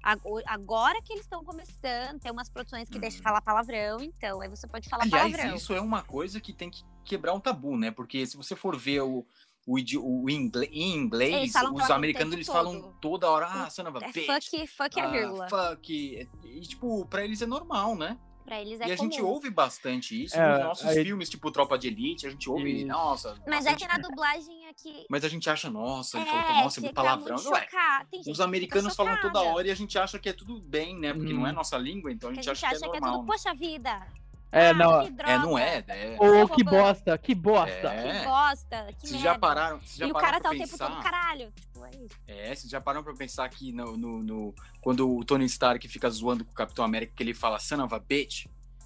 É. 0.04 0.10
Ago- 0.12 0.42
Agora 0.46 1.02
que 1.02 1.14
eles 1.14 1.24
estão 1.26 1.44
começando, 1.44 2.20
tem 2.20 2.32
umas 2.32 2.50
produções 2.50 2.90
que 2.90 3.00
deixam 3.00 3.20
Uhum. 3.20 3.24
falar 3.24 3.42
palavrão, 3.42 4.02
então 4.02 4.42
aí 4.42 4.50
você 4.50 4.68
pode 4.68 4.90
falar 4.90 5.04
Aliás, 5.04 5.32
palavrão. 5.32 5.56
isso 5.56 5.74
é 5.74 5.80
uma 5.82 6.04
coisa 6.04 6.40
que 6.42 6.52
tem 6.54 6.70
que 6.70 6.84
quebrar 7.06 7.34
um 7.34 7.40
tabu, 7.40 7.78
né? 7.78 7.92
Porque 7.92 8.26
se 8.26 8.36
você 8.38 8.56
for 8.56 8.78
ver 8.78 9.02
o, 9.02 9.26
o, 9.66 9.78
o 10.24 10.30
ingle- 10.30 10.68
em 10.72 10.96
inglês, 10.96 11.54
os 11.74 11.90
americanos 11.90 12.34
eles 12.34 12.46
todo. 12.48 12.56
falam 12.56 12.94
toda 13.02 13.30
hora, 13.30 13.48
ah, 13.48 13.70
son 13.70 13.88
of 13.88 13.98
a 14.04 14.08
É 14.08 14.12
bitch. 14.12 14.26
fuck, 14.26 14.68
fuck 14.68 15.00
a 15.00 15.06
ah, 15.06 15.12
vírgula. 15.12 15.48
fuck. 15.50 15.94
E, 15.94 16.62
tipo, 16.62 17.06
pra 17.06 17.24
eles 17.24 17.42
é 17.42 17.46
normal, 17.46 17.96
né? 17.96 18.18
Pra 18.46 18.60
eles 18.62 18.80
é 18.82 18.88
e 18.88 18.92
a 18.92 18.98
comum. 18.98 19.10
gente 19.12 19.22
ouve 19.22 19.50
bastante 19.50 20.22
isso 20.24 20.36
É, 20.38 20.50
nos 20.58 20.60
nossos 20.66 20.86
aí- 20.88 21.04
filmes, 21.04 21.30
tipo 21.30 21.50
Tropa 21.50 21.78
de 21.78 21.88
Elite, 21.88 22.28
a 22.28 22.30
gente 22.30 22.50
ouve, 22.50 22.84
nossa. 22.84 23.36
Mas 23.48 23.66
é 23.66 23.72
bastante- 23.72 23.78
que 23.80 23.88
na 23.88 23.98
dublagem 23.98 24.68
aqui. 24.68 25.06
Mas 25.10 25.24
a 25.24 25.30
gente 25.30 25.50
acha, 25.50 25.70
nossa, 25.70 26.18
ele 26.20 26.28
é, 26.28 26.32
falou, 26.32 26.64
nossa, 26.64 26.94
palavrão. 26.94 27.36
muito 27.36 27.50
Não 27.50 27.56
é. 27.58 27.62
chocado. 27.64 28.08
Tem 28.12 28.22
gente 28.24 28.32
Os 28.34 28.42
americanos 28.42 28.96
falam 28.96 29.20
toda 29.22 29.42
hora 29.42 29.68
e 29.68 29.72
a 29.72 29.76
gente 29.76 29.98
acha 29.98 30.20
que 30.20 30.28
é 30.30 30.34
tudo 30.34 30.60
bem, 30.60 31.00
né? 31.00 31.14
Porque 31.14 31.34
Hum. 31.34 31.38
não 31.40 31.48
é 31.48 31.52
nossa 31.52 31.78
língua, 31.78 32.12
então 32.12 32.30
a 32.30 32.34
que 32.34 32.38
gente, 32.42 32.50
a 32.50 32.54
gente 32.54 32.66
acha, 32.66 32.76
acha 32.76 32.80
que 32.82 32.86
é 32.86 32.92
que 32.92 32.98
é 32.98 33.00
normal. 33.00 33.20
tudo, 33.22 33.28
poxa 33.32 33.54
vida. 33.54 34.06
É, 34.54 34.70
ah, 34.70 34.74
não. 34.74 35.04
que 35.06 35.12
droga, 35.12 35.32
É, 35.32 35.38
não 35.40 35.58
é, 35.58 35.84
é. 35.88 36.16
Ô, 36.20 36.48
que 36.48 36.64
bosta, 36.64 37.18
que 37.18 37.34
bosta. 37.36 37.88
É. 37.90 38.20
Que 38.20 38.26
bosta, 38.26 38.86
que 39.00 39.08
Vocês 39.08 39.12
merda. 39.14 39.30
já 39.30 39.40
pararam, 39.40 39.80
vocês 39.80 39.96
já 39.98 40.08
e 40.08 40.12
o 40.12 40.14
cara 40.14 40.40
tá 40.40 40.50
o 40.50 40.52
tempo 40.52 40.70
pensar... 40.70 40.90
todo, 40.90 41.02
caralho. 41.04 41.52
Tipo, 41.52 41.86
é 41.86 41.90
isso. 41.90 42.16
É, 42.28 42.56
vocês 42.56 42.70
já 42.70 42.80
pararam 42.80 43.04
pra 43.04 43.14
pensar 43.16 43.50
que 43.50 43.72
no, 43.74 43.98
no, 43.98 44.22
no- 44.24 44.56
quando 44.80 45.10
o 45.18 45.24
Tony 45.26 45.46
Stark 45.46 45.88
fica 45.88 46.10
zoando 46.10 46.46
com 46.46 46.52
o 46.52 46.56
Capitão 46.56 46.86
América, 46.86 47.14
que 47.16 47.24
ele 47.24 47.34
fala 47.34 47.58
son 47.60 47.84
of 47.84 47.94
a 47.96 48.00
bitch 48.00 48.46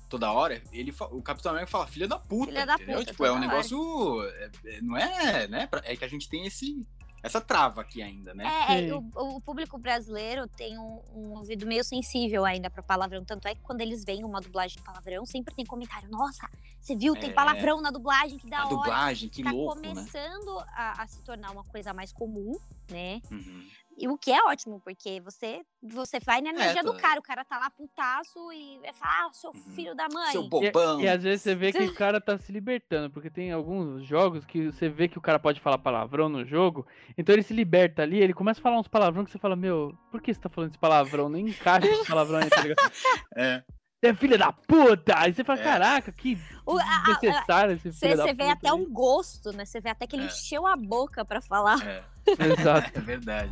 toda 0.10 0.32
hora, 0.32 0.62
ele 0.71 0.93
fa- 0.93 1.08
o 1.12 1.21
Capitão 1.21 1.51
América 1.51 1.69
fala 1.69 1.86
filha 1.86 2.08
da 2.08 2.17
puta, 2.17 2.45
Filha 2.51 2.65
da 2.65 2.75
entendeu? 2.75 2.99
puta, 2.99 3.12
tipo, 3.12 3.25
é 3.25 3.30
um 3.30 3.36
hora. 3.36 3.41
negócio, 3.45 4.23
é- 4.23 4.51
é- 4.67 4.82
não 4.82 4.95
é, 4.95 5.47
né? 5.49 5.67
É 5.84 5.97
que 5.97 6.06
a 6.06 6.08
gente 6.08 6.30
tem 6.30 6.45
esse, 6.47 6.82
essa 7.28 7.40
trava 7.40 7.82
aqui 7.82 8.02
ainda, 8.02 8.34
né? 8.34 8.44
É, 8.70 8.88
é, 8.88 8.94
o, 8.94 9.04
o 9.16 9.42
público 9.42 9.78
brasileiro 9.78 10.48
tem 10.48 10.78
um, 10.80 11.02
um 11.13 11.38
ouvido 11.38 11.66
meio 11.68 11.84
sensível 11.84 12.44
ainda 12.44 12.70
pra 12.70 12.82
palavrão. 12.82 13.24
Tanto 13.24 13.48
é 13.48 13.54
que 13.56 13.62
quando 13.62 13.82
eles 13.82 14.04
veem 14.04 14.24
uma 14.24 14.42
dublagem 14.42 14.78
de 14.78 14.84
palavrão, 14.84 15.26
sempre 15.26 15.54
tem 15.54 15.66
comentário. 15.66 16.10
Nossa, 16.10 16.50
você 16.82 16.96
viu? 16.96 17.13
Tem 17.13 17.30
É. 17.30 17.34
palavrão 17.34 17.82
na 17.82 17.92
dublagem, 17.92 18.38
que 18.40 18.50
da 18.50 18.60
a 18.60 18.66
hora. 18.66 18.76
dublagem, 18.76 19.30
que 19.30 19.44
tá 19.44 19.52
louco, 19.52 19.80
né? 19.80 19.90
começando 19.90 20.60
a, 20.74 21.04
a 21.04 21.08
se 21.08 21.22
tornar 21.22 21.52
uma 21.52 21.63
coisa 21.66 21.94
mais 21.94 22.12
comum, 22.12 22.58
né? 22.90 23.22
Uhum. 23.32 23.68
E 24.00 24.08
o 24.08 24.16
que 24.16 24.32
é 24.32 24.44
ótimo, 24.44 24.80
porque 24.84 25.20
você, 25.22 25.62
você 25.82 26.20
vai 26.20 26.40
na 26.40 26.52
energia 26.52 26.84
do 26.84 26.94
tá. 26.94 27.00
cara. 27.00 27.20
O 27.20 27.24
cara 27.24 27.44
tá 27.44 27.58
lá 27.58 27.68
putaço 27.72 28.52
e 28.54 28.78
vai 28.80 28.94
falar, 28.94 29.26
ah, 29.26 29.34
seu 29.34 29.50
Uhum. 29.50 29.74
filho 29.76 29.96
da 29.96 30.08
mãe. 30.14 30.32
Seu 30.32 30.44
E, 30.44 30.48
bobão. 30.50 31.02
e 31.02 31.08
às 31.10 31.24
vezes 31.24 31.42
você 31.42 31.56
vê 31.56 31.72
que 31.74 31.84
o 31.84 31.94
cara 31.96 32.22
tá 32.22 32.38
se 32.38 32.52
libertando, 32.52 33.10
porque 33.10 33.32
tem 33.32 33.52
alguns 33.52 34.06
jogos 34.06 34.46
que 34.46 34.68
você 34.72 34.88
vê 34.88 35.08
que 35.08 35.18
o 35.18 35.22
cara 35.22 35.40
pode 35.40 35.60
falar 35.60 35.80
palavrão 35.80 36.30
no 36.30 36.46
jogo, 36.46 36.86
então 37.18 37.34
ele 37.34 37.42
se 37.42 37.54
liberta 37.56 38.04
ali, 38.04 38.20
ele 38.20 38.36
começa 38.36 38.60
a 38.60 38.64
falar 38.64 38.80
uns 38.80 38.88
palavrão 38.88 39.26
que 39.26 39.32
você 39.32 39.40
fala, 39.40 39.56
meu, 39.56 39.98
por 40.12 40.22
que 40.22 40.32
você 40.32 40.40
tá 40.40 40.48
falando 40.50 40.70
esse 40.70 40.78
palavrão? 40.80 41.28
Nem 41.28 41.48
encaixa 41.48 41.88
esse 41.88 42.06
palavrão 42.08 42.38
aí, 42.38 42.50
tá 42.50 42.62
ligado? 42.62 42.78
É. 43.36 43.64
Você 44.00 44.10
é 44.12 44.14
filha 44.14 44.38
da 44.38 44.52
puta! 44.54 45.18
Aí 45.18 45.34
você 45.34 45.44
fala, 45.44 45.60
É. 45.60 45.64
caraca, 45.64 46.12
que 46.12 46.38
O- 46.68 46.78
a- 46.78 46.84
a- 46.84 47.08
necessário 47.20 47.74
esse 47.74 47.92
Você 47.92 48.06
filho 48.06 48.18
da 48.18 48.24
você 48.26 48.34
vê 48.36 48.44
até 48.50 48.68
aí." 48.70 48.74
um 48.76 48.86
gosto, 48.88 49.52
né? 49.54 49.66
Você 49.66 49.82
vê 49.82 49.90
até 49.90 50.06
que 50.06 50.16
ele 50.16 50.24
É. 50.24 50.28
encheu 50.28 50.68
a 50.68 50.76
boca 50.76 51.26
pra 51.26 51.42
falar. 51.42 51.80
É, 51.84 52.04
Exato. 52.28 52.92
é 52.96 53.02
verdade. 53.02 53.52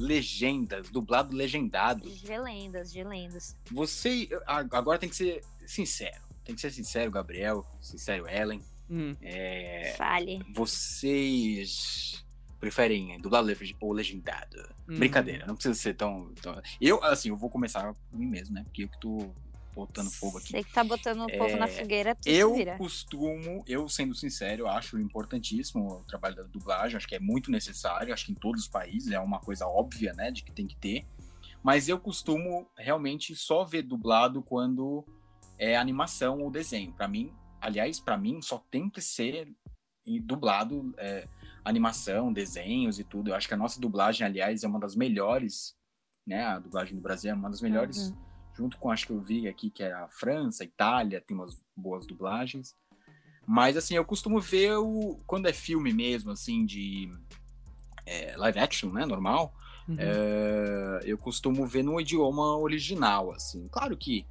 Legendas, 0.00 0.88
dublado 0.90 1.34
legendado. 1.36 2.08
Gelendas, 2.10 2.92
gelendas. 2.92 3.56
Você 3.70 4.28
a- 4.46 4.66
agora 4.72 4.98
tem 4.98 5.08
que 5.08 5.16
ser 5.16 5.42
sincero. 5.66 6.20
Tem 6.44 6.54
que 6.54 6.60
ser 6.60 6.70
sincero, 6.70 7.10
Gabriel. 7.10 7.66
Sincero, 7.80 8.26
Ellen. 8.28 8.62
Hum. 8.88 9.14
É, 9.22 9.94
Fale. 9.96 10.40
vocês 10.52 12.24
preferem 12.58 13.18
dublado 13.20 13.48
ou 13.80 13.92
legendado? 13.92 14.56
Hum. 14.88 14.98
Brincadeira, 14.98 15.46
não 15.46 15.54
precisa 15.54 15.74
ser 15.74 15.94
tão, 15.94 16.32
tão- 16.42 16.60
Eu, 16.80 17.02
assim, 17.04 17.28
eu 17.28 17.36
vou 17.36 17.48
começar 17.48 17.94
por 17.94 18.18
mim 18.18 18.26
mesmo, 18.26 18.54
né? 18.54 18.62
Porque 18.64 18.84
eu 18.84 18.88
que 18.88 18.98
tô 19.00 19.30
botando 19.74 20.10
fogo 20.10 20.38
aqui. 20.38 20.48
Você 20.48 20.64
que 20.64 20.72
tá 20.72 20.84
botando 20.84 21.22
o 21.22 21.38
povo 21.38 21.56
na 21.56 21.66
É, 21.66 21.68
fogueira, 21.68 22.14
tu 22.14 22.28
Eu 22.28 22.54
costumo, 22.76 23.64
eu 23.66 23.88
sendo 23.88 24.14
sincero, 24.14 24.66
acho 24.66 24.98
importantíssimo 24.98 26.00
o 26.00 26.04
trabalho 26.04 26.36
da 26.36 26.42
dublagem, 26.42 26.96
acho 26.96 27.08
que 27.08 27.14
é 27.14 27.20
muito 27.20 27.50
necessário, 27.50 28.12
acho 28.12 28.26
que 28.26 28.32
em 28.32 28.34
todos 28.34 28.62
os 28.62 28.68
países 28.68 29.10
é 29.12 29.20
uma 29.20 29.40
coisa 29.40 29.66
óbvia, 29.66 30.12
né, 30.12 30.30
de 30.30 30.42
que 30.42 30.52
tem 30.52 30.66
que 30.66 30.76
ter. 30.76 31.06
Mas 31.62 31.88
eu 31.88 31.98
costumo 31.98 32.68
realmente 32.76 33.34
só 33.36 33.64
ver 33.64 33.82
dublado 33.82 34.42
quando 34.42 35.04
é 35.58 35.76
animação 35.76 36.40
ou 36.40 36.50
desenho. 36.50 36.92
Para 36.92 37.06
mim, 37.06 37.32
aliás, 37.60 38.00
para 38.00 38.16
mim 38.16 38.40
só 38.40 38.58
tem 38.70 38.88
que 38.88 39.00
ser 39.00 39.54
dublado 40.22 40.92
é, 40.96 41.28
animação, 41.64 42.32
desenhos 42.32 42.98
e 42.98 43.04
tudo. 43.04 43.30
Eu 43.30 43.34
acho 43.34 43.46
que 43.46 43.54
a 43.54 43.58
nossa 43.58 43.78
dublagem, 43.80 44.26
aliás, 44.26 44.64
é 44.64 44.66
uma 44.66 44.80
das 44.80 44.96
melhores, 44.96 45.76
né? 46.26 46.44
A 46.44 46.58
dublagem 46.58 46.94
do 46.94 47.00
Brasil 47.02 47.30
é 47.30 47.34
uma 47.34 47.50
das 47.50 47.60
melhores 47.60 48.08
Uhum. 48.08 48.29
Junto 48.60 48.76
com 48.76 48.90
acho 48.90 49.06
que 49.06 49.12
eu 49.12 49.20
vi 49.22 49.48
aqui 49.48 49.70
que 49.70 49.82
é 49.82 49.90
a 49.90 50.06
França, 50.08 50.62
a 50.62 50.66
Itália, 50.66 51.22
tem 51.26 51.34
umas 51.34 51.58
boas 51.74 52.06
dublagens. 52.06 52.76
Mas 53.46 53.74
assim, 53.74 53.94
eu 53.94 54.04
costumo 54.04 54.38
ver 54.38 54.76
o 54.76 55.18
quando 55.26 55.46
é 55.46 55.52
filme 55.52 55.94
mesmo, 55.94 56.30
assim, 56.30 56.66
de 56.66 57.10
é, 58.04 58.36
live 58.36 58.58
action, 58.58 58.90
né, 58.90 59.06
normal, 59.06 59.54
uhum. 59.88 59.96
é, 59.98 61.00
eu 61.04 61.16
costumo 61.16 61.66
ver 61.66 61.82
no 61.82 61.98
idioma 61.98 62.58
original, 62.58 63.32
assim. 63.32 63.66
Claro 63.68 63.96
que 63.96 64.26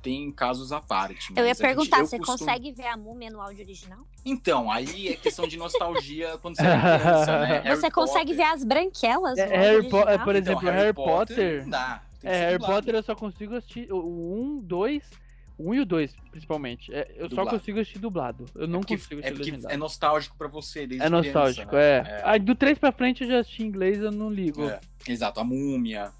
tem 0.00 0.30
casos 0.30 0.70
à 0.70 0.80
parte. 0.80 1.32
Eu 1.34 1.44
ia 1.44 1.54
perguntar, 1.54 1.96
gente, 1.98 2.04
eu 2.04 2.06
você 2.06 2.18
costumo... 2.18 2.38
consegue 2.38 2.72
ver 2.72 2.86
a 2.86 2.96
múmia 2.96 3.30
no 3.30 3.40
áudio 3.40 3.64
original? 3.64 4.06
Então, 4.24 4.70
aí 4.70 5.08
é 5.08 5.16
questão 5.16 5.46
de 5.48 5.56
nostalgia 5.56 6.38
quando 6.42 6.56
você 6.56 6.66
é 6.66 6.78
criança, 6.78 7.40
né? 7.40 7.60
Você 7.62 7.82
Harry 7.82 7.90
consegue 7.90 8.30
Potter. 8.30 8.36
ver 8.36 8.52
as 8.52 8.64
branquelas 8.64 9.38
é, 9.38 9.46
Harry 9.46 9.88
po 9.88 9.98
é, 9.98 10.18
Por 10.18 10.36
exemplo, 10.36 10.62
então, 10.62 10.72
Harry 10.72 10.92
Potter... 10.92 11.36
Potter 11.36 11.68
dá. 11.68 12.02
É, 12.22 12.50
Harry 12.50 12.58
Potter 12.58 12.94
eu 12.94 13.02
só 13.02 13.14
consigo 13.14 13.54
assistir 13.54 13.92
o 13.92 14.56
1, 14.58 14.60
2... 14.60 15.32
O 15.58 15.70
1 15.70 15.74
e 15.74 15.80
o 15.80 15.86
2, 15.86 16.16
principalmente. 16.30 16.92
É, 16.92 17.12
eu 17.14 17.28
dublado. 17.28 17.50
só 17.50 17.56
consigo 17.58 17.78
assistir 17.78 17.98
dublado. 17.98 18.46
Eu 18.54 18.66
não 18.66 18.78
é 18.78 18.80
porque, 18.80 18.96
consigo 18.96 19.20
assistir 19.20 19.34
é 19.34 19.38
legendado. 19.38 19.74
É 19.74 19.76
nostálgico 19.76 20.36
pra 20.36 20.48
você 20.48 20.86
desde 20.86 21.06
É 21.06 21.10
nostálgico, 21.10 21.68
criança, 21.68 22.02
né? 22.02 22.10
é. 22.10 22.20
é. 22.20 22.22
Aí 22.24 22.40
do 22.40 22.54
3 22.54 22.78
pra 22.78 22.90
frente 22.90 23.22
eu 23.22 23.28
já 23.28 23.40
assisti 23.40 23.62
em 23.62 23.66
inglês, 23.66 24.00
eu 24.00 24.10
não 24.10 24.30
ligo. 24.30 24.64
É, 24.64 24.80
exato, 25.06 25.38
a 25.40 25.44
Múmia. 25.44 26.10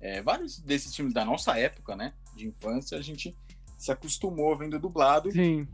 É, 0.00 0.20
vários 0.22 0.58
desses 0.58 0.94
filmes 0.94 1.14
da 1.14 1.24
nossa 1.24 1.56
época, 1.56 1.94
né? 1.94 2.14
De 2.34 2.48
infância, 2.48 2.98
a 2.98 3.02
gente 3.02 3.34
se 3.78 3.92
acostumou 3.92 4.56
vendo 4.56 4.78
dublado. 4.78 5.30
Sim. 5.30 5.68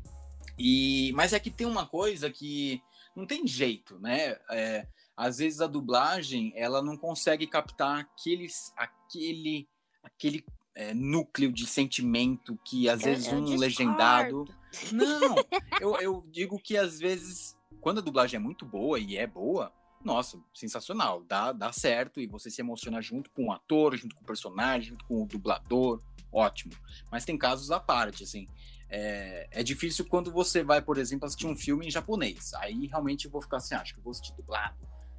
E, 0.59 1.11
mas 1.15 1.33
é 1.33 1.41
que 1.41 1.51
tem 1.51 1.67
uma 1.67 1.87
coisa 1.87 2.31
que 2.31 2.81
não 3.15 3.27
tem 3.27 3.47
jeito, 3.47 3.99
né? 3.99 4.37
É, 4.51 4.87
às 5.17 5.39
vezes 5.39 5.61
a 5.61 5.67
dublagem 5.67 6.53
ela 6.55 6.83
não 6.83 6.97
consegue 6.97 7.47
captar 7.47 8.01
aqueles, 8.01 8.73
aquele, 8.77 9.67
aquele 10.07 10.45
é, 10.75 10.95
núcleo 10.95 11.53
de 11.53 11.67
sentimento 11.67 12.59
que 12.65 12.89
às 12.89 13.03
vezes 13.03 13.27
eu, 13.27 13.33
eu 13.33 13.39
um 13.39 13.45
discordo. 13.45 13.61
legendado. 13.61 14.45
Não, 14.93 15.37
eu, 15.81 15.97
eu 16.01 16.25
digo 16.31 16.59
que 16.59 16.77
às 16.77 16.99
vezes, 16.99 17.57
quando 17.81 17.99
a 17.99 18.03
dublagem 18.03 18.37
é 18.37 18.41
muito 18.41 18.65
boa 18.65 18.99
e 18.99 19.17
é 19.17 19.27
boa, 19.27 19.73
nossa, 20.05 20.39
sensacional, 20.55 21.25
dá, 21.25 21.51
dá 21.51 21.73
certo 21.73 22.21
e 22.21 22.27
você 22.27 22.51
se 22.51 22.61
emociona 22.61 23.01
junto 23.01 23.31
com 23.31 23.47
o 23.47 23.53
ator, 23.53 23.97
junto 23.97 24.15
com 24.15 24.23
o 24.23 24.27
personagem, 24.27 24.91
junto 24.91 25.05
com 25.07 25.23
o 25.23 25.27
dublador, 25.27 26.01
ótimo. 26.31 26.73
Mas 27.11 27.25
tem 27.25 27.37
casos 27.37 27.71
à 27.71 27.81
parte, 27.81 28.23
assim. 28.23 28.47
É, 28.89 29.49
é 29.51 29.63
difícil 29.65 30.05
quando 30.05 30.31
você 30.31 30.63
vai, 30.63 30.81
por 30.81 30.99
exemplo, 30.99 31.27
assistir 31.27 31.47
um 31.47 31.57
filme 31.57 31.87
em 31.87 31.91
japonês. 31.91 32.55
Aí 32.55 32.87
realmente 32.87 33.25
eu 33.25 33.31
vou 33.31 33.43
ficar 33.43 33.57
assim, 33.57 33.75
ah, 33.75 33.81
acho 33.81 33.95
que 33.95 33.99
eu 33.99 34.05
vou 34.05 34.13
assistir 34.13 34.33
dublado. 34.35 34.77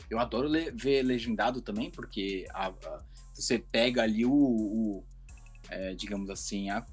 Eu 0.09 0.19
adoro 0.19 0.47
le 0.47 0.71
ver 0.71 1.03
legendado 1.03 1.61
também, 1.61 1.91
porque 1.91 2.45
a, 2.53 2.67
a, 2.67 3.03
você 3.41 3.59
pega 3.59 4.03
ali 4.03 4.25
o, 4.25 4.31
o 4.31 5.03
é, 5.69 5.93
digamos 5.93 6.29
assim, 6.29 6.69
a, 6.69 6.85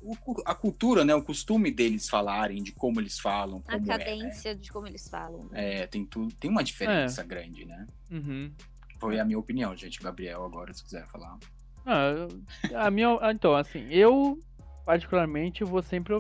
a, 0.44 0.54
cultura, 0.54 1.04
né, 1.04 1.14
o 1.14 1.22
costume 1.22 1.70
deles 1.70 2.09
falarem, 2.09 2.62
de 2.62 2.72
como 2.72 3.00
eles 3.00 3.18
falam. 3.18 3.62
a 3.68 3.78
né? 3.78 3.87
cadência 3.87 4.50
é, 4.50 4.54
de 4.54 4.70
como 4.70 4.87
eles 4.87 5.09
falam. 5.09 5.44
Né? 5.50 5.83
É, 5.83 5.87
tem, 5.87 6.04
tudo, 6.04 6.35
tem 6.35 6.50
uma 6.50 6.64
diferença 6.64 7.22
é. 7.22 7.24
grande, 7.24 7.64
né? 7.64 7.87
Uhum. 8.11 8.52
Foi 8.98 9.18
a 9.18 9.24
minha 9.24 9.38
opinião, 9.38 9.76
gente. 9.76 10.00
Gabriel, 10.00 10.44
agora, 10.44 10.72
se 10.72 10.83
quiser 10.83 11.07
falar. 11.09 11.38
Ah, 11.87 12.26
a 12.74 12.90
minha, 12.90 13.18
então, 13.30 13.54
assim, 13.54 13.87
eu 13.90 14.42
particularmente 14.85 15.64
vou 15.64 15.83
sempre 15.83 16.14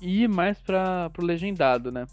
ir 0.00 0.28
mais 0.28 0.58
para 0.58 1.10
pro 1.10 1.24
legendado, 1.24 1.92
né? 1.92 2.06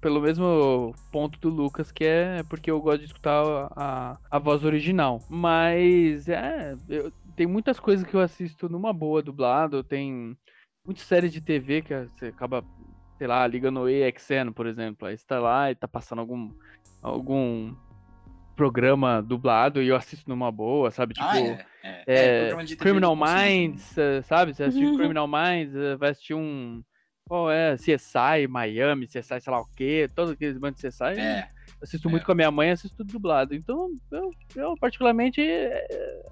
Pelo 0.00 0.20
mesmo 0.20 0.94
ponto 1.10 1.38
do 1.38 1.48
Lucas, 1.48 1.90
que 1.92 2.04
é 2.04 2.42
porque 2.44 2.70
eu 2.70 2.80
gosto 2.80 3.00
de 3.00 3.06
escutar 3.06 3.44
a, 3.76 4.18
a 4.30 4.38
voz 4.38 4.64
original. 4.64 5.20
Mas 5.28 6.28
é, 6.28 6.76
eu, 6.88 7.12
tem 7.36 7.46
muitas 7.46 7.78
coisas 7.78 8.06
que 8.06 8.14
eu 8.14 8.20
assisto 8.20 8.68
numa 8.68 8.92
boa 8.92 9.22
dublado, 9.22 9.82
tem 9.84 10.36
muitas 10.84 11.04
séries 11.04 11.32
de 11.32 11.40
TV 11.40 11.82
que 11.82 11.94
você 11.94 12.26
acaba, 12.26 12.64
sei 13.18 13.26
lá, 13.26 13.46
ligando 13.46 13.80
o 13.80 13.88
EXN, 13.88 14.52
por 14.54 14.66
exemplo. 14.66 15.06
Aí 15.06 15.16
você 15.16 15.26
tá 15.26 15.38
lá 15.38 15.70
e 15.70 15.74
tá 15.74 15.86
passando 15.86 16.20
algum, 16.20 16.50
algum 17.02 17.74
programa 18.56 19.22
dublado 19.22 19.82
e 19.82 19.88
eu 19.88 19.96
assisto 19.96 20.28
numa 20.28 20.50
boa, 20.50 20.90
sabe? 20.90 21.14
Tipo, 21.14 21.26
ah, 21.26 21.38
é, 21.38 21.66
é. 21.84 22.04
é, 22.06 22.48
é 22.48 22.76
Criminal 22.76 23.14
Minds, 23.14 23.96
eh, 23.98 24.22
sabe? 24.22 24.54
Você 24.54 24.64
assistiu. 24.64 24.96
Criminal 24.96 25.28
Minds, 25.28 25.76
eh, 25.76 25.96
vai 25.96 26.10
assistir 26.10 26.34
um. 26.34 26.82
Qual 27.28 27.50
é? 27.50 27.76
CSI, 27.76 28.46
Miami, 28.48 29.06
CSI, 29.06 29.40
sei 29.40 29.52
lá 29.52 29.60
o 29.60 29.66
quê, 29.66 30.08
todos 30.14 30.32
aqueles 30.32 30.56
bandos 30.56 30.80
de 30.80 30.88
CSI. 30.88 31.18
É. 31.18 31.48
Assisto 31.82 32.08
muito 32.08 32.22
é. 32.22 32.26
com 32.26 32.32
a 32.32 32.34
minha 32.36 32.50
mãe, 32.50 32.70
assisto 32.70 32.96
tudo 32.96 33.12
dublado. 33.12 33.52
Então, 33.52 33.90
eu, 34.12 34.32
eu 34.54 34.76
particularmente, 34.76 35.40
é, 35.40 35.86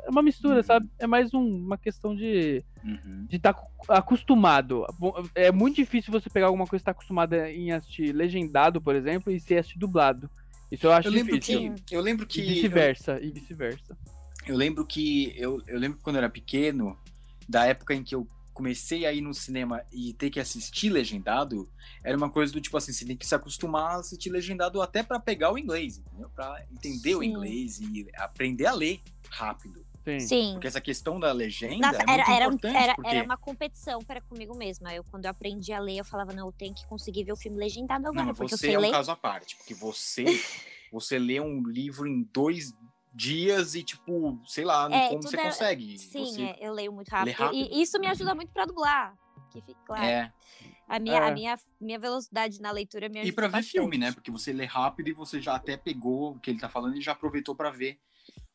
é 0.04 0.11
uma 0.11 0.22
mistura, 0.22 0.57
uhum. 0.57 0.62
sabe? 0.62 0.88
É 0.98 1.07
mais 1.07 1.35
um, 1.35 1.42
uma 1.42 1.76
questão 1.76 2.14
de 2.14 2.64
uhum. 2.85 3.26
de 3.28 3.37
estar 3.37 3.52
tá 3.52 3.64
acostumado. 3.88 4.87
É 5.35 5.50
muito 5.50 5.76
difícil 5.76 6.12
você 6.12 6.30
pegar 6.30 6.46
alguma 6.46 6.64
coisa 6.64 6.80
que 6.80 6.83
está 6.83 6.92
acostumada 6.92 7.50
em 7.50 7.72
assistir 7.72 8.12
legendado, 8.12 8.80
por 8.80 8.94
exemplo, 8.94 9.33
e 9.33 9.40
ser 9.40 9.59
assistir 9.59 9.78
dublado. 9.78 10.30
Isso 10.70 10.87
eu 10.87 10.92
acho 10.92 11.09
eu 11.09 11.12
lembro 11.12 11.38
difícil. 11.38 11.74
Que, 11.87 11.96
eu 11.96 12.00
lembro 12.00 12.26
que. 12.26 12.40
E 12.40 12.54
vice-versa, 12.54 13.18
eu, 13.18 13.24
e 13.24 13.30
vice-versa. 13.33 13.98
Eu 14.46 14.57
lembro 14.57 14.87
que. 14.87 15.35
Eu, 15.37 15.61
eu 15.66 15.78
lembro 15.78 15.98
que 15.98 16.04
quando 16.04 16.16
eu 16.16 16.20
era 16.20 16.30
pequeno, 16.30 16.96
da 17.48 17.66
época 17.66 17.94
em 17.94 18.02
que 18.02 18.14
eu 18.14 18.26
comecei 18.55 19.05
a 19.05 19.12
ir 19.12 19.21
no 19.21 19.35
cinema 19.35 19.85
e 19.93 20.14
ter 20.14 20.31
que 20.31 20.38
assistir 20.38 20.88
legendado, 20.88 21.69
era 22.03 22.17
uma 22.17 22.31
coisa 22.31 22.53
do 22.53 22.61
tipo 22.61 22.77
assim, 22.77 22.93
você 22.93 23.05
tem 23.05 23.17
que 23.17 23.27
se 23.27 23.35
acostumar 23.35 23.97
a 23.97 23.99
assistir 23.99 24.31
legendado 24.31 24.81
até 24.81 25.03
para 25.03 25.19
pegar 25.19 25.53
o 25.53 25.59
inglês, 25.59 25.99
entendeu? 25.99 26.31
Pra 26.31 26.64
entender 26.73 27.11
Sim. 27.11 27.17
o 27.17 27.23
inglês 27.23 27.81
e 27.81 28.09
aprender 28.14 28.67
a 28.67 28.73
ler 28.73 29.03
rápido. 29.29 29.85
Sim. 30.05 30.21
Sim. 30.21 30.53
Porque 30.53 30.67
essa 30.67 30.81
questão 30.81 31.19
da 31.19 31.33
legenda 31.33 31.88
Nossa, 31.88 31.99
é 31.99 32.12
era, 32.12 32.23
era, 32.23 32.35
era, 32.35 32.51
porque... 32.95 33.09
era, 33.09 33.25
uma 33.25 33.37
competição 33.37 34.01
para 34.01 34.21
comigo 34.21 34.57
mesma. 34.57 34.95
Eu, 34.95 35.03
quando 35.05 35.25
eu 35.25 35.31
aprendi 35.31 35.73
a 35.73 35.81
ler, 35.81 35.99
eu 35.99 36.05
falava, 36.05 36.33
não, 36.33 36.47
eu 36.47 36.53
tenho 36.53 36.75
que 36.75 36.87
conseguir 36.87 37.25
ver 37.25 37.33
o 37.33 37.37
filme 37.37 37.59
legendado 37.59 38.07
agora. 38.07 38.27
Não, 38.27 38.35
porque 38.35 38.51
você 38.51 38.55
eu 38.55 38.59
sei 38.59 38.75
é 38.75 38.79
um 38.79 38.83
ler. 38.83 38.90
caso 38.90 39.11
à 39.11 39.17
parte, 39.17 39.57
porque 39.57 39.75
você, 39.75 40.25
você 40.93 41.19
lê 41.19 41.40
um 41.40 41.62
livro 41.67 42.07
em 42.07 42.23
dois 42.33 42.75
dias 43.14 43.74
e, 43.74 43.83
tipo, 43.83 44.40
sei 44.44 44.64
lá, 44.64 44.88
é, 44.90 45.09
como 45.09 45.22
você 45.22 45.38
é... 45.38 45.42
consegue. 45.42 45.98
Sim, 45.98 46.24
você 46.24 46.42
é, 46.42 46.59
eu 46.61 46.72
leio 46.72 46.92
muito 46.92 47.09
rápido, 47.09 47.35
rápido, 47.35 47.68
E 47.72 47.83
isso 47.83 47.98
me 47.98 48.07
ajuda 48.07 48.35
muito 48.35 48.53
para 48.53 48.66
dublar. 48.66 49.14
Que 49.50 49.61
fique 49.61 49.77
claro. 49.87 50.05
É. 50.05 50.33
A 50.87 50.98
minha, 50.98 51.16
é. 51.16 51.29
a 51.29 51.33
minha, 51.33 51.59
minha 51.81 51.98
velocidade 51.98 52.61
na 52.61 52.70
leitura 52.70 53.09
me 53.09 53.18
ajuda. 53.20 53.29
E 53.29 53.33
para 53.33 53.48
ver 53.48 53.62
filme, 53.62 53.96
né? 53.96 54.12
Porque 54.12 54.31
você 54.31 54.53
lê 54.53 54.64
rápido 54.64 55.09
e 55.09 55.12
você 55.12 55.40
já 55.40 55.55
até 55.55 55.77
pegou 55.77 56.33
o 56.33 56.40
que 56.40 56.50
ele 56.50 56.59
tá 56.59 56.68
falando 56.68 56.96
e 56.96 57.00
já 57.00 57.12
aproveitou 57.12 57.55
para 57.55 57.70
ver 57.70 57.98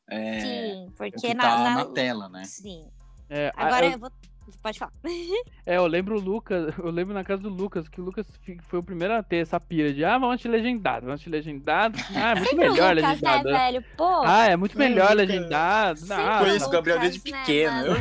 é, 0.09 0.39
Sim, 0.39 0.91
porque 0.97 1.35
tá 1.35 1.35
na, 1.35 1.63
na, 1.63 1.75
na, 1.75 1.85
tela, 1.85 2.27
né? 2.27 2.43
Sim. 2.43 2.87
É, 3.29 3.51
Agora 3.55 3.85
eu... 3.85 3.91
eu 3.91 3.99
vou. 3.99 4.11
Pode 4.57 4.79
falar. 4.79 4.91
é, 5.65 5.77
eu 5.77 5.87
lembro 5.87 6.17
o 6.17 6.19
Lucas, 6.19 6.73
eu 6.77 6.89
lembro 6.89 7.13
na 7.13 7.23
casa 7.23 7.41
do 7.41 7.49
Lucas, 7.49 7.87
que 7.87 8.01
o 8.01 8.03
Lucas 8.03 8.25
foi 8.67 8.79
o 8.79 8.83
primeiro 8.83 9.13
a 9.13 9.23
ter 9.23 9.37
essa 9.37 9.59
pira 9.59 9.93
de 9.93 10.03
ah, 10.03 10.17
vamos 10.17 10.41
te 10.41 10.47
legendado, 10.47 11.05
vamos 11.05 11.21
te 11.21 11.29
legendado. 11.29 11.97
Ah, 12.19 12.31
é 12.31 12.35
muito 12.35 12.49
Sempre 12.49 12.69
melhor 12.69 12.95
Lucas, 12.95 13.09
legendado. 13.09 13.49
Né, 13.49 13.57
velho? 13.57 13.85
Pô. 13.95 14.21
Ah, 14.25 14.45
é 14.45 14.55
muito 14.55 14.77
melhor 14.77 15.15
legendado. 15.15 16.01
Ah, 16.11 16.39
conheço 16.39 16.67
o 16.67 16.69
Gabriel 16.69 16.99
desde 16.99 17.31
né, 17.31 17.39
pequeno. 17.39 17.85
eu, 17.85 17.95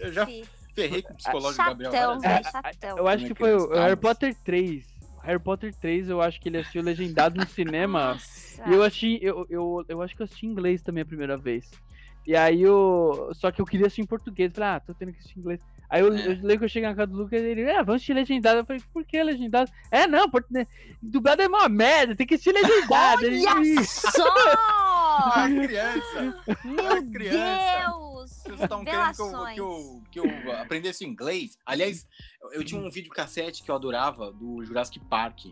eu, 0.00 0.12
já 0.12 0.26
ferrei 0.74 1.02
com 1.02 1.12
o 1.12 1.16
psicológico 1.16 1.62
do 1.62 1.68
Gabriel. 1.68 2.20
Véio, 2.20 2.44
chatão. 2.44 2.98
Eu 2.98 3.08
acho 3.08 3.24
que 3.26 3.34
foi 3.34 3.54
o 3.54 3.68
Harry 3.70 3.96
Potter 3.96 4.34
3. 4.44 4.84
Harry 5.22 5.38
Potter 5.38 5.74
3, 5.74 6.10
eu 6.10 6.20
acho 6.20 6.40
que 6.40 6.48
ele 6.48 6.58
assistiu 6.58 6.82
legendado 6.82 7.40
no 7.40 7.46
cinema. 7.46 8.12
Nossa. 8.12 8.68
E 8.68 8.72
eu 8.72 8.82
assisti, 8.82 9.18
eu, 9.22 9.46
eu, 9.48 9.84
eu 9.88 10.02
acho 10.02 10.14
que 10.14 10.22
eu 10.22 10.24
assisti 10.24 10.46
em 10.46 10.50
inglês 10.50 10.82
também 10.82 11.02
a 11.02 11.06
primeira 11.06 11.36
vez. 11.36 11.70
E 12.26 12.34
aí 12.34 12.62
eu. 12.62 13.30
Só 13.34 13.50
que 13.50 13.60
eu 13.60 13.66
queria 13.66 13.86
assistir 13.86 14.02
em 14.02 14.06
português. 14.06 14.52
Falei, 14.52 14.70
ah, 14.70 14.80
tô 14.80 14.94
tendo 14.94 15.12
que 15.12 15.18
assistir 15.18 15.38
em 15.38 15.42
inglês. 15.42 15.60
Aí 15.88 16.00
eu, 16.00 16.14
é. 16.14 16.26
eu 16.26 16.30
lembro 16.32 16.58
que 16.58 16.64
eu 16.64 16.68
cheguei 16.68 16.88
na 16.88 16.94
casa 16.94 17.12
do 17.12 17.18
Lucas 17.18 17.40
e 17.40 17.46
ele, 17.46 17.62
é, 17.62 17.76
vamos 17.76 17.96
assistir 17.96 18.14
legendado. 18.14 18.58
Eu 18.58 18.64
falei, 18.64 18.82
por 18.92 19.04
que 19.04 19.22
legendado? 19.22 19.70
É, 19.90 20.06
não, 20.06 20.28
porque 20.30 20.52
né, 20.52 20.66
dublado 21.00 21.42
é 21.42 21.46
uma 21.46 21.68
merda, 21.68 22.16
tem 22.16 22.26
que 22.26 22.34
assistir 22.34 22.52
legendado. 22.52 23.24
Olha 23.24 23.84
só! 23.84 24.24
A 25.14 25.48
criança! 25.48 26.44
Meu 26.64 26.92
a 26.92 27.02
criança. 27.02 27.88
Deus! 27.88 28.30
Vocês 28.30 28.60
estão 28.60 28.84
querendo 28.84 29.14
que 29.14 29.22
eu, 29.22 30.02
que, 30.10 30.20
eu, 30.20 30.24
que 30.24 30.48
eu 30.48 30.52
aprendesse 30.58 31.04
inglês? 31.04 31.56
Aliás, 31.64 32.06
eu 32.52 32.64
tinha 32.64 32.80
um 32.80 32.90
vídeo 32.90 33.10
cassete 33.10 33.62
que 33.62 33.70
eu 33.70 33.74
adorava, 33.74 34.32
do 34.32 34.64
Jurassic 34.64 34.98
Park. 35.08 35.46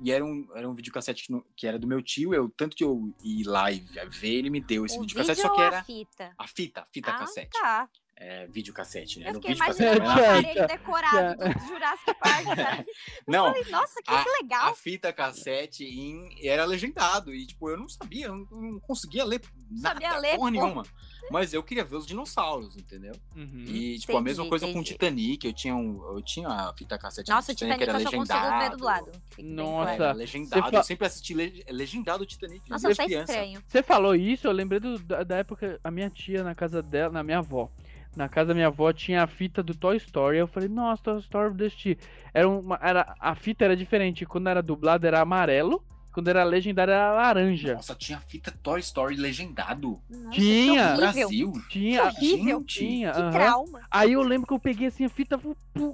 E 0.00 0.12
era 0.12 0.24
um, 0.24 0.46
era 0.54 0.68
um 0.68 0.74
videocassete 0.74 1.26
que, 1.26 1.42
que 1.56 1.66
era 1.66 1.78
do 1.78 1.86
meu 1.86 2.00
tio, 2.00 2.32
eu, 2.32 2.48
tanto 2.48 2.76
que 2.76 2.84
eu 2.84 3.12
ia 3.22 3.50
live 3.50 3.88
ver, 4.10 4.34
ele 4.34 4.50
me 4.50 4.60
deu 4.60 4.86
esse 4.86 4.96
o 4.96 5.00
videocassete, 5.00 5.40
só 5.40 5.48
que 5.48 5.60
era. 5.60 5.80
A 5.80 5.84
fita? 5.84 6.34
A 6.38 6.46
fita, 6.46 6.80
a 6.82 6.86
fita 6.86 7.10
ah, 7.10 7.18
cassete. 7.18 7.50
Tá. 7.50 7.88
É, 8.20 8.48
videocassete, 8.48 9.20
né? 9.20 9.30
Eu 9.30 9.34
fiquei 9.34 9.54
imaginando 9.54 10.02
o 10.02 10.10
aparelho 10.10 10.66
decorado 10.66 11.38
do 11.54 11.66
Jurassic 11.68 12.14
Park, 12.20 12.46
sabe? 12.46 12.86
Não, 13.28 13.46
falei, 13.46 13.70
nossa, 13.70 14.02
que, 14.02 14.10
a, 14.10 14.24
legal. 14.42 14.72
A 14.72 14.74
fita 14.74 15.12
cassete 15.12 15.84
em, 15.84 16.28
era 16.42 16.64
legendado, 16.64 17.32
e 17.32 17.46
tipo, 17.46 17.70
eu 17.70 17.76
não 17.76 17.88
sabia, 17.88 18.26
eu 18.26 18.34
não, 18.34 18.46
não 18.50 18.80
conseguia 18.80 19.24
ler 19.24 19.40
nada, 19.70 20.00
sabia 20.00 20.18
ler, 20.18 20.36
porra 20.36 20.50
nenhuma. 20.50 20.82
Mas 21.30 21.52
eu 21.52 21.62
queria 21.62 21.84
ver 21.84 21.96
os 21.96 22.06
dinossauros, 22.06 22.76
entendeu? 22.76 23.12
Uhum. 23.36 23.64
E, 23.66 23.98
tipo, 23.98 24.12
entendi, 24.12 24.16
a 24.16 24.20
mesma 24.20 24.48
coisa 24.48 24.64
entendi. 24.64 24.78
com 24.78 24.84
Titanic. 24.84 25.46
Eu 25.46 25.52
tinha, 25.52 25.76
um, 25.76 26.02
eu 26.14 26.22
tinha 26.22 26.48
a 26.48 26.74
fita 26.74 26.98
cassete 26.98 27.30
Nossa, 27.30 27.54
Titanic, 27.54 27.80
Titanic 27.80 28.04
era 28.06 28.10
legendado. 28.10 28.58
Ver 28.58 28.70
dublado. 28.70 29.12
Nossa. 29.38 29.90
Era 29.92 30.12
legendado. 30.12 30.70
Fa... 30.70 30.76
Eu 30.76 30.82
sempre 30.82 31.06
assisti 31.06 31.34
le... 31.34 31.64
legendado 31.68 32.24
Titanic. 32.24 32.68
Nossa, 32.68 32.94
tá 32.94 33.04
estranho. 33.04 33.62
Você 33.66 33.82
falou 33.82 34.14
isso, 34.14 34.46
eu 34.46 34.52
lembrei 34.52 34.80
do, 34.80 34.98
da, 34.98 35.22
da 35.22 35.36
época, 35.36 35.78
a 35.84 35.90
minha 35.90 36.08
tia 36.08 36.42
na 36.42 36.54
casa 36.54 36.82
dela, 36.82 37.12
na 37.12 37.22
minha 37.22 37.38
avó 37.38 37.70
na 38.16 38.28
casa 38.28 38.48
da 38.48 38.54
minha 38.54 38.66
avó 38.66 38.92
tinha 38.92 39.22
a 39.22 39.26
fita 39.26 39.62
do 39.62 39.74
Toy 39.74 39.96
Story. 39.96 40.38
Eu 40.38 40.46
falei, 40.46 40.68
nossa, 40.68 41.02
Toy 41.02 41.18
Story 41.20 41.54
deste. 41.54 41.98
Era 42.34 42.48
uma, 42.48 42.78
era, 42.82 43.14
a 43.18 43.34
fita 43.34 43.64
era 43.64 43.76
diferente. 43.76 44.26
Quando 44.26 44.48
era 44.48 44.62
dublado 44.62 45.06
era 45.06 45.20
amarelo 45.20 45.84
quando 46.18 46.28
era 46.28 46.42
legendado 46.42 46.90
era 46.90 47.12
laranja. 47.12 47.74
Nossa, 47.74 47.94
tinha 47.94 48.18
fita 48.18 48.50
Toy 48.50 48.80
Story 48.80 49.14
legendado. 49.14 50.00
Nossa, 50.10 50.30
tinha. 50.32 50.90
No 50.90 50.96
Brasil. 50.96 51.52
Tinha. 51.68 52.04
Horrível. 52.06 52.64
Tinha. 52.64 53.12
Que 53.12 53.30
trauma. 53.30 53.82
Aí 53.88 54.14
eu 54.14 54.22
lembro 54.22 54.44
que 54.48 54.52
eu 54.52 54.58
peguei 54.58 54.88
assim 54.88 55.04
a 55.04 55.08
fita, 55.08 55.38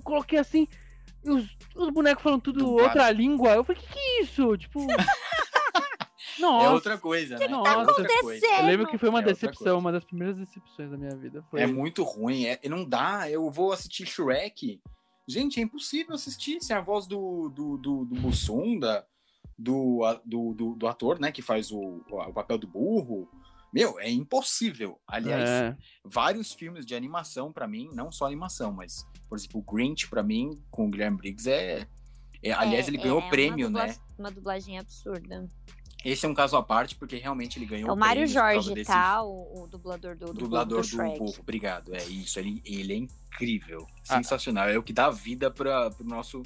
coloquei 0.02 0.38
assim, 0.38 0.66
e 1.22 1.30
os, 1.30 1.46
os 1.74 1.90
bonecos 1.90 2.22
falando 2.22 2.40
tudo 2.40 2.70
outra 2.70 3.10
língua. 3.10 3.50
Eu 3.50 3.64
falei, 3.64 3.82
que 3.82 3.92
que 3.92 3.98
é 3.98 4.22
isso? 4.22 4.56
Tipo. 4.56 4.86
Nossa. 6.38 6.66
É 6.66 6.70
outra 6.70 6.98
coisa, 6.98 7.38
né? 7.38 7.46
Que 7.46 7.50
Nossa. 7.50 7.72
Tá 7.72 7.82
acontecendo? 7.82 8.60
Eu 8.60 8.66
lembro 8.66 8.86
que 8.86 8.98
foi 8.98 9.08
uma 9.08 9.20
é 9.20 9.22
decepção, 9.22 9.78
uma 9.78 9.92
das 9.92 10.04
primeiras 10.04 10.36
decepções 10.36 10.90
da 10.90 10.96
minha 10.96 11.14
vida. 11.16 11.44
Foi... 11.50 11.60
É 11.60 11.66
muito 11.66 12.02
ruim, 12.02 12.44
é, 12.44 12.58
não 12.68 12.84
dá. 12.84 13.30
Eu 13.30 13.50
vou 13.50 13.72
assistir 13.72 14.06
Shrek. 14.06 14.80
Gente, 15.26 15.58
é 15.58 15.62
impossível 15.62 16.14
assistir 16.14 16.62
sem 16.62 16.76
a 16.76 16.80
voz 16.80 17.06
do, 17.06 17.48
do, 17.48 17.78
do, 17.78 18.04
do 18.04 18.20
Bussunda, 18.20 19.06
do, 19.58 20.00
do, 20.24 20.54
do, 20.54 20.74
do, 20.74 20.86
ator, 20.86 21.18
né, 21.18 21.32
que 21.32 21.40
faz 21.40 21.70
o, 21.70 22.04
o 22.08 22.32
papel 22.32 22.58
do 22.58 22.66
burro. 22.66 23.28
Meu, 23.72 23.98
é 23.98 24.10
impossível. 24.10 25.00
Aliás, 25.06 25.48
é. 25.48 25.76
vários 26.04 26.52
filmes 26.52 26.84
de 26.86 26.94
animação, 26.94 27.52
para 27.52 27.66
mim, 27.66 27.88
não 27.92 28.12
só 28.12 28.26
animação, 28.26 28.72
mas, 28.72 29.04
por 29.28 29.36
exemplo, 29.36 29.60
o 29.66 29.74
Grinch, 29.74 30.08
para 30.08 30.22
mim, 30.22 30.62
com 30.70 30.86
o 30.86 30.90
Guilherme 30.90 31.16
Briggs, 31.16 31.50
é. 31.50 31.86
é 32.42 32.52
aliás, 32.52 32.86
ele 32.86 32.98
é, 32.98 33.00
ganhou 33.00 33.18
o 33.18 33.28
prêmio, 33.28 33.68
uma 33.68 33.86
né? 33.86 33.96
Uma 34.18 34.30
dublagem 34.30 34.78
absurda. 34.78 35.50
Esse 36.04 36.26
é 36.26 36.28
um 36.28 36.34
caso 36.34 36.56
à 36.56 36.62
parte, 36.62 36.94
porque 36.94 37.16
realmente 37.16 37.58
ele 37.58 37.64
ganhou. 37.64 37.88
É 37.88 37.92
o 37.92 37.96
Mário 37.96 38.26
Jorge, 38.26 38.74
desse... 38.74 38.90
tá? 38.90 39.22
O, 39.22 39.62
o, 39.62 39.66
dublador 39.66 40.14
do, 40.16 40.26
do 40.26 40.34
Dublador 40.34 40.82
do, 40.82 40.90
do 40.90 40.96
burro, 40.96 41.34
obrigado. 41.40 41.94
É 41.94 42.04
isso, 42.04 42.38
ele, 42.38 42.60
ele 42.64 42.92
é 42.92 42.96
incrível. 42.96 43.86
Ah. 44.08 44.16
Sensacional. 44.16 44.68
É 44.68 44.76
o 44.76 44.82
que 44.82 44.92
dá 44.92 45.08
vida 45.10 45.50
para 45.50 45.90
o 45.98 46.04
nosso 46.04 46.42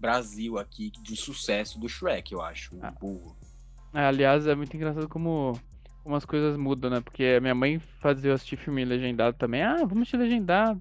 Brasil 0.00 0.58
aqui, 0.58 0.90
de 1.02 1.14
sucesso 1.14 1.78
do 1.78 1.88
Shrek, 1.88 2.32
eu 2.32 2.40
acho. 2.40 2.74
O 2.74 2.80
ah. 2.82 2.90
burro. 2.90 3.36
É, 3.92 4.06
aliás, 4.06 4.46
é 4.46 4.54
muito 4.54 4.74
engraçado 4.74 5.08
como, 5.08 5.60
como 6.02 6.16
as 6.16 6.24
coisas 6.24 6.56
mudam, 6.56 6.90
né? 6.90 7.00
Porque 7.00 7.38
minha 7.40 7.54
mãe 7.54 7.78
fazia 8.00 8.30
eu 8.30 8.34
assistir 8.34 8.56
filme 8.56 8.84
legendado 8.84 9.36
também. 9.36 9.62
Ah, 9.62 9.76
vamos 9.76 10.02
assistir 10.02 10.16
legendado. 10.16 10.80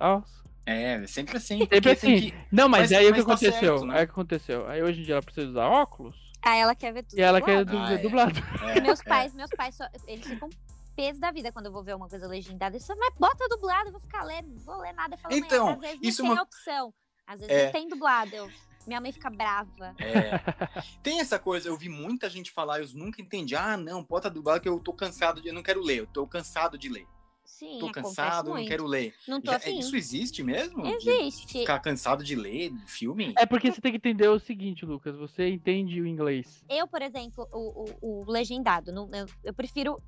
Nossa. 0.00 0.42
É, 0.64 1.06
sempre 1.06 1.36
assim. 1.36 1.58
Sempre 1.58 1.90
assim. 1.90 2.20
Que... 2.20 2.34
Não, 2.50 2.68
mas, 2.68 2.90
mas 2.90 2.92
aí 2.92 3.10
o 3.10 3.14
que 3.14 3.22
tá 3.22 3.32
aconteceu? 3.32 3.52
Certo, 3.52 3.86
né? 3.86 3.98
Aí 3.98 4.04
o 4.04 4.06
que 4.06 4.12
aconteceu? 4.12 4.68
Aí 4.68 4.82
hoje 4.82 5.00
em 5.00 5.04
dia 5.04 5.14
ela 5.14 5.22
precisa 5.22 5.48
usar 5.48 5.66
óculos. 5.66 6.31
Ah, 6.44 6.56
ela 6.56 6.74
quer 6.74 6.92
ver 6.92 7.04
tudo. 7.04 7.18
E 7.18 7.22
ela 7.22 7.40
dublado. 7.40 7.70
quer 7.70 7.86
ver 7.86 7.94
ah, 7.94 8.02
dublado. 8.02 8.40
É. 8.74 8.80
Meus 8.82 9.00
é. 9.00 9.04
pais, 9.04 9.34
meus 9.34 9.50
pais, 9.50 9.74
só, 9.76 9.84
eles 10.06 10.26
ficam 10.26 10.50
peso 10.96 11.20
da 11.20 11.30
vida 11.30 11.52
quando 11.52 11.66
eu 11.66 11.72
vou 11.72 11.82
ver 11.82 11.94
uma 11.94 12.08
coisa 12.08 12.26
legendada. 12.26 12.76
Isso, 12.76 12.94
mas 12.96 13.14
bota 13.18 13.48
dublado, 13.48 13.88
eu 13.88 13.92
vou 13.92 14.00
ficar 14.00 14.24
lendo, 14.24 14.58
vou 14.60 14.78
ler 14.78 14.92
nada. 14.92 15.16
Falo, 15.16 15.34
então, 15.34 15.68
às 15.68 15.80
vezes 15.80 15.98
isso 16.02 16.22
não 16.22 16.30
tem 16.30 16.36
uma... 16.36 16.42
opção. 16.42 16.94
Às 17.26 17.40
vezes 17.40 17.54
é... 17.54 17.64
não 17.66 17.72
tem 17.72 17.88
dublado. 17.88 18.34
Eu... 18.34 18.50
Minha 18.86 19.00
mãe 19.00 19.12
fica 19.12 19.30
brava. 19.30 19.94
É. 19.98 20.82
Tem 21.02 21.20
essa 21.20 21.38
coisa, 21.38 21.68
eu 21.68 21.76
vi 21.76 21.88
muita 21.88 22.28
gente 22.28 22.50
falar, 22.50 22.80
eu 22.80 22.88
nunca 22.94 23.22
entendi. 23.22 23.54
Ah, 23.54 23.76
não, 23.76 24.02
bota 24.02 24.28
dublado 24.28 24.60
que 24.60 24.68
eu 24.68 24.80
tô 24.80 24.92
cansado 24.92 25.40
de. 25.40 25.48
Eu 25.48 25.54
não 25.54 25.62
quero 25.62 25.80
ler, 25.80 26.00
eu 26.00 26.06
tô 26.06 26.26
cansado 26.26 26.76
de 26.76 26.88
ler. 26.88 27.06
Sim, 27.52 27.76
tô 27.78 27.92
cansado, 27.92 28.48
não 28.48 28.64
quero 28.64 28.86
ler. 28.86 29.14
Não 29.28 29.38
tô 29.38 29.52
Já, 29.52 29.58
Isso 29.68 29.94
existe 29.94 30.42
mesmo? 30.42 30.86
Existe. 30.86 31.46
De 31.48 31.60
ficar 31.60 31.78
cansado 31.80 32.24
de 32.24 32.34
ler 32.34 32.72
filme? 32.86 33.34
É 33.36 33.44
porque 33.44 33.70
você 33.70 33.78
tem 33.78 33.92
que 33.92 33.98
entender 33.98 34.26
o 34.26 34.38
seguinte, 34.38 34.86
Lucas. 34.86 35.14
Você 35.16 35.50
entende 35.50 36.00
o 36.00 36.06
inglês. 36.06 36.64
Eu, 36.66 36.88
por 36.88 37.02
exemplo, 37.02 37.46
o, 37.52 37.84
o, 38.00 38.22
o 38.22 38.30
legendado, 38.30 38.90
não, 38.90 39.06
eu, 39.12 39.26
eu 39.44 39.52
prefiro 39.52 40.02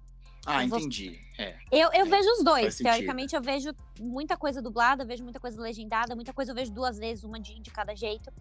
ah, 0.47 0.65
entendi. 0.65 1.21
É. 1.39 1.57
Eu, 1.71 1.91
eu 1.93 2.07
é, 2.07 2.09
vejo 2.09 2.31
os 2.31 2.43
dois. 2.43 2.77
Teoricamente, 2.79 3.37
eu 3.37 3.43
vejo 3.43 3.75
muita 4.01 4.39
coisa 4.39 4.63
dublada, 4.63 5.05
vejo 5.05 5.23
muita 5.23 5.39
coisa 5.39 5.61
legendada, 5.61 6.15
muita 6.15 6.33
coisa 6.33 6.53
eu 6.53 6.55
vejo 6.55 6.73
duas 6.73 6.99
vezes, 6.99 7.25
uma 7.25 7.39
de, 7.39 7.61
de 7.61 7.71
cada 7.71 7.95
jeito. 7.95 8.33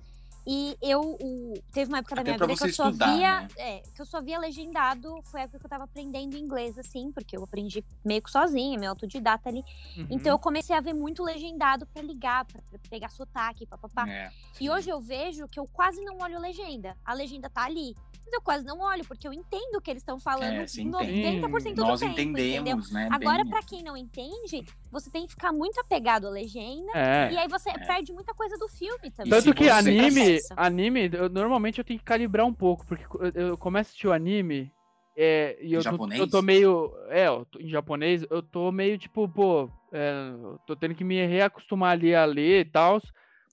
E 0.46 0.78
eu 0.82 1.02
o, 1.02 1.54
teve 1.72 1.90
uma 1.90 2.00
época 2.00 2.16
da 2.16 2.24
minha 2.24 2.38
vida 2.38 2.48
que 2.48 2.64
eu 2.64 2.74
só 2.74 2.90
estudar, 2.90 3.16
via. 3.16 3.42
Né? 3.42 3.48
É, 3.58 3.80
que 3.80 4.02
eu 4.02 4.06
só 4.06 4.22
via 4.22 4.38
legendado. 4.38 5.22
Foi 5.24 5.42
a 5.42 5.44
época 5.44 5.60
que 5.60 5.66
eu 5.66 5.70
tava 5.70 5.86
aprendendo 5.86 6.36
inglês, 6.36 6.78
assim, 6.78 7.12
porque 7.12 7.38
eu 7.38 7.44
aprendi 7.44 7.84
meio 8.04 8.22
que 8.22 8.30
sozinha, 8.30 8.78
meu 8.78 8.90
autodidata 8.90 9.50
ali. 9.50 9.64
Uhum. 9.98 10.08
Então 10.10 10.34
eu 10.34 10.40
comecei 10.40 10.76
a 10.76 10.82
ver 10.82 10.94
muito 10.94 11.24
legendado 11.24 11.86
para 11.88 12.02
ligar, 12.02 12.46
para 12.46 12.62
pegar 12.90 13.10
sotaque, 13.10 13.66
papapá. 13.66 14.08
É, 14.08 14.30
e 14.60 14.70
hoje 14.70 14.90
eu 14.90 15.00
vejo 15.00 15.48
que 15.48 15.60
eu 15.60 15.68
quase 15.68 16.02
não 16.04 16.18
olho 16.20 16.40
legenda. 16.40 16.98
A 17.06 17.14
legenda 17.14 17.50
tá 17.50 17.64
ali. 17.64 17.96
Mas 18.26 18.34
eu 18.34 18.42
quase 18.42 18.66
não 18.66 18.80
olho, 18.80 19.06
porque 19.06 19.28
eu 19.28 19.34
entendo 19.34 19.76
o 19.76 19.82
que 19.82 19.92
eles 19.92 20.02
estão 20.02 20.20
falando 20.20 20.44
é, 20.44 20.66
90% 20.66 21.74
do 21.74 21.82
Nós 21.82 22.00
tempo. 22.00 22.14
entendemos, 22.14 22.90
entendeu? 22.90 23.10
né? 23.10 23.10
Agora, 23.12 23.46
para 23.46 23.62
quem 23.64 23.84
não 23.84 23.98
entende, 23.98 24.66
você 24.94 25.10
tem 25.10 25.26
que 25.26 25.32
ficar 25.32 25.52
muito 25.52 25.80
apegado 25.80 26.28
à 26.28 26.30
legenda. 26.30 26.92
É. 26.94 27.34
E 27.34 27.38
aí 27.38 27.48
você 27.48 27.72
é. 27.72 27.80
perde 27.80 28.14
muita 28.14 28.34
coisa 28.34 28.56
do 28.58 28.70
filme 28.70 29.12
também. 29.12 29.32
Tanto 29.32 29.54
que 29.54 29.68
anime, 29.68 30.38
anime, 30.56 31.10
eu, 31.12 31.28
normalmente 31.28 31.80
eu 31.80 31.84
tenho 31.84 32.00
que 32.00 32.06
calibrar 32.06 32.46
um 32.46 32.54
pouco, 32.54 32.86
porque 32.86 33.04
eu, 33.20 33.50
eu 33.50 33.58
começo 33.58 33.80
a 33.80 33.90
assistir 33.90 34.08
o 34.08 34.14
anime. 34.14 34.72
É, 35.18 35.58
e 35.62 35.74
eu, 35.74 35.82
japonês? 35.82 36.20
Tô, 36.20 36.26
eu 36.26 36.30
tô 36.30 36.42
meio. 36.42 36.94
É, 37.10 37.28
em 37.60 37.70
japonês, 37.70 38.26
eu 38.30 38.42
tô 38.42 38.72
meio 38.72 38.98
tipo, 38.98 39.28
pô, 39.28 39.70
é, 39.92 40.32
tô 40.66 40.76
tendo 40.76 40.96
que 40.96 41.04
me 41.04 41.26
reacostumar 41.26 41.92
ali 41.92 42.14
a 42.14 42.24
ler 42.24 42.62
e 42.62 42.70
tal. 42.70 43.02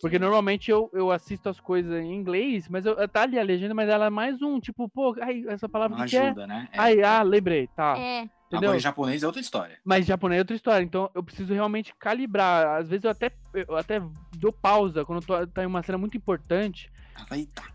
Porque 0.01 0.19
normalmente 0.19 0.71
eu, 0.71 0.89
eu 0.95 1.11
assisto 1.11 1.51
as 1.51 1.61
coisas 1.61 2.03
em 2.03 2.15
inglês, 2.15 2.67
mas 2.71 2.87
eu, 2.87 3.07
tá 3.07 3.23
ali 3.23 3.39
a 3.39 3.43
legenda, 3.43 3.75
mas 3.75 3.87
ela 3.87 4.07
é 4.07 4.11
mais 4.11 4.41
um, 4.41 4.59
tipo, 4.59 4.89
pô, 4.89 5.15
ai, 5.21 5.45
essa 5.47 5.69
palavra 5.69 5.99
Não 5.99 6.07
que 6.07 6.17
ajuda, 6.17 6.45
é? 6.45 6.47
né? 6.47 6.69
É, 6.73 6.79
ai, 6.79 7.03
ah, 7.03 7.23
lembrei, 7.23 7.67
tá. 7.69 7.99
É. 7.99 8.27
Entendeu? 8.51 8.71
Agora, 8.71 8.79
em 8.79 8.81
japonês 8.81 9.23
é 9.23 9.27
outra 9.27 9.41
história. 9.41 9.79
Mas 9.85 10.05
japonês 10.05 10.39
é 10.39 10.41
outra 10.41 10.57
história, 10.57 10.85
então 10.85 11.09
eu 11.15 11.23
preciso 11.23 11.55
realmente 11.55 11.95
calibrar. 11.97 12.81
Às 12.81 12.89
vezes 12.89 13.05
eu 13.05 13.11
até, 13.11 13.31
eu 13.55 13.77
até 13.77 14.03
dou 14.37 14.53
pausa 14.53 15.05
quando 15.05 15.25
tô, 15.25 15.47
tá 15.47 15.63
em 15.63 15.67
uma 15.67 15.85
cena 15.85 15.97
muito 15.97 16.17
importante. 16.17 16.91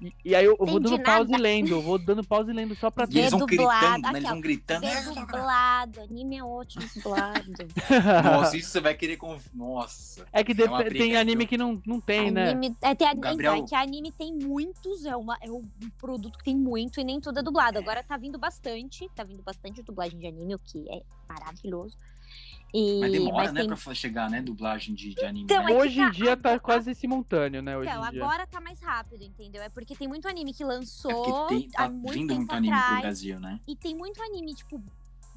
E, 0.01 0.13
e, 0.23 0.35
aí 0.35 0.45
eu, 0.45 0.55
eu 0.59 0.65
vou 0.65 0.79
dando 0.79 1.01
pausa 1.01 1.31
e 1.31 1.37
lendo, 1.37 1.69
eu 1.69 1.81
vou 1.81 1.97
dando 1.97 2.23
pausa 2.23 2.51
e 2.51 2.53
lendo 2.53 2.75
só 2.75 2.89
pra 2.89 3.07
ter. 3.07 3.19
Eles 3.19 3.31
vão 3.31 3.45
gritando, 3.45 4.01
né? 4.01 4.17
Eles 4.17 4.29
vão 4.29 4.41
gritando. 4.41 4.85
dublado, 5.15 6.01
anime 6.01 6.37
é 6.37 6.43
ótimo 6.43 6.85
dublado. 6.95 7.51
Nossa, 8.23 8.57
isso 8.57 8.69
você 8.69 8.79
vai 8.79 8.93
querer 8.95 9.17
com. 9.17 9.37
Nossa. 9.53 10.25
É 10.31 10.43
que 10.43 10.51
é 10.51 10.89
tem 10.89 11.17
anime 11.17 11.45
que 11.45 11.57
não, 11.57 11.81
não 11.85 11.99
tem, 11.99 12.31
né? 12.31 12.49
anime, 12.49 12.69
né? 12.69 12.75
É, 12.81 12.95
tem, 12.95 13.19
Gabriel... 13.19 13.55
é 13.55 13.61
que 13.63 13.75
anime 13.75 14.11
tem 14.11 14.33
muitos, 14.33 15.05
é, 15.05 15.15
uma, 15.15 15.37
é 15.41 15.49
um 15.49 15.67
produto 15.97 16.37
que 16.37 16.43
tem 16.43 16.55
muito 16.55 16.99
e 16.99 17.03
nem 17.03 17.19
tudo 17.19 17.39
é 17.39 17.43
dublado. 17.43 17.77
Agora 17.77 18.03
tá 18.03 18.17
vindo 18.17 18.37
bastante, 18.37 19.09
tá 19.15 19.23
vindo 19.23 19.41
bastante 19.43 19.81
dublagem 19.81 20.19
de 20.19 20.27
anime, 20.27 20.55
o 20.55 20.59
que 20.59 20.85
é 20.89 21.01
maravilhoso. 21.27 21.97
E, 22.77 22.99
mas 22.99 23.11
demora, 23.13 23.35
mas 23.37 23.53
né, 23.53 23.61
tem... 23.61 23.69
pra 23.69 23.93
chegar, 23.93 24.29
né, 24.29 24.41
dublagem 24.41 24.93
de, 24.93 25.15
de 25.15 25.23
anime. 25.23 25.45
Então, 25.45 25.63
né? 25.63 25.71
é 25.71 25.75
Hoje 25.75 25.95
tá, 25.95 26.07
em 26.07 26.11
dia 26.11 26.35
tá 26.35 26.59
quase 26.59 26.93
simultâneo, 26.93 27.61
né? 27.61 27.77
Hoje 27.77 27.89
então, 27.89 28.03
agora 28.03 28.45
tá 28.45 28.59
mais 28.59 28.81
rápido, 28.81 29.23
entendeu? 29.23 29.63
É 29.63 29.69
porque 29.69 29.95
tem 29.95 30.09
muito 30.09 30.27
anime 30.27 30.53
que 30.53 30.65
lançou. 30.65 31.45
É 31.45 31.47
tem, 31.47 31.69
tá 31.69 31.85
há 31.85 31.89
muito 31.89 32.11
vindo 32.11 32.35
muito 32.35 32.53
anime 32.53 32.73
atrás, 32.73 32.91
pro 32.91 33.01
Brasil, 33.01 33.39
né? 33.39 33.61
E 33.65 33.77
tem 33.77 33.95
muito 33.95 34.21
anime, 34.21 34.53
tipo, 34.53 34.83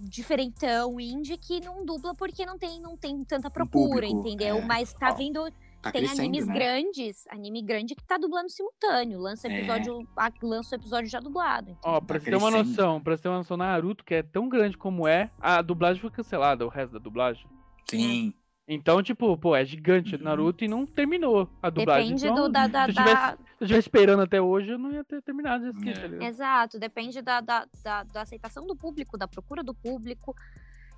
diferentão, 0.01 0.99
indie, 0.99 1.37
que 1.37 1.61
não 1.61 1.87
dubla 1.87 2.13
porque 2.13 2.45
não 2.45 2.59
tem, 2.59 2.81
não 2.81 2.97
tem 2.97 3.23
tanta 3.23 3.49
procura, 3.49 4.09
público, 4.09 4.29
entendeu? 4.29 4.57
É, 4.57 4.65
Mas 4.65 4.93
tá 4.93 5.11
ó. 5.11 5.15
vindo 5.15 5.41
Tá 5.81 5.93
tem 5.93 6.09
animes 6.09 6.47
né? 6.47 6.55
grandes, 6.55 7.25
anime 7.29 7.63
grande 7.63 7.95
que 7.95 8.03
tá 8.03 8.19
dublando 8.19 8.51
simultâneo. 8.51 9.21
Lança 9.21 9.47
é. 9.47 9.57
episódio, 9.57 10.01
é. 10.01 10.33
lança 10.43 10.75
o 10.75 10.79
episódio 10.79 11.09
já 11.09 11.21
dublado. 11.21 11.79
Ó, 11.85 11.97
oh, 11.97 12.03
pra 12.03 12.19
tá 12.19 12.25
ter 12.25 12.37
uma 12.37 12.51
noção, 12.51 13.01
pra 13.01 13.17
ter 13.17 13.29
uma 13.29 13.39
noção, 13.39 13.57
Naruto, 13.57 14.05
que 14.05 14.15
é 14.15 14.23
tão 14.23 14.49
grande 14.49 14.77
como 14.77 15.07
é, 15.07 15.31
a 15.41 15.63
dublagem 15.63 16.01
foi 16.01 16.11
cancelada, 16.11 16.67
o 16.67 16.69
resto 16.69 16.95
da 16.95 16.99
dublagem. 16.99 17.47
Sim. 17.89 18.35
Então, 18.71 19.03
tipo, 19.03 19.35
pô, 19.39 19.57
é 19.57 19.65
gigante 19.65 20.15
uhum. 20.15 20.23
Naruto 20.23 20.63
e 20.63 20.69
não 20.69 20.85
terminou 20.85 21.49
a 21.63 21.71
dublagem. 21.71 22.15
Depende 22.15 22.27
então, 22.27 22.45
do, 22.45 22.49
da, 22.53 22.67
da, 22.67 22.85
se, 22.85 22.91
eu 22.91 22.95
tivesse, 22.95 23.21
se 23.21 23.33
eu 23.33 23.65
estivesse 23.65 23.89
esperando 23.89 24.23
até 24.23 24.43
hoje, 24.43 24.71
eu 24.71 24.79
não 24.79 24.93
ia 24.93 25.03
ter 25.05 25.23
terminado 25.23 25.65
de 25.65 25.71
assistir, 25.71 26.05
é. 26.05 26.19
tá 26.19 26.25
Exato, 26.27 26.79
depende 26.79 27.23
da, 27.23 27.41
da, 27.41 27.67
da, 27.83 28.03
da, 28.03 28.23
aceitação 28.23 28.67
do 28.67 28.77
público, 28.77 29.17
da 29.17 29.27
procura 29.27 29.63
do 29.63 29.75
público 29.75 30.35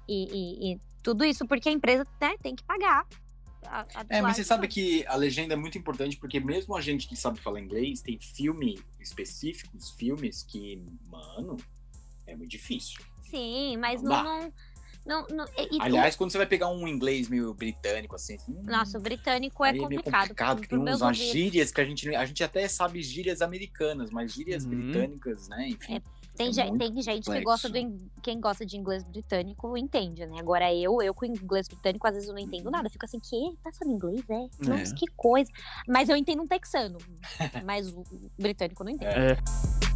e, 0.09 0.25
e, 0.25 0.73
e 0.73 0.81
tudo 1.01 1.25
isso, 1.25 1.47
porque 1.47 1.69
a 1.69 1.73
empresa 1.73 2.05
né, 2.21 2.35
tem 2.43 2.57
que 2.57 2.65
pagar. 2.65 3.07
A, 3.63 3.81
a 3.83 4.07
é, 4.09 4.23
mas 4.23 4.37
você 4.37 4.45
sabe 4.45 4.67
que 4.69 5.05
a 5.07 5.17
legenda 5.17 5.55
é 5.55 5.57
muito 5.57 5.77
importante, 5.77 6.17
porque 6.17 6.41
mesmo 6.41 6.77
a 6.77 6.81
gente 6.81 7.07
que 7.07 7.17
sabe 7.17 7.41
falar 7.41 7.61
inglês, 7.61 8.01
tem 8.01 8.19
filme 8.19 8.79
específicos, 8.99 9.91
filmes 9.91 10.43
que, 10.43 10.83
mano, 11.07 11.57
é 12.27 12.35
muito 12.35 12.51
difícil. 12.51 13.03
Sim, 13.23 13.77
mas 13.77 14.03
não, 14.03 14.25
não 14.25 14.53
não, 15.05 15.27
não, 15.29 15.45
e, 15.57 15.79
Aliás, 15.81 16.15
quando 16.15 16.31
você 16.31 16.39
vai 16.39 16.47
pegar 16.47 16.69
um 16.69 16.87
inglês 16.87 17.29
meio 17.29 17.55
britânico, 17.55 18.15
assim. 18.15 18.37
Hum, 18.49 18.63
Nossa, 18.65 18.99
o 18.99 19.01
britânico 19.01 19.65
é, 19.65 19.71
é 19.71 19.79
complicado. 19.79 20.21
complicado 20.21 20.61
tem 20.69 20.79
umas 20.79 21.01
ouvidos. 21.01 21.33
gírias 21.33 21.73
que 21.73 21.81
a 21.81 21.85
gente. 21.85 22.15
A 22.15 22.25
gente 22.25 22.45
até 22.45 22.69
sabe 22.69 23.03
gírias 23.03 23.41
americanas, 23.41 24.11
mas 24.11 24.33
gírias 24.33 24.65
uhum. 24.65 24.71
britânicas, 24.71 25.49
né? 25.49 25.69
Enfim. 25.69 25.97
É, 25.97 26.03
tem, 26.41 26.49
é 26.49 26.53
gente, 26.53 26.79
tem 26.79 27.03
gente 27.03 27.25
complexo. 27.25 27.33
que 27.33 27.45
gosta 27.45 27.69
do. 27.69 28.11
Quem 28.23 28.41
gosta 28.41 28.65
de 28.65 28.77
inglês 28.77 29.05
britânico 29.05 29.77
entende, 29.77 30.25
né? 30.27 30.37
Agora 30.39 30.73
eu, 30.75 31.03
eu 31.03 31.13
com 31.13 31.27
inglês 31.27 31.69
britânico, 31.69 32.07
às 32.07 32.15
vezes 32.15 32.29
eu 32.29 32.35
não 32.35 32.41
entendo 32.41 32.67
uhum. 32.67 32.73
nada. 32.73 32.89
Fico 32.89 33.05
assim, 33.05 33.21
que? 33.21 33.57
Tá 33.63 33.71
falando 33.73 33.95
inglês? 33.95 34.25
É? 34.29 34.49
Nossa, 34.67 34.95
é. 34.95 34.97
que 34.97 35.07
coisa. 35.17 35.51
Mas 35.87 36.09
eu 36.09 36.17
entendo 36.17 36.43
um 36.43 36.47
texano. 36.47 36.99
mas 37.65 37.89
o 37.89 38.03
britânico 38.39 38.83
não 38.83 38.93
entendo. 38.93 39.09
É. 39.09 39.90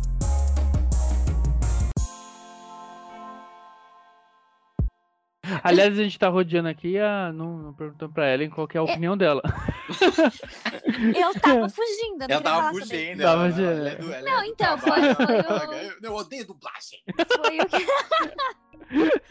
Aliás, 5.62 5.98
a 5.98 6.02
gente 6.02 6.18
tá 6.18 6.28
rodeando 6.28 6.68
aqui, 6.68 6.98
a, 6.98 7.32
não, 7.32 7.58
não 7.58 7.74
perguntando 7.74 8.12
pra 8.12 8.32
Ellen 8.32 8.50
qual 8.50 8.68
é 8.72 8.78
a 8.78 8.82
opinião 8.82 9.14
é, 9.14 9.16
dela. 9.16 9.42
eu 11.16 11.40
tava 11.40 11.68
fugindo. 11.68 12.22
Eu 12.22 12.28
ela 12.28 12.42
tava 12.42 12.70
fugindo. 12.70 13.22
Tava 13.22 13.48
ela, 13.48 13.60
ela, 13.60 13.88
é 13.88 13.96
do, 13.96 14.12
ela 14.12 14.30
não, 14.30 14.40
é 14.40 14.46
então, 14.46 14.78
foi, 14.78 15.14
foi 15.14 15.40
o... 15.40 16.04
Eu 16.04 16.14
odeio 16.14 16.46
dublagem. 16.46 17.02
Foi 17.36 17.58
o 17.60 17.66
que... 17.66 17.86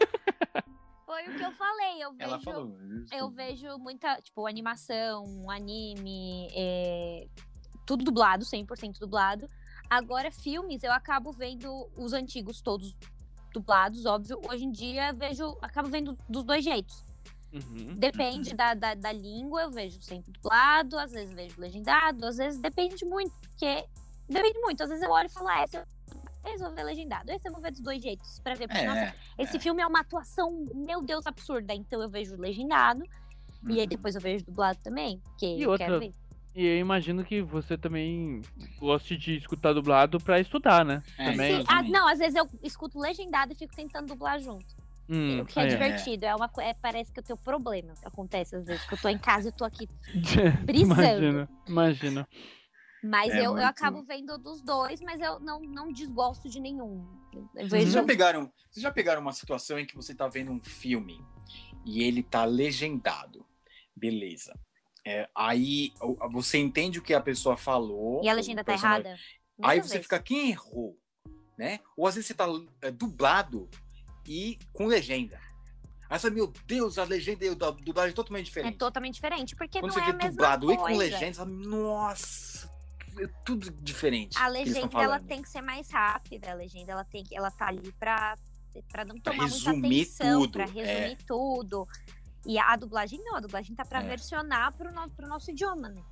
foi 1.04 1.28
o 1.28 1.36
que 1.36 1.42
eu 1.42 1.52
falei. 1.52 2.04
Eu 2.04 2.12
vejo, 2.12 2.30
Ela 2.30 2.40
falou. 2.40 2.76
Eu 3.12 3.30
vejo 3.30 3.78
muita, 3.78 4.20
tipo, 4.20 4.46
animação, 4.46 5.50
anime, 5.50 6.48
é... 6.54 7.26
tudo 7.86 8.04
dublado, 8.04 8.44
100% 8.44 8.98
dublado. 8.98 9.48
Agora, 9.88 10.30
filmes, 10.30 10.82
eu 10.82 10.92
acabo 10.92 11.32
vendo 11.32 11.88
os 11.96 12.12
antigos 12.12 12.60
todos 12.62 12.96
dublados, 13.54 14.04
óbvio. 14.04 14.40
Hoje 14.48 14.64
em 14.64 14.70
dia, 14.70 15.12
vejo, 15.12 15.56
acabo 15.62 15.88
vendo 15.88 16.18
dos 16.28 16.44
dois 16.44 16.62
jeitos. 16.64 17.04
Uhum. 17.52 17.94
Depende 17.96 18.52
da, 18.52 18.74
da, 18.74 18.94
da, 18.94 19.12
língua, 19.12 19.62
eu 19.62 19.70
vejo 19.70 20.00
sempre 20.02 20.32
dublado, 20.32 20.98
às 20.98 21.12
vezes 21.12 21.32
vejo 21.32 21.60
legendado, 21.60 22.26
às 22.26 22.36
vezes 22.36 22.60
depende 22.60 23.04
muito, 23.04 23.32
porque 23.40 23.86
depende 24.28 24.58
muito. 24.60 24.82
Às 24.82 24.88
vezes 24.88 25.04
eu 25.04 25.10
olho 25.10 25.26
e 25.26 25.30
falo, 25.30 25.48
ah, 25.48 25.62
esse 25.62 25.76
eu, 26.64 26.74
ver 26.74 26.82
legendado, 26.82 27.30
esse 27.30 27.48
eu 27.48 27.52
vou 27.52 27.62
ver 27.62 27.70
dos 27.70 27.80
dois 27.80 28.02
jeitos, 28.02 28.40
pra 28.40 28.54
ver. 28.54 28.66
Porque, 28.66 28.82
É, 28.82 28.86
nossa, 28.86 29.14
esse 29.38 29.56
é. 29.56 29.60
filme 29.60 29.80
é 29.80 29.86
uma 29.86 30.00
atuação, 30.00 30.66
meu 30.74 31.00
Deus, 31.00 31.26
absurda. 31.26 31.72
Então 31.72 32.02
eu 32.02 32.08
vejo 32.08 32.36
legendado, 32.36 33.04
e 33.68 33.74
aí 33.74 33.80
Uhum. 33.82 33.86
depois 33.86 34.16
eu 34.16 34.20
vejo 34.20 34.44
dublado 34.44 34.78
também, 34.82 35.20
porque 35.20 35.46
E 35.46 35.62
eu 35.62 35.70
outra, 35.70 35.86
quero 35.86 36.00
ver. 36.00 36.12
E 36.54 36.64
eu 36.64 36.78
imagino 36.78 37.24
que 37.24 37.42
você 37.42 37.76
também 37.76 38.40
goste 38.78 39.16
de 39.16 39.36
escutar 39.36 39.72
dublado 39.72 40.18
pra 40.20 40.38
estudar, 40.38 40.84
né? 40.84 41.02
É, 41.18 41.32
também. 41.32 41.60
Sim, 41.60 41.66
ah, 41.68 41.82
não, 41.82 42.06
às 42.06 42.18
vezes 42.20 42.36
eu 42.36 42.48
escuto 42.62 42.98
legendado 42.98 43.52
e 43.52 43.56
fico 43.56 43.74
tentando 43.74 44.06
dublar 44.06 44.38
junto. 44.38 44.76
Hum, 45.08 45.40
o 45.40 45.44
que 45.44 45.58
é 45.58 45.64
ó. 45.64 45.66
divertido. 45.66 46.24
É 46.24 46.34
uma, 46.34 46.48
é, 46.58 46.72
parece 46.74 47.12
que 47.12 47.18
eu 47.18 47.24
tenho 47.24 47.36
problema. 47.36 47.92
Acontece 48.04 48.54
às 48.56 48.66
vezes 48.66 48.86
que 48.86 48.94
eu 48.94 48.98
tô 48.98 49.08
em 49.08 49.18
casa 49.18 49.48
e 49.48 49.50
eu 49.50 49.52
tô 49.52 49.64
aqui 49.64 49.88
brisando. 50.64 50.92
imagina, 51.02 51.48
imagina. 51.66 52.28
Mas 53.02 53.34
É 53.34 53.40
eu, 53.40 53.42
eu 53.44 53.52
muito- 53.54 53.64
acabo 53.64 54.02
vendo 54.02 54.38
dos 54.38 54.62
dois, 54.62 55.00
mas 55.02 55.20
eu 55.20 55.38
não, 55.40 55.60
não 55.60 55.92
desgosto 55.92 56.48
de 56.48 56.58
nenhum. 56.60 57.04
Eu 57.56 57.68
Vocês 57.68 57.92
já, 57.92 58.02
pegaram, 58.02 58.50
vocês 58.70 58.82
já 58.82 58.90
pegaram 58.90 59.20
uma 59.20 59.32
situação 59.32 59.78
em 59.78 59.84
que 59.84 59.94
você 59.96 60.14
tá 60.14 60.26
vendo 60.28 60.50
um 60.52 60.62
filme 60.62 61.20
e 61.84 62.02
ele 62.02 62.22
tá 62.22 62.44
legendado. 62.46 63.44
Beleza. 63.94 64.58
É, 65.06 65.28
aí 65.34 65.92
você 66.30 66.58
entende 66.58 66.98
o 66.98 67.02
que 67.02 67.12
a 67.12 67.20
pessoa 67.20 67.56
falou. 67.56 68.22
E 68.24 68.28
a 68.28 68.32
legenda 68.32 68.64
tá 68.64 68.72
personagem- 68.72 69.06
errada? 69.06 69.20
Aí 69.62 69.80
você 69.80 70.00
fica, 70.00 70.18
quem 70.18 70.50
errou? 70.50 70.98
Né? 71.58 71.78
Ou 71.96 72.06
às 72.06 72.14
vezes 72.14 72.26
você 72.28 72.34
tá 72.34 72.46
é, 72.82 72.90
dublado 72.90 73.68
e 74.26 74.58
com 74.72 74.86
legenda. 74.86 75.38
Aí 76.10 76.18
você, 76.18 76.30
meu 76.30 76.52
Deus, 76.66 76.98
a 76.98 77.04
legenda 77.04 77.44
e 77.44 77.48
a 77.48 77.54
dublagem 77.70 78.10
é 78.10 78.14
totalmente 78.14 78.46
É 78.46 78.48
diferente. 78.48 78.78
totalmente 78.78 79.14
diferente, 79.14 79.54
porque 79.54 79.78
Quando 79.80 79.94
não 79.94 80.02
você 80.04 80.10
é 80.10 80.12
vê 80.12 80.28
dublado 80.30 80.66
coisa. 80.66 80.80
e 80.80 80.84
com 80.84 80.98
legenda, 80.98 81.34
você 81.34 81.38
fala, 81.40 81.50
nossa, 81.50 82.70
é 83.20 83.26
tudo 83.44 83.70
diferente. 83.70 84.36
A 84.38 84.48
legenda 84.48 85.00
ela 85.00 85.20
tem 85.20 85.42
que 85.42 85.48
ser 85.48 85.60
mais 85.62 85.88
rápida, 85.90 86.50
a 86.50 86.54
legenda 86.54 86.92
ela 86.92 87.04
tem 87.04 87.22
que 87.22 87.36
ela 87.36 87.50
tá 87.50 87.68
ali 87.68 87.92
pra, 87.92 88.36
pra 88.88 89.04
não 89.04 89.18
Pra 89.20 89.32
tomar 89.32 89.48
muita 89.48 89.70
atenção, 89.70 90.40
tudo, 90.40 90.52
pra 90.52 90.64
resumir 90.66 91.18
tudo. 91.26 91.88
E 92.46 92.58
a 92.58 92.76
dublagem 92.76 93.22
não, 93.24 93.36
a 93.36 93.40
dublagem 93.40 93.74
tá 93.74 93.84
pra 93.84 94.02
É. 94.02 94.06
versionar 94.06 94.72
pro, 94.72 94.92
no, 94.92 95.08
pro 95.10 95.26
nosso 95.28 95.50
idioma, 95.50 95.88
né? 95.88 96.02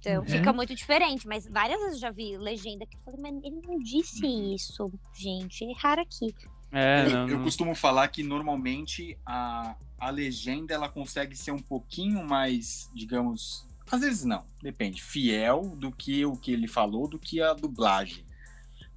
Então 0.00 0.18
Uhum. 0.22 0.24
fica 0.24 0.52
muito 0.52 0.74
diferente, 0.74 1.26
mas 1.26 1.46
várias 1.46 1.78
vezes 1.80 1.94
eu 1.94 2.00
já 2.00 2.10
vi 2.10 2.36
legenda 2.36 2.84
que 2.84 2.96
eu 2.96 3.00
falei, 3.04 3.20
mas 3.20 3.44
ele 3.44 3.60
não 3.64 3.78
disse 3.78 4.24
Uhum. 4.26 4.54
isso, 4.54 4.92
gente, 5.14 5.64
aqui. 6.02 6.34
É, 6.72 7.06
Eu- 7.06 7.10
não, 7.10 7.28
eu 7.28 7.36
não- 7.38 7.44
costumo 7.44 7.74
falar 7.74 8.08
que 8.08 8.22
normalmente 8.22 9.16
a, 9.24 9.76
a 9.98 10.10
legenda 10.10 10.74
ela 10.74 10.88
consegue 10.88 11.34
ser 11.36 11.52
um 11.52 11.58
pouquinho 11.62 12.26
mais, 12.26 12.90
digamos, 12.92 13.66
às 13.90 14.00
vezes 14.00 14.24
não, 14.24 14.44
depende, 14.60 15.02
fiel 15.02 15.74
do 15.76 15.90
que 15.92 16.26
o 16.26 16.36
que 16.36 16.50
ele 16.52 16.68
falou, 16.68 17.08
do 17.08 17.18
que 17.18 17.40
a 17.40 17.54
dublagem. 17.54 18.26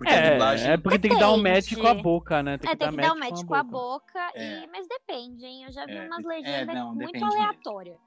Porque 0.02 0.14
a 0.16 0.18
É, 0.18 0.32
dublagem. 0.32 0.72
é 0.72 0.78
porque 0.78 0.98
tem 0.98 1.12
que 1.12 1.20
dar 1.20 1.32
um 1.32 1.38
match 1.44 1.76
com 1.76 1.86
a 1.88 1.94
boca, 1.94 2.42
né? 2.42 2.54
é, 2.56 2.58
tem 2.58 2.70
que 2.90 2.98
dar 2.98 3.14
um 3.14 3.20
match 3.20 3.46
com 3.46 3.54
a 3.54 3.62
boca. 3.64 4.20
boca, 4.20 4.32
É. 4.34 4.64
e, 4.64 4.68
mas 4.68 4.88
depende, 4.88 5.46
hein? 5.46 5.64
Eu 5.66 5.72
já 5.72 5.86
vi 5.86 5.92
É, 5.96 6.08
umas 6.08 6.18
de- 6.24 6.28
legendas 6.28 6.76
é, 6.76 6.80
não, 6.80 6.96
muito 6.96 7.12
mesmo. 7.12 7.28
aleatórias. 7.32 8.00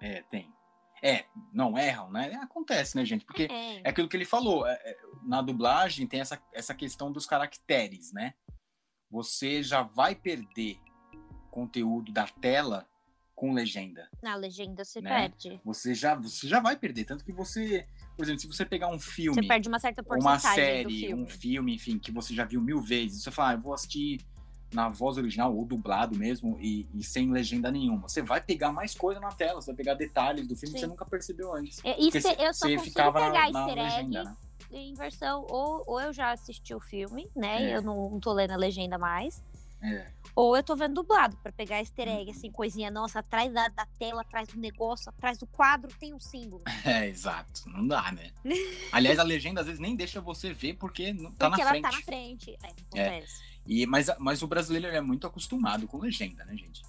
É, 0.00 0.22
tem. 0.22 0.50
É, 1.02 1.26
não 1.52 1.76
erram, 1.76 2.10
né? 2.10 2.32
Acontece, 2.42 2.96
né, 2.96 3.04
gente? 3.04 3.26
Porque 3.26 3.48
É. 3.50 3.80
é 3.84 3.88
aquilo 3.90 4.08
que 4.08 4.16
ele 4.16 4.24
falou. 4.24 4.66
é, 4.66 4.72
é, 4.72 4.96
na 5.24 5.42
dublagem 5.42 6.06
tem 6.06 6.20
essa, 6.20 6.40
essa 6.54 6.74
questão 6.74 7.12
dos 7.12 7.26
caracteres, 7.26 8.12
né? 8.14 8.32
Você 9.10 9.62
já 9.62 9.82
vai 9.82 10.14
perder 10.14 10.78
conteúdo 11.50 12.10
da 12.12 12.26
tela 12.26 12.86
com 13.34 13.52
legenda. 13.52 14.08
Na 14.22 14.36
legenda 14.36 14.84
se 14.84 15.00
Né? 15.02 15.10
perde. 15.28 15.60
Você 15.64 15.94
já, 15.94 16.14
você 16.14 16.48
já 16.48 16.60
vai 16.60 16.76
perder. 16.76 17.04
Tanto 17.04 17.24
que 17.24 17.32
você, 17.32 17.86
por 18.16 18.24
exemplo, 18.24 18.40
se 18.42 18.46
você 18.46 18.64
pegar 18.64 18.88
um 18.88 18.98
filme, 18.98 19.34
Você 19.42 19.46
perde 19.48 19.68
uma 19.68 19.78
certa 19.78 20.02
porcentagem 20.02 20.48
uma 20.48 20.54
série, 20.54 21.00
filme. 21.00 21.22
um 21.22 21.26
filme, 21.26 21.74
enfim, 21.74 21.98
que 21.98 22.10
você 22.12 22.34
já 22.34 22.44
viu 22.44 22.60
mil 22.60 22.80
vezes, 22.80 23.22
você 23.22 23.30
fala, 23.30 23.50
ah, 23.50 23.54
eu 23.54 23.60
vou 23.60 23.72
assistir 23.74 24.20
na 24.72 24.88
voz 24.88 25.18
original 25.18 25.54
ou 25.54 25.66
dublado 25.66 26.16
mesmo 26.16 26.56
e, 26.60 26.86
e 26.94 27.02
sem 27.04 27.30
legenda 27.30 27.70
nenhuma. 27.70 28.08
Você 28.08 28.22
vai 28.22 28.40
pegar 28.40 28.72
mais 28.72 28.94
coisa 28.94 29.20
na 29.20 29.30
tela, 29.30 29.60
você 29.60 29.66
vai 29.66 29.76
pegar 29.76 29.94
detalhes 29.94 30.46
do 30.48 30.56
filme 30.56 30.68
Sim. 30.68 30.74
que 30.74 30.80
você 30.80 30.86
nunca 30.86 31.04
percebeu 31.04 31.54
antes. 31.54 31.78
É, 31.84 31.98
Isso 32.00 32.16
eu 32.18 32.54
só 32.54 32.66
consigo 32.66 32.82
ficava 32.82 33.20
na- 33.20 33.26
pegar 33.30 33.50
na 33.50 33.58
easter 33.60 33.78
egg 33.78 33.96
legenda, 33.96 34.24
né? 34.24 34.36
em 34.74 34.94
versão, 34.94 35.44
ou, 35.50 35.84
ou 35.86 36.00
eu 36.00 36.14
já 36.14 36.32
assisti 36.32 36.74
o 36.74 36.80
filme, 36.80 37.28
né? 37.36 37.62
É. 37.64 37.68
e 37.68 37.72
Eu 37.74 37.82
não, 37.82 38.08
não 38.12 38.18
tô 38.20 38.32
lendo 38.32 38.52
a 38.52 38.56
legenda 38.56 38.96
mais. 38.96 39.42
É. 39.82 40.12
Ou 40.34 40.56
eu 40.56 40.62
tô 40.62 40.74
vendo 40.76 40.94
dublado, 40.94 41.36
pra 41.42 41.50
pegar 41.52 41.80
easter 41.80 42.08
egg, 42.08 42.30
assim, 42.30 42.50
coisinha, 42.50 42.90
nossa, 42.90 43.18
atrás 43.18 43.52
da, 43.52 43.68
da 43.68 43.84
tela, 43.98 44.22
atrás 44.22 44.48
do 44.48 44.58
negócio, 44.58 45.10
atrás 45.10 45.36
do 45.38 45.46
quadro 45.46 45.90
tem 45.98 46.14
um 46.14 46.20
símbolo. 46.20 46.62
É, 46.86 47.06
exato. 47.08 47.68
Não 47.68 47.86
dá, 47.86 48.10
né? 48.12 48.30
Aliás, 48.92 49.18
a 49.18 49.22
legenda 49.22 49.60
às 49.60 49.66
vezes 49.66 49.80
nem 49.80 49.94
deixa 49.96 50.20
você 50.20 50.52
ver 50.52 50.74
porque 50.74 51.12
não 51.12 51.32
tá 51.32 51.48
porque 51.50 51.62
na 51.64 51.70
ela 51.70 51.70
frente. 51.70 51.82
tá 51.82 51.96
na 51.96 52.02
frente. 52.02 52.58
É, 52.62 52.68
acontece. 52.68 53.42
E, 53.66 53.86
mas, 53.86 54.06
mas 54.18 54.42
o 54.42 54.46
brasileiro 54.46 54.86
é 54.86 55.00
muito 55.00 55.26
acostumado 55.26 55.86
com 55.86 55.98
legenda, 55.98 56.44
né, 56.44 56.56
gente? 56.56 56.80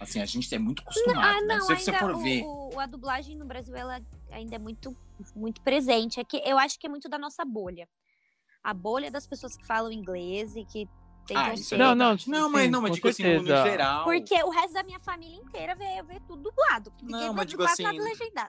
Assim, 0.00 0.20
a 0.20 0.26
gente 0.26 0.52
é 0.54 0.58
muito 0.58 0.82
acostumado, 0.82 1.24
Ah, 1.26 1.40
né? 1.40 1.54
não, 1.56 1.60
Se 1.66 1.76
você 1.76 1.92
for 1.92 2.10
o- 2.12 2.18
ver. 2.22 2.42
o- 2.44 2.78
a 2.80 2.86
dublagem 2.86 3.36
no 3.36 3.44
Brasil, 3.46 3.74
ela 3.76 4.00
ainda 4.30 4.56
é 4.56 4.58
muito, 4.58 4.96
muito 5.34 5.60
presente. 5.60 6.18
É 6.20 6.24
que 6.24 6.36
eu 6.44 6.58
acho 6.58 6.78
que 6.78 6.86
é 6.86 6.90
muito 6.90 7.08
da 7.08 7.18
nossa 7.18 7.44
bolha. 7.44 7.88
A 8.64 8.72
bolha 8.74 9.10
das 9.10 9.26
pessoas 9.26 9.56
que 9.56 9.64
falam 9.66 9.92
inglês 9.92 10.54
e 10.56 10.64
que 10.64 10.88
Ah, 11.34 11.54
isso 11.54 11.74
é 11.74 11.78
Não, 11.78 11.94
não, 11.94 12.16
não, 12.26 12.50
mas 12.50 12.70
não, 12.70 12.82
mas 12.82 12.92
digo 12.92 13.08
assim, 13.08 13.22
no, 13.22 13.40
no 13.40 13.46
certeza. 13.46 13.62
geral. 13.70 14.04
Porque 14.04 14.34
o 14.42 14.50
resto 14.50 14.72
da 14.72 14.82
minha 14.82 14.98
família 14.98 15.36
inteira 15.36 15.74
vê, 15.74 16.02
vê 16.02 16.20
tudo 16.26 16.42
dublado. 16.42 16.92
Ninguém 17.00 17.26
Não, 17.26 17.32
mas 17.34 17.46
digo 17.46 17.62
quase 17.62 17.84
assim. 17.86 17.98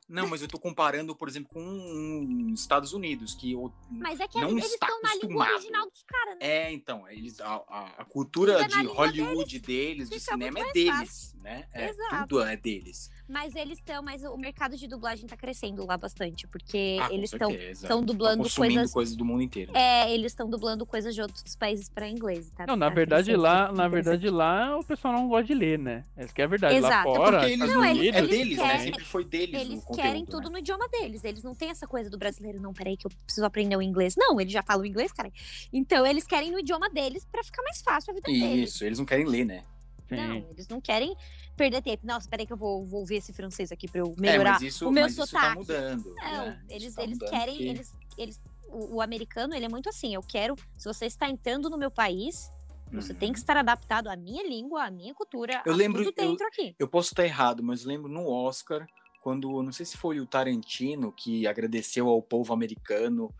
Não, 0.09 0.28
mas 0.28 0.41
eu 0.41 0.47
tô 0.47 0.57
comparando, 0.59 1.15
por 1.15 1.28
exemplo, 1.28 1.49
com 1.53 2.51
os 2.53 2.59
Estados 2.59 2.93
Unidos, 2.93 3.36
que 3.36 3.55
o- 3.55 3.71
Mas 3.89 4.19
é 4.19 4.28
que 4.28 4.39
não 4.39 4.49
eles 4.51 4.71
estão 4.74 5.01
na 5.01 5.15
língua 5.15 5.45
original 5.51 5.89
dos 5.89 6.03
caras, 6.03 6.39
né? 6.39 6.45
É, 6.47 6.71
então, 6.74 7.07
eles, 7.09 7.39
a, 7.39 7.55
a- 7.67 7.93
a 7.99 8.05
cultura 8.05 8.59
na 8.61 8.67
de 8.67 8.86
Hollywood 8.88 9.59
deles, 9.59 10.09
de 10.09 10.19
fica 10.19 10.32
cinema 10.32 10.59
é 10.59 10.71
deles, 10.74 11.36
né? 11.41 11.67
É, 11.74 11.89
Exato. 11.89 12.28
tudo 12.28 12.41
é 12.41 12.57
deles. 12.57 13.09
Mas 13.28 13.55
eles 13.55 13.78
estão, 13.80 14.03
mas 14.03 14.24
o 14.24 14.36
mercado 14.38 14.76
de 14.76 14.88
dublagem 14.88 15.26
tá 15.28 15.38
crescendo 15.38 15.86
lá 15.86 15.97
bastante, 15.97 16.47
porque 16.47 16.97
Ah, 17.01 17.11
eles 17.13 17.32
estão 17.32 17.49
certeza. 17.49 17.86
estão 17.86 17.97
Tão 17.99 18.05
dublando 18.05 18.43
consumindo 18.43 18.74
coisas. 18.76 18.93
coisas 18.93 19.15
do 19.15 19.24
mundo 19.26 19.41
inteiro. 19.41 19.71
É, 19.76 20.13
eles 20.13 20.32
estão 20.34 20.49
dublando 20.49 20.86
coisas 20.86 21.15
de 21.15 21.21
outros 21.21 21.55
países 21.55 21.88
pra 21.89 22.07
inglês, 22.07 22.51
tá? 22.51 22.62
Não, 22.68 22.76
na 22.76 22.89
tá 22.89 22.95
verdade 22.95 23.24
crescendo, 23.26 23.41
lá, 23.41 23.68
tá 23.68 23.72
na 23.74 23.88
verdade 23.88 24.28
interessante. 24.28 24.38
lá 24.38 24.78
o 24.78 24.84
pessoal 24.84 25.14
não 25.14 25.28
gosta 25.28 25.45
de 25.45 25.53
ler, 25.53 25.80
né? 25.80 26.03
Essa 26.16 26.34
que 26.34 26.41
é 26.41 26.45
a 26.45 26.47
verdade. 26.47 26.80
Lá 26.80 26.88
Exato. 26.88 27.09
É 27.09 27.16
fora, 27.16 27.39
porque 27.39 27.53
eles 27.53 27.70
não, 27.74 27.86
eles- 27.86 27.97
Unidos, 27.99 28.16
é 28.16 28.20
eles 28.20 28.30
deles, 28.30 28.57
né? 28.57 28.64
querem- 28.68 28.84
Sempre 28.86 29.03
foi 29.05 29.24
deles 29.26 29.61
Eles 29.61 29.84
conteúdo, 29.84 29.95
querem 30.01 30.26
tudo 30.26 30.43
né? 30.45 30.49
no 30.49 30.57
idioma 30.59 30.88
deles. 30.89 31.24
Eles 31.24 31.43
não 31.43 31.53
têm 31.55 31.70
essa 31.70 31.88
coisa 31.88 32.09
do 32.09 32.18
brasileiro, 32.18 32.59
não, 32.61 32.74
peraí, 32.74 32.95
que 32.97 33.05
eu 33.07 33.11
preciso 33.26 33.45
aprender 33.45 33.76
o 33.76 33.82
inglês. 33.82 34.16
Não, 34.18 34.39
eles 34.39 34.51
já 34.53 34.61
falam 34.64 34.86
inglês, 34.86 35.11
cara. 35.11 35.32
Então 35.72 36.05
eles 36.05 36.26
querem 36.26 36.51
no 36.51 36.59
idioma 36.59 36.89
deles 36.89 37.26
pra 37.32 37.43
ficar 37.43 37.61
mais 37.64 37.82
fácil 37.82 38.11
a 38.11 38.14
vida 38.16 38.26
deles. 38.32 38.70
Isso, 38.70 38.84
eles 38.86 38.99
não 38.99 39.05
querem 39.05 39.26
ler, 39.26 39.45
né? 39.45 39.64
sim. 40.09 40.16
Não, 40.18 40.36
eles 40.51 40.68
não 40.68 40.80
querem 40.82 41.16
perder 41.57 41.82
tempo. 41.82 42.05
Nossa, 42.05 42.28
peraí 42.30 42.45
que 42.45 42.53
eu 42.53 42.57
vou, 42.57 42.86
vou 42.86 43.03
ver 43.05 43.16
esse 43.18 43.34
francês 43.34 43.72
aqui 43.72 43.88
pra 43.88 44.01
eu 44.01 44.14
É, 44.18 44.22
melhorar. 44.22 44.53
mas 44.53 44.61
isso, 44.61 44.88
o 44.88 44.91
meu 44.91 45.03
mas 45.03 45.14
isso 45.14 45.22
tá 45.22 45.26
sotaque. 45.28 45.57
mudando. 45.57 46.16
Não, 46.16 46.45
né? 46.45 46.59
Isso 46.66 46.76
eles, 46.76 46.93
tá 46.95 47.03
eles 47.03 47.18
mudando 47.18 47.30
querem, 47.32 47.55
porque- 47.55 47.70
eles, 47.70 47.93
eles, 48.18 48.41
o, 48.74 48.95
o 48.95 49.01
americano, 49.01 49.53
ele 49.53 49.65
é 49.65 49.69
muito 49.69 49.88
assim, 49.89 50.13
eu 50.13 50.21
quero, 50.21 50.55
se 50.78 50.86
você 50.88 51.05
está 51.05 51.30
entrando 51.30 51.69
no 51.69 51.78
meu 51.78 51.91
país, 51.91 52.51
você 52.91 53.13
Uhum. 53.13 53.19
tem 53.19 53.32
que 53.34 53.39
estar 53.39 53.57
adaptado 53.57 54.07
à 54.07 54.15
minha 54.15 54.43
língua, 54.47 54.84
à 54.86 54.91
minha 54.91 55.13
cultura, 55.13 55.61
Eu 55.65 55.74
lembro- 55.74 56.03
tudo 56.03 56.13
dentro 56.15 56.45
aqui. 56.47 56.76
Eu 56.78 56.88
posso 56.88 57.09
estar 57.09 57.24
errado, 57.26 57.63
mas 57.63 57.84
lembro 57.86 58.09
no 58.09 58.28
Oscar, 58.28 58.86
quando, 59.21 59.63
não 59.63 59.71
sei 59.71 59.86
se 59.86 59.97
foi 59.97 60.19
o 60.19 60.26
Tarantino 60.28 61.11
que 61.11 61.47
agradeceu 61.47 62.09
ao 62.09 62.21
povo 62.21 62.53
americano 62.53 63.34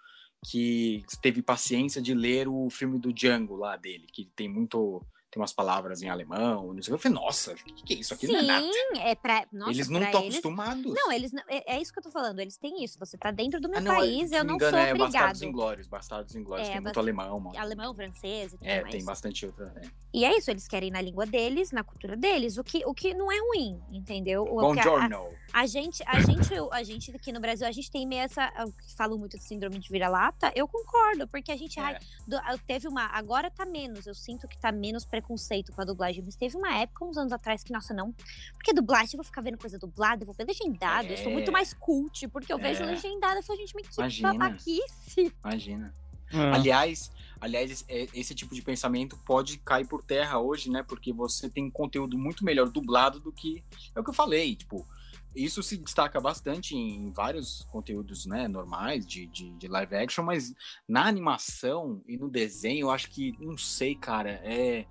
que 0.50 1.04
teve 1.22 1.42
paciência 1.42 2.02
de 2.02 2.14
ler 2.14 2.48
o 2.48 2.70
filme 2.70 3.00
do 3.00 3.14
Django 3.14 3.56
lá 3.56 3.78
dele, 3.78 4.08
que 4.12 4.26
tem 4.36 4.50
muito 4.50 5.02
tem 5.34 5.42
umas 5.42 5.52
palavras 5.54 6.02
em 6.04 6.10
alemão, 6.10 6.74
não 6.74 6.82
sei 6.82 6.94
o 6.94 6.98
que. 6.98 7.08
Eu 7.08 7.12
falei, 7.12 7.16
nossa, 7.26 7.54
o 7.54 7.56
que, 7.56 7.74
que 7.84 7.94
é 7.94 7.98
isso 7.98 8.14
aqui? 8.14 8.28
Sim, 8.28 8.34
não 8.34 8.40
é 8.40 8.44
nada. 8.44 8.68
é 8.98 9.16
pra. 9.16 9.46
Nossa, 9.52 9.72
eles 9.72 9.90
não 9.90 10.02
estão 10.04 10.22
eles- 10.22 10.36
acostumados. 10.36 10.94
Não, 10.94 11.12
eles 11.12 11.32
não- 11.32 11.44
é, 11.48 11.76
é 11.76 11.82
isso 11.82 11.92
que 11.92 12.00
eu 12.00 12.04
tô 12.04 12.12
falando. 12.12 12.40
Eles 12.40 12.56
têm 12.58 12.84
isso. 12.84 13.00
Você 13.00 13.18
tá 13.18 13.32
dentro 13.32 13.60
do 13.60 13.68
meu 13.68 13.80
Ah, 13.80 13.82
não, 13.82 13.96
país, 13.96 14.30
se 14.30 14.36
eu 14.36 14.44
não 14.44 14.56
engano, 14.56 14.72
sou 14.72 14.80
é 14.80 14.90
obrigado. 14.92 15.12
Bastardos 15.12 15.42
Inglórios. 15.42 15.88
Bastardos 15.88 16.36
Inglórios, 16.36 16.68
É, 16.70 16.74
tem 16.74 16.82
muito 16.82 17.00
alemão, 17.00 17.40
mano. 17.40 17.58
Alemão, 17.58 17.94
francês 17.96 18.54
e 18.54 18.58
tudo 18.58 18.68
É, 18.68 18.82
mais. 18.82 18.92
tem 18.94 19.04
bastante 19.04 19.46
outra. 19.46 19.74
é. 19.78 20.04
E 20.16 20.24
é 20.24 20.38
isso, 20.38 20.52
eles 20.52 20.68
querem 20.68 20.92
na 20.92 21.02
língua 21.02 21.26
deles, 21.26 21.72
na 21.72 21.84
cultura 21.84 22.16
deles, 22.16 22.58
o 22.60 22.64
que, 22.64 22.86
o 22.86 22.94
que 22.94 23.16
não 23.16 23.32
é 23.32 23.40
ruim, 23.40 23.82
entendeu? 23.92 24.44
O 24.44 24.72
que 24.74 24.80
a-. 24.80 25.10
A 25.52 25.66
gente, 25.66 26.04
a 26.06 26.20
gente, 26.22 26.54
a 26.72 26.84
gente 26.84 27.16
aqui 27.16 27.32
no 27.32 27.40
Brasil, 27.40 27.66
a 27.66 27.72
gente 27.72 27.90
tem 27.90 28.06
meio 28.08 28.22
essa. 28.22 28.52
Falam 28.96 29.18
muito 29.18 29.38
de 29.38 29.44
síndrome 29.44 29.80
de 29.80 29.90
vira-lata. 29.90 30.52
Eu 30.56 30.68
concordo, 30.68 31.28
porque 31.28 31.52
a 31.52 31.58
gente. 31.58 31.80
É. 31.80 31.84
ai, 31.84 31.98
do- 32.28 32.36
eu 32.52 32.60
teve 32.60 32.88
uma. 32.88 33.06
Agora 33.08 33.50
tá 33.50 33.66
menos. 33.66 34.06
Eu 34.06 34.14
sinto 34.14 34.48
que 34.48 34.58
tá 34.60 34.72
menos 34.72 35.04
preconceito 35.04 35.23
com 35.72 35.82
a 35.82 35.86
dublagem. 35.86 36.22
Mas 36.24 36.36
teve 36.36 36.58
uma 36.58 36.76
época, 36.78 37.06
uns 37.06 37.18
anos 37.18 37.32
atrás, 37.34 37.64
que, 37.64 37.72
nossa, 37.74 37.94
não. 37.94 38.14
Porque 38.54 38.74
dublagem, 38.74 39.12
eu 39.14 39.18
vou 39.18 39.24
ficar 39.24 39.42
vendo 39.42 39.58
coisa 39.58 39.80
dublada, 39.80 40.24
eu 40.24 40.26
vou 40.26 40.36
ver 40.36 40.46
legendada. 40.46 41.08
Eu 41.08 41.18
sou 41.18 41.32
muito 41.32 41.50
É. 41.50 41.52
mais 41.52 41.74
cult, 41.74 42.28
porque 42.28 42.52
eu 42.52 42.58
vejo 42.58 42.84
É. 42.84 42.86
legendada. 42.86 43.40
Eu 43.40 43.44
falo, 43.44 43.60
gente, 43.60 43.74
mas 43.74 43.88
que 43.88 43.96
Imagina. 44.02 44.34
babaquice. 44.34 45.34
Imagina. 45.44 45.96
Ah, 46.36 46.56
Aliás, 46.56 47.12
aliás, 47.40 47.70
esse- 47.70 47.86
é- 47.88 48.08
esse 48.14 48.34
tipo 48.34 48.56
de 48.56 48.62
pensamento 48.62 49.16
pode 49.26 49.58
cair 49.60 49.86
por 49.88 50.02
terra 50.02 50.40
hoje, 50.40 50.70
né? 50.70 50.82
Porque 50.82 51.14
você 51.14 51.48
tem 51.50 51.70
conteúdo 51.70 52.18
muito 52.18 52.44
melhor 52.44 52.70
dublado 52.70 53.20
do 53.20 53.32
que. 53.32 53.64
É 53.94 54.00
o 54.00 54.04
que 54.04 54.10
eu 54.10 54.14
falei, 54.14 54.56
tipo. 54.56 54.88
Isso 55.36 55.64
se 55.64 55.78
destaca 55.78 56.22
bastante 56.22 56.76
em 56.76 57.12
vários 57.12 57.64
conteúdos, 57.72 58.28
né, 58.28 58.48
normais 58.48 59.04
de, 59.04 59.26
de, 59.26 59.50
de 59.58 59.68
live 59.68 59.96
action, 59.96 60.24
mas 60.24 60.54
na 60.88 61.08
animação 61.08 62.04
e 62.08 62.18
no 62.18 62.30
desenho, 62.30 62.82
eu 62.86 62.92
acho 62.92 63.10
que, 63.10 63.36
não 63.40 63.58
sei, 63.58 63.96
cara, 63.96 64.30
é, 64.44 64.86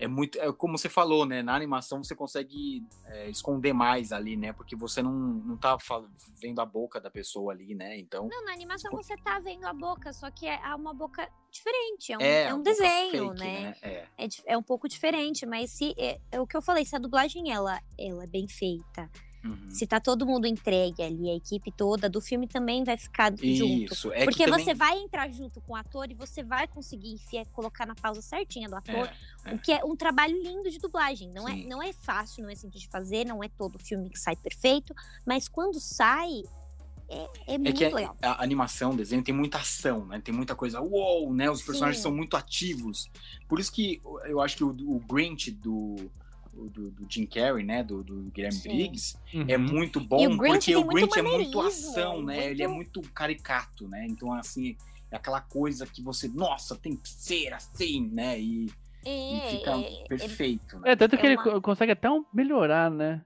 é 0.00 0.08
muito. 0.08 0.38
É 0.40 0.52
como 0.52 0.76
você 0.76 0.88
falou, 0.88 1.24
né? 1.26 1.42
Na 1.42 1.54
animação 1.54 2.02
você 2.02 2.14
consegue 2.16 2.84
é, 3.04 3.28
esconder 3.30 3.72
mais 3.72 4.12
ali, 4.12 4.36
né? 4.36 4.52
Porque 4.52 4.74
você 4.74 5.02
não, 5.02 5.12
não 5.12 5.56
tá 5.56 5.76
vendo 6.40 6.60
a 6.60 6.66
boca 6.66 7.00
da 7.00 7.10
pessoa 7.10 7.52
ali, 7.52 7.74
né? 7.74 7.98
Então. 7.98 8.26
Não, 8.28 8.44
na 8.44 8.52
animação 8.52 8.90
você 8.92 9.16
tá 9.16 9.38
vendo 9.38 9.64
a 9.66 9.72
boca, 9.72 10.12
só 10.12 10.30
que 10.30 10.46
é 10.46 10.60
é 10.60 10.74
uma 10.74 10.92
boca 10.94 11.28
diferente. 11.50 12.12
É 12.12 12.18
um, 12.18 12.20
É, 12.20 12.42
é 12.44 12.54
um 12.54 12.62
desenho, 12.62 13.28
fake, 13.28 13.40
né? 13.40 13.74
É. 13.82 14.06
é, 14.16 14.26
dif- 14.26 14.42
é 14.46 14.56
um 14.56 14.62
pouco 14.62 14.88
diferente, 14.88 15.44
mas 15.46 15.70
se 15.70 15.94
é, 15.98 16.20
é 16.32 16.40
o 16.40 16.46
que 16.46 16.56
eu 16.56 16.62
falei, 16.62 16.84
se 16.84 16.96
a 16.96 16.98
dublagem 16.98 17.52
ela, 17.52 17.80
ela 17.98 18.24
é 18.24 18.26
bem 18.26 18.48
feita, 18.48 19.10
Uhum. 19.42 19.70
se 19.70 19.86
tá 19.86 19.98
todo 19.98 20.26
mundo 20.26 20.46
entregue 20.46 21.02
ali, 21.02 21.30
a 21.30 21.34
equipe 21.34 21.72
toda 21.72 22.10
do 22.10 22.20
filme 22.20 22.46
também 22.46 22.84
vai 22.84 22.96
ficar 22.98 23.30
junto. 23.30 23.94
Isso, 23.94 24.12
é 24.12 24.24
Porque 24.24 24.44
que 24.44 24.50
também... 24.50 24.64
você 24.64 24.74
vai 24.74 24.98
entrar 24.98 25.30
junto 25.32 25.60
com 25.62 25.72
o 25.72 25.76
ator 25.76 26.10
e 26.10 26.14
você 26.14 26.42
vai 26.42 26.68
conseguir 26.68 27.12
enfiar, 27.12 27.46
colocar 27.46 27.86
na 27.86 27.94
pausa 27.94 28.20
certinha 28.20 28.68
do 28.68 28.76
ator, 28.76 29.10
É, 29.44 29.54
o 29.54 29.58
que 29.58 29.72
é 29.72 29.82
um 29.84 29.96
trabalho 29.96 30.40
lindo 30.42 30.70
de 30.70 30.78
dublagem. 30.78 31.30
Não 31.30 31.48
é, 31.48 31.56
não 31.64 31.82
é 31.82 31.92
fácil, 31.92 32.42
não 32.42 32.50
é 32.50 32.54
simples 32.54 32.82
de 32.82 32.88
fazer, 32.88 33.24
não 33.24 33.42
é 33.42 33.48
todo 33.48 33.78
filme 33.78 34.10
que 34.10 34.18
sai 34.18 34.36
perfeito, 34.36 34.94
mas 35.24 35.48
quando 35.48 35.80
sai, 35.80 36.42
é, 37.08 37.26
é 37.46 37.54
É 37.54 37.58
muito 37.58 37.76
que 37.76 37.84
a, 37.84 37.94
legal. 37.94 38.16
a 38.22 38.42
animação, 38.42 38.92
o 38.92 38.96
desenho 38.96 39.22
tem 39.22 39.34
muita 39.34 39.58
ação, 39.58 40.06
né? 40.06 40.20
Tem 40.20 40.34
muita 40.34 40.54
coisa, 40.54 40.80
uou, 40.80 41.32
né? 41.32 41.50
Os 41.50 41.62
personagens 41.62 41.96
Sim. 41.96 42.02
são 42.04 42.12
muito 42.12 42.36
ativos. 42.36 43.10
Por 43.48 43.58
isso 43.58 43.72
que 43.72 44.00
eu 44.26 44.40
acho 44.40 44.56
que 44.56 44.64
o, 44.64 44.68
o 44.68 45.00
Grinch 45.00 45.50
do, 45.50 46.10
do, 46.68 46.90
do 46.90 47.06
Jim 47.08 47.24
Carrey, 47.26 47.64
né? 47.64 47.82
Do, 47.82 48.02
do 48.02 48.30
Guilherme 48.32 48.58
Sim. 48.58 48.68
Briggs, 48.68 49.16
uhum. 49.32 49.44
é 49.48 49.56
muito 49.56 50.00
bom, 50.00 50.20
E 50.20 50.36
porque 50.36 50.76
o 50.76 50.84
muito 50.84 50.92
Grinch 50.94 51.18
é 51.18 51.22
muito 51.22 51.60
ação, 51.60 52.22
né? 52.22 52.50
Ele 52.50 52.62
é 52.62 52.68
muito- 52.68 53.00
muito 53.00 53.12
caricato, 53.12 53.88
né? 53.88 54.06
Então, 54.08 54.32
assim, 54.32 54.76
é 55.10 55.16
aquela 55.16 55.40
coisa 55.40 55.86
que 55.86 56.02
você, 56.02 56.28
nossa, 56.28 56.76
tem 56.76 56.96
que 56.96 57.08
ser 57.08 57.52
assim, 57.52 58.08
né? 58.12 58.38
E, 58.40 58.66
e 59.04 59.34
É, 59.36 59.50
fica 59.50 59.70
é, 59.72 60.02
é- 60.02 60.04
perfeito, 60.06 60.78
né? 60.80 60.92
É, 60.92 60.96
tanto 60.96 61.16
que 61.16 61.22
É 61.22 61.26
ele 61.26 61.36
uma- 61.36 61.44
co- 61.44 61.60
consegue 61.62 61.92
até 61.92 62.08
melhorar, 62.34 62.90
né? 62.90 63.24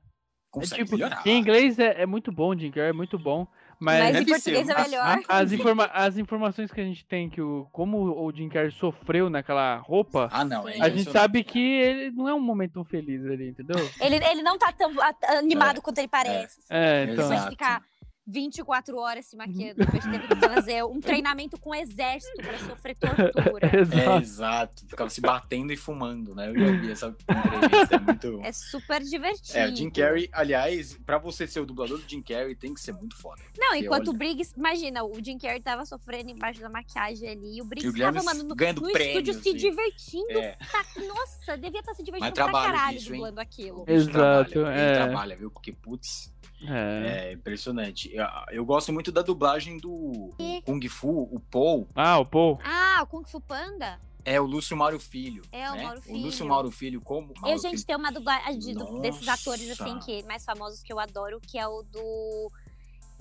Consegue 0.51 0.82
é 0.82 0.85
tipo, 0.85 0.97
melhorar. 0.97 1.22
em 1.26 1.39
inglês 1.39 1.78
é, 1.78 2.03
é 2.03 2.07
muito 2.07 2.30
bom, 2.30 2.57
Jim 2.57 2.70
Carrey 2.70 2.91
é 2.91 2.93
muito 2.93 3.18
bom, 3.18 3.47
mas, 3.79 4.12
Mas 4.12 4.22
em 4.22 4.27
português 4.27 4.68
é 4.68 4.83
melhor. 4.83 5.20
as, 5.29 5.53
informa- 5.53 5.91
as 5.93 6.16
informações 6.18 6.70
que 6.72 6.81
a 6.81 6.85
gente 6.85 7.05
tem 7.07 7.29
que 7.29 7.41
o 7.41 7.66
como 7.72 7.99
o 8.25 8.33
Jim 8.33 8.49
Carrey 8.49 8.70
sofreu 8.70 9.29
naquela 9.31 9.77
roupa, 9.79 10.29
Ah, 10.33 10.45
não. 10.45 10.68
É 10.68 10.81
a 10.81 10.89
gente 10.89 11.11
sabe 11.11 11.39
né? 11.39 11.45
que 11.45 11.59
ele 11.59 12.11
não 12.11 12.29
é 12.29 12.35
um 12.35 12.41
momento 12.41 12.72
tão 12.75 12.85
feliz 12.85 13.25
ali, 13.27 13.49
entendeu? 13.49 13.77
Ele, 14.01 14.16
ele 14.16 14.43
não 14.43 14.57
tá 14.59 14.72
tão 14.72 14.91
animado 15.39 15.81
quanto 15.83 15.99
ele 15.99 16.09
parece. 16.09 16.59
assim. 16.61 16.68
É, 16.70 17.03
então. 17.05 17.16
Depois 17.16 17.29
de 17.29 17.35
Exato. 17.35 17.51
ficar 17.51 17.83
24 18.27 18.97
horas 18.97 19.27
se 19.27 19.37
maquiando, 19.37 19.75
depois 19.85 20.03
de 20.03 20.11
ter 20.11 20.29
que 20.29 20.37
fazer 20.37 20.85
um 20.85 20.99
treinamento 21.03 21.59
com 21.59 21.70
o 21.70 21.75
exército 21.75 22.37
pra 22.43 22.59
sofrer 22.59 22.97
tortura. 23.01 23.66
É, 23.70 23.81
Exato. 23.81 24.22
exato. 24.22 24.87
Ficava 24.89 25.11
se 25.11 25.20
batendo 25.20 25.72
e 25.72 25.77
fumando, 25.77 26.35
né? 26.35 26.49
Eu 26.51 26.59
já 26.59 26.81
vi 26.81 26.91
essa 26.91 27.09
entrevista, 27.29 27.97
é 27.97 27.99
muito... 28.01 28.41
É 28.43 28.53
super 28.53 29.03
divertido. 29.03 29.59
É, 29.59 29.68
o 29.68 29.77
Jim 29.77 29.91
Carrey, 29.91 30.29
aliás, 30.33 30.99
pra 31.05 31.18
você 31.18 31.47
ser 31.47 31.61
o 31.61 31.66
dublador 31.66 31.99
do 31.99 32.09
Jim 32.09 32.22
Carrey, 32.22 32.55
tem 32.55 32.72
que 32.72 32.81
ser 32.81 32.93
muito 32.93 33.16
foda. 33.16 33.43
Não, 33.59 33.75
enquanto 33.75 34.09
olha- 34.09 34.14
o 34.14 34.18
Briggs, 34.18 34.55
imagina, 34.57 35.05
o 35.05 35.14
Jim 35.22 35.39
Carrey 35.39 35.61
tava 35.61 35.85
sofrendo 35.85 36.31
embaixo 36.31 36.61
da 36.61 36.68
maquiagem 36.68 37.29
ali, 37.29 37.59
e 37.59 37.62
o 37.62 37.64
E 37.64 37.68
Briggs 37.68 37.89
o 37.91 37.93
Guilherme 37.93 38.18
tava, 38.18 38.25
mano, 38.35 38.49
no, 38.49 38.55
ganhando 38.55 38.81
no 38.81 38.91
prêmios, 38.93 39.16
estúdio 39.29 39.35
se 39.35 39.49
assim. 39.51 39.59
divertindo. 39.59 40.39
É, 40.39 40.57
Tá, 40.72 40.85
nossa, 41.07 41.57
devia 41.59 41.81
estar 41.81 41.95
se 41.95 42.03
divertindo 42.03 42.35
Mas 42.41 42.51
pra 42.51 42.62
caralho 42.62 42.99
disso, 42.99 43.11
dublando 43.12 43.41
aquilo. 43.41 43.85
o 43.87 43.91
Exato, 43.91 44.51
trabalha, 44.51 44.75
é. 44.81 44.87
Ele 44.89 44.95
trabalha, 45.05 45.37
viu? 45.37 45.51
Porque, 45.51 45.72
putz, 45.72 46.34
É. 46.62 47.28
é 47.28 47.32
impressionante. 47.32 48.11
Eu, 48.14 48.26
eu 48.50 48.64
gosto 48.64 48.92
muito 48.92 49.11
da 49.12 49.22
dublagem 49.22 49.78
do 49.78 50.34
Kung 50.64 50.80
Fu, 50.88 51.22
o 51.30 51.40
Paul, 51.50 51.88
Ah, 51.94 52.18
o 52.18 52.24
Paul. 52.26 52.59
Ah, 52.64 53.00
o 53.02 53.07
Kung 53.07 53.24
Fu 53.24 53.40
Panda? 53.40 54.00
é 54.26 54.40
o 54.40 54.44
Lúcio 54.46 54.74
Mauro 54.74 54.98
Filho. 54.98 55.42
É, 55.52 55.70
o 55.70 55.74
né? 55.74 55.82
Mauro 55.84 56.00
O 56.09 56.16
Lúcio 56.16 56.38
Filho. 56.38 56.48
Mauro 56.48 56.70
Filho, 56.70 57.00
como... 57.02 57.34
Eu, 57.36 57.40
Mauro 57.42 57.59
gente, 57.61 57.72
Filho. 57.72 57.86
tem 57.86 57.96
uma 57.96 58.11
dublagem 58.11 58.59
de- 58.59 59.00
desses 59.02 59.28
atores, 59.28 59.68
assim, 59.78 59.98
que 59.98 60.22
mais 60.22 60.42
famosos 60.46 60.82
que 60.82 60.90
eu 60.90 60.98
adoro, 60.98 61.38
que 61.42 61.59
é 61.59 61.68
o 61.68 61.82
do 61.82 62.50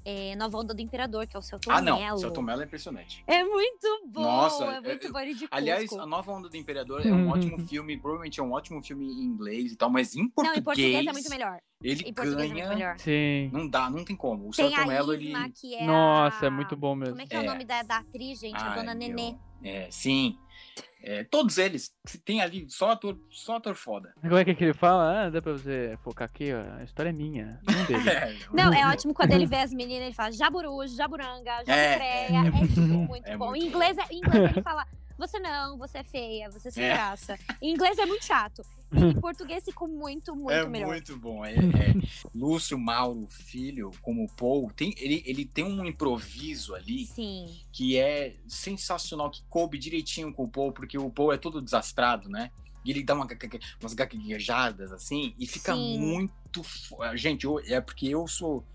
é, 0.05 0.35
Nova 0.35 0.57
Onda 0.57 0.73
do 0.73 0.81
Imperador, 0.81 1.25
que 1.27 1.35
é 1.35 1.39
o 1.39 1.41
Celton 1.41 1.71
Ah, 1.71 1.81
não, 1.81 1.99
Mello. 1.99 2.15
o 2.15 2.19
Celton 2.19 2.41
Mello 2.41 2.61
é 2.61 2.65
impressionante. 2.65 3.23
É 3.27 3.43
muito 3.43 3.87
bom, 4.07 4.21
Nossa, 4.21 4.63
é 4.65 4.81
muito 4.81 5.07
eu- 5.07 5.13
bom 5.13 5.19
de 5.23 5.47
Aliás. 5.51 5.91
A 5.93 6.05
Nova 6.05 6.31
Onda 6.31 6.49
do 6.49 6.57
Imperador 6.57 7.05
é 7.05 7.11
um 7.11 7.29
ótimo 7.29 7.57
filme, 7.67 7.97
provavelmente 7.97 8.39
é 8.39 8.43
um 8.43 8.51
ótimo 8.51 8.81
filme 8.83 9.05
em 9.05 9.23
inglês 9.23 9.71
e 9.71 9.75
tal, 9.75 9.89
mas 9.89 10.15
em 10.15 10.27
português, 10.29 10.53
Não, 10.55 10.61
em 10.61 10.63
português 10.63 11.07
é 11.07 11.11
muito 11.11 11.29
melhor. 11.29 11.59
ele 11.81 12.03
Em 12.09 12.13
português 12.13 12.49
é 12.51 12.53
muito 12.53 12.63
ganha... 12.65 12.69
melhor. 12.75 12.99
Sim. 12.99 13.49
Não 13.53 13.67
dá, 13.67 13.89
não 13.89 14.03
tem 14.05 14.15
como. 14.15 14.47
O 14.47 14.51
Tem 14.51 14.67
Celton 14.69 14.81
a 14.81 14.85
Mello, 14.85 15.13
ele... 15.13 15.33
É 15.33 15.85
Nossa, 15.85 16.45
a... 16.45 16.47
é 16.47 16.49
muito 16.49 16.75
bom 16.75 16.95
mesmo. 16.95 17.13
Como 17.15 17.21
é 17.21 17.27
que 17.27 17.35
é, 17.35 17.39
o 17.39 17.43
É. 17.43 17.45
nome 17.45 17.63
da, 17.65 17.83
da 17.83 17.97
atriz, 17.97 18.39
gente? 18.39 18.55
a 18.55 18.69
Ai, 18.71 18.75
Dona 18.79 18.93
meu, 18.95 19.07
Nenê. 19.09 19.35
É, 19.63 19.87
sim. 19.89 20.37
É, 21.05 21.23
todos 21.25 21.57
eles. 21.57 21.91
Tem 22.23 22.41
ali 22.41 22.65
só 22.69 22.91
ator, 22.91 23.19
só 23.29 23.57
ator 23.57 23.75
foda. 23.75 24.13
Como 24.21 24.37
é 24.37 24.45
que, 24.45 24.51
é 24.51 24.55
que 24.55 24.63
ele 24.63 24.73
fala? 24.73 25.25
Ah, 25.25 25.29
dá 25.29 25.41
pra 25.41 25.51
você 25.51 25.97
focar 26.01 26.25
aqui, 26.25 26.53
ó. 26.53 26.77
A 26.79 26.83
história 26.85 27.09
é 27.09 27.13
minha, 27.13 27.59
não 27.67 27.83
dele. 27.85 28.09
É, 28.09 28.37
Não, 28.53 28.73
é 28.73 28.87
ótimo 28.87 29.13
quando 29.13 29.33
ele 29.33 29.45
vê 29.45 29.57
as 29.57 29.73
meninas, 29.73 30.05
ele 30.05 30.13
fala 30.15 30.31
jaburu, 30.31 30.87
jaburanga, 30.87 31.51
é 31.67 32.27
É, 32.33 32.41
muito 32.51 32.73
tipo, 32.73 32.87
bom, 32.87 33.05
muito 33.07 33.27
é 33.27 33.35
bom. 33.37 33.47
muito 33.49 33.65
Em 33.65 33.67
inglês, 33.67 33.97
é- 33.97 34.13
em 34.13 34.17
inglês 34.19 34.51
ele 34.51 34.61
fala, 34.61 34.85
você 35.17 35.37
não, 35.39 35.77
você 35.77 35.97
é 35.97 36.03
feia, 36.03 36.49
você 36.49 36.69
é 36.69 36.71
sem 36.71 36.83
É. 36.85 36.93
graça. 36.93 37.37
Em 37.61 37.73
inglês 37.73 37.97
é 37.97 38.05
muito 38.05 38.23
chato. 38.23 38.61
Em 38.93 39.13
português 39.19 39.63
ficou 39.63 39.87
muito, 39.87 40.35
muito 40.35 40.51
é 40.51 40.67
melhor. 40.67 40.87
muito 40.89 41.17
bom. 41.17 41.43
É, 41.43 41.53
é. 41.55 41.93
Lúcio 42.33 42.77
Mauro 42.77 43.27
Filho, 43.27 43.91
como 44.01 44.27
Paul, 44.35 44.71
tem, 44.75 44.93
ele, 44.97 45.23
ele 45.25 45.45
tem 45.45 45.63
um 45.63 45.85
improviso 45.85 46.75
ali 46.75 47.05
Sim. 47.07 47.47
que 47.71 47.97
é 47.97 48.35
sensacional, 48.47 49.29
que 49.31 49.41
coube 49.49 49.77
direitinho 49.77 50.33
com 50.33 50.43
o 50.43 50.47
Paul, 50.47 50.71
porque 50.71 50.97
o 50.97 51.09
Paul 51.09 51.33
é 51.33 51.37
todo 51.37 51.61
desastrado, 51.61 52.29
né? 52.29 52.51
E 52.85 52.91
ele 52.91 53.01
dá 53.01 53.15
uma, 53.15 53.25
umas 53.81 53.93
gaguejadas 53.93 54.91
assim 54.91 55.33
e 55.39 55.47
fica 55.47 55.73
Sim. 55.73 55.97
muito. 55.99 56.33
Gente, 57.15 57.45
eu- 57.45 57.59
é 57.59 57.79
porque 57.81 58.07
eu 58.07 58.27
sou. 58.27 58.65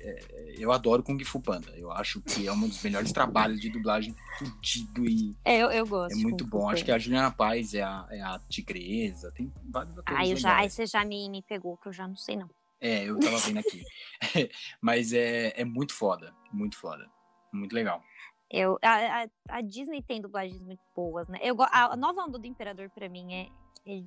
É, 0.00 0.54
eu 0.58 0.70
adoro 0.72 1.02
Kung 1.02 1.22
Fu 1.24 1.40
Panda. 1.40 1.70
Eu 1.76 1.90
acho 1.92 2.20
que 2.22 2.46
é 2.46 2.52
um 2.52 2.60
dos 2.68 2.82
melhores 2.82 3.12
trabalhos 3.12 3.60
de 3.60 3.68
dublagem 3.68 4.14
fudido 4.38 5.04
e 5.06 5.34
É, 5.44 5.58
eu, 5.62 5.70
eu 5.70 5.86
gosto. 5.86 6.16
é 6.18 6.22
muito 6.22 6.44
Kung 6.44 6.50
bom. 6.50 6.60
Fu 6.62 6.68
Acho 6.68 6.84
que 6.84 6.92
a 6.92 6.98
Juliana 6.98 7.30
Paz 7.30 7.74
é 7.74 7.82
a, 7.82 8.06
é 8.10 8.20
a 8.20 8.40
tigresa. 8.48 9.32
Tem 9.32 9.52
vários 9.64 9.98
atores 9.98 10.20
Aí, 10.20 10.30
eu 10.30 10.36
já, 10.36 10.50
aí 10.50 10.54
legais. 10.56 10.72
você 10.72 10.86
já 10.86 11.04
me, 11.04 11.28
me 11.28 11.42
pegou, 11.42 11.76
que 11.76 11.88
eu 11.88 11.92
já 11.92 12.06
não 12.06 12.16
sei, 12.16 12.36
não. 12.36 12.48
É, 12.80 13.04
eu 13.04 13.18
tava 13.18 13.38
vendo 13.38 13.58
aqui. 13.58 13.82
Mas 14.80 15.12
é, 15.12 15.52
é 15.60 15.64
muito 15.64 15.92
foda. 15.94 16.32
Muito 16.52 16.76
foda. 16.78 17.08
Muito 17.52 17.72
legal. 17.74 18.02
Eu, 18.50 18.78
a, 18.82 19.24
a, 19.24 19.28
a 19.48 19.60
Disney 19.60 20.00
tem 20.02 20.20
dublagens 20.20 20.62
muito 20.62 20.80
boas, 20.94 21.28
né? 21.28 21.38
Eu, 21.42 21.60
a, 21.60 21.92
a 21.92 21.96
nova 21.96 22.22
onda 22.22 22.38
do 22.38 22.46
Imperador, 22.46 22.88
pra 22.90 23.08
mim, 23.08 23.34
é, 23.34 23.48
é 23.86 24.02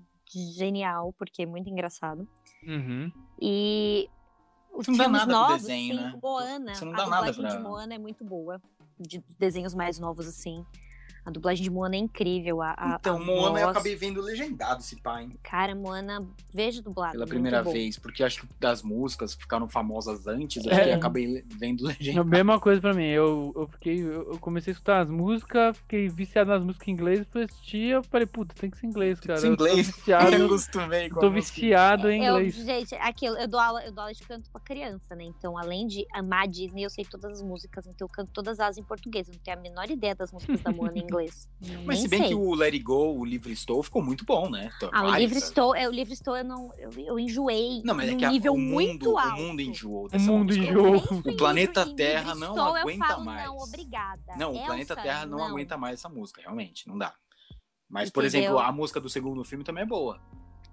genial, 0.58 1.14
porque 1.14 1.44
é 1.44 1.46
muito 1.46 1.70
engraçado. 1.70 2.28
Uhum. 2.66 3.12
E 3.40 4.10
Você 4.74 4.92
não 4.92 4.98
dá 4.98 5.10
nada 5.10 5.26
pro 5.26 5.34
novos, 5.34 5.62
desenho, 5.62 5.96
sim, 5.96 6.02
né? 6.02 6.20
Moana, 6.22 6.76
Você 6.76 6.86
não 6.86 6.94
a 6.94 6.98
dá 6.98 7.08
nada 7.08 7.32
dublagem 7.32 7.42
pra- 7.42 7.56
de 7.56 7.64
Moana 7.64 7.94
é 7.94 7.98
muito 7.98 8.24
boa. 8.24 8.62
De 9.00 9.24
desenhos 9.38 9.74
mais 9.74 10.00
novos, 10.00 10.28
assim. 10.28 10.66
A 11.26 11.30
dublagem 11.30 11.64
de 11.64 11.70
Moana 11.70 11.96
é 11.96 12.00
incrível. 12.00 12.62
A, 12.62 12.74
a 12.78 12.98
então, 13.00 13.18
a 13.18 13.20
Moana 13.20 13.50
voz... 13.52 13.62
eu 13.62 13.70
acabei 13.70 13.96
vendo 13.96 14.22
legendado 14.22 14.80
esse 14.82 14.96
pai. 14.96 15.30
Cara, 15.44 15.76
Moana, 15.76 16.26
vejo 16.52 16.82
dublado. 16.82 17.12
Pela 17.14 17.28
primeira 17.28 17.62
bom. 17.64 17.72
vez, 17.72 18.00
porque 18.00 18.24
acho 18.24 18.42
que 18.42 18.48
das 18.60 18.82
músicas 18.82 19.36
que 19.36 19.42
ficaram 19.44 19.68
famosas 19.68 20.26
antes, 20.28 20.66
eu 20.66 20.72
É. 20.72 20.84
que 20.86 20.90
acabei 20.92 21.44
vendo 21.48 21.88
É 21.88 21.94
a 21.94 21.96
legendado. 21.98 22.28
mesma 22.30 22.60
coisa 22.60 22.82
pra 22.82 22.94
mim. 22.94 23.06
Eu, 23.06 23.54
eu 23.56 23.68
fiquei. 23.68 24.02
Eu 24.02 24.32
eu 24.32 24.40
comecei 24.40 24.72
a 24.72 24.74
escutar 24.74 25.02
as 25.02 25.10
músicas, 25.10 25.78
fiquei 25.78 26.08
viciado 26.08 26.50
nas 26.52 26.64
músicas 26.64 26.88
em 26.88 26.92
inglês, 26.92 27.28
fui 27.32 27.44
assistir, 27.44 27.90
eu 27.92 28.04
falei, 28.04 28.26
puta, 28.26 28.56
tem 28.56 28.70
que 28.70 28.78
ser 28.78 28.88
inglês, 28.88 29.20
cara. 29.20 29.38
Esse 29.38 29.48
Eu 29.48 29.58
tô 29.58 29.68
inglês, 29.68 29.88
viciado, 29.88 30.32
eu 30.34 30.40
eu 30.40 30.46
acostumei 30.46 31.10
com 31.10 31.20
tô 31.20 31.30
música. 31.30 31.54
viciado 31.62 32.10
em 32.10 32.24
Eu, 32.26 32.36
inglês. 32.38 32.56
gente, 32.56 32.96
aquilo, 32.96 33.38
eu 33.38 33.48
dou 33.48 33.60
aula, 33.60 33.84
eu 33.86 33.92
dou 33.92 34.02
aula 34.04 34.14
de 34.14 34.24
canto 34.24 34.50
pra 34.50 34.62
criança, 34.62 35.16
né? 35.16 35.24
Então, 35.26 35.58
além 35.58 35.86
de 35.88 36.06
amar 36.14 36.44
a 36.44 36.46
Disney, 36.46 36.84
eu 36.84 36.90
sei 36.90 37.04
todas 37.06 37.34
as 37.34 37.42
músicas, 37.42 37.86
então 37.88 38.06
eu 38.06 38.10
canto 38.10 38.32
todas 38.32 38.58
elas 38.60 38.78
em 38.78 38.84
português. 38.84 39.28
Eu 39.28 39.34
não 39.34 39.42
tenho 39.42 39.58
a 39.58 39.62
menor 39.62 39.90
ideia 39.92 40.16
das 40.16 40.32
músicas 40.32 40.62
da 40.62 40.72
Moana 40.72 40.98
em 40.98 41.08
inglês. 41.12 41.50
Mas 41.86 41.98
se 42.00 42.04
Nem 42.04 42.10
bem 42.10 42.20
sei. 42.22 42.28
que 42.30 42.36
o 42.36 42.54
Let 42.56 42.74
It 42.74 42.84
Go, 42.84 43.18
o 43.20 43.24
Livre 43.26 43.52
Estou, 43.52 43.82
ficou 43.84 44.02
muito 44.02 44.26
bom, 44.26 44.50
né? 44.50 44.72
Então, 44.76 44.90
Ah, 44.92 45.04
o 45.04 45.12
livro 45.16 45.36
sabe? 45.40 45.48
estou, 45.50 45.76
é, 45.76 45.88
o 45.88 45.92
livro 45.92 46.14
estou, 46.14 46.36
eu 46.36 46.44
não, 46.44 46.74
eu, 46.78 46.90
eu 46.98 47.20
enjoei 47.20 47.82
Não, 47.84 47.94
mas 47.94 48.10
é 48.10 48.16
que 48.16 48.26
a- 48.26 48.32
nível 48.32 48.54
o, 48.54 48.58
mundo, 48.58 48.74
muito 48.74 49.18
alto. 49.18 49.34
o 49.34 49.38
mundo 49.44 49.62
enjoou 49.62 50.06
O 50.06 50.10
dessa 50.10 50.32
mundo 50.32 50.46
música. 50.46 50.66
enjoou. 50.66 50.96
O 51.26 51.36
planeta 51.38 51.82
livro, 51.84 51.96
Terra 51.96 52.36
não 52.36 52.56
estou, 52.56 52.76
aguenta 52.76 53.04
eu 53.06 53.08
falo, 53.10 53.26
mais. 53.26 53.46
Não, 53.46 53.58
obrigada. 53.60 54.36
Não, 54.38 54.52
o 54.56 54.66
planeta 54.66 54.94
Elsa, 54.94 55.02
Terra 55.04 55.26
não, 55.26 55.44
aguenta 55.44 55.78
mais 55.78 56.00
essa 56.00 56.10
música, 56.10 56.42
realmente, 56.42 56.88
não 56.88 56.98
dá. 56.98 57.14
Mas, 57.90 58.04
Entendeu? 58.10 58.14
por 58.14 58.24
exemplo, 58.26 58.60
a 58.60 58.72
música 58.72 59.00
do 59.02 59.10
segundo 59.10 59.44
filme 59.44 59.64
também 59.64 59.84
é 59.84 59.88
boa. 59.88 60.20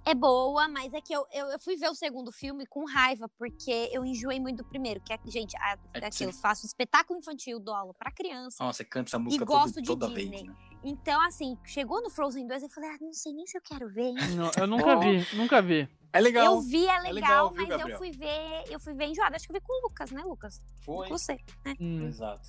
É 0.09 0.14
boa, 0.14 0.66
mas 0.68 0.94
é 0.94 1.02
que 1.02 1.12
eu, 1.12 1.26
eu, 1.30 1.46
eu 1.48 1.59
fui 1.59 1.76
ver 1.76 1.90
o 1.90 1.94
segundo 1.94 2.32
filme 2.32 2.64
com 2.66 2.84
raiva, 2.86 3.28
porque 3.38 3.90
eu 3.92 4.06
enjoei 4.06 4.40
muito 4.40 4.59
do 4.59 4.64
primeiro. 4.64 5.00
Que 5.02 5.12
é, 5.12 5.18
gente, 5.26 5.54
a, 5.59 5.76
É 5.92 6.00
que 6.00 6.06
aqui, 6.06 6.24
eu 6.24 6.32
faço 6.32 6.64
espetáculo 6.64 7.18
infantil, 7.18 7.61
dou 7.61 7.74
aula 7.74 7.92
pra 7.92 8.11
criança. 8.11 8.64
Nossa, 8.64 8.78
você 8.78 8.84
canta 8.84 9.11
essa 9.11 9.18
música 9.18 9.44
gosto 9.44 9.74
todo- 9.74 9.82
de 9.82 9.86
toda 9.86 10.06
Disney. 10.09 10.30
vez, 10.30 10.42
né? 10.44 10.56
Então, 10.82 11.20
assim, 11.26 11.59
chegou 11.64 12.00
no 12.02 12.09
Frozen 12.09 12.46
2, 12.46 12.62
eu 12.62 12.70
falei, 12.70 12.88
ah, 12.90 12.96
não 13.00 13.12
sei 13.12 13.34
nem 13.34 13.46
se 13.46 13.59
eu 13.59 13.62
quero 13.62 13.86
ver? 13.90 14.12
Não, 14.34 14.50
eu 14.59 14.66
nunca 14.66 14.96
vi, 14.98 15.26
nunca 15.36 15.61
vi. 15.61 15.86
É 16.11 16.20
legal. 16.20 16.54
Eu 16.54 16.61
vi, 16.62 16.86
é 16.86 16.98
legal, 17.00 17.12
legal, 17.12 17.48
viu, 17.50 17.56
mas 17.61 17.70
eu 17.70 17.78
Gabriel? 17.78 17.98
fui 17.98 18.11
ver, 18.12 18.64
eu 18.70 18.80
fui 18.80 18.94
ver 18.94 19.06
enjoada. 19.09 19.36
Acho 19.36 19.46
que 19.46 19.52
eu 19.52 19.61
vi 19.61 19.61
com 19.61 19.72
o 19.78 19.88
Lucas, 19.88 20.11
né, 20.11 20.22
Lucas? 20.22 20.64
Foi. 20.80 21.06
Com 21.09 21.18
você. 21.18 21.36
Hum, 21.78 22.06
Exato. 22.06 22.48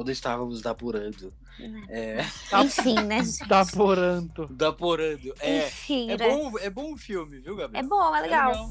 Quando 0.00 0.12
estávamos 0.12 0.62
daporando. 0.62 1.30
né? 1.58 1.84
É. 1.90 2.20
Enfim, 2.62 2.94
né, 3.02 3.20
gente? 3.22 3.46
tá 3.46 3.66
poranto. 3.66 4.46
Daporando. 4.46 5.34
É. 5.40 5.66
Enfim, 5.66 6.10
É 6.10 6.16
né? 6.16 6.26
bom, 6.26 6.58
é 6.58 6.70
bom 6.70 6.94
o 6.94 6.96
filme, 6.96 7.38
viu, 7.38 7.52
É 7.52 7.60
Gabriel? 7.60 7.86
bom, 7.86 8.16
é 8.16 8.20
legal. 8.22 8.70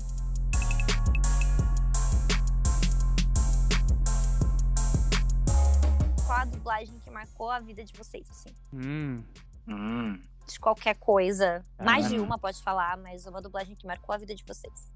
Qual 6.26 6.38
a 6.40 6.46
dublagem 6.46 7.00
que 7.00 7.10
marcou 7.10 7.50
a 7.50 7.60
vida 7.60 7.84
de 7.84 7.94
vocês, 7.94 8.28
assim? 8.30 8.50
Hum. 8.74 9.24
Hum. 9.68 10.20
De 10.48 10.60
qualquer 10.60 10.96
coisa. 10.96 11.66
Mais 11.80 12.10
de 12.10 12.18
Ah. 12.18 12.22
uma 12.22 12.38
pode 12.38 12.62
falar, 12.62 12.98
mas 12.98 13.26
uma 13.26 13.42
dublagem 13.42 13.76
que 13.76 13.86
marcou 13.86 14.14
a 14.14 14.18
vida 14.18 14.34
de 14.36 14.44
vocês. 14.44 14.92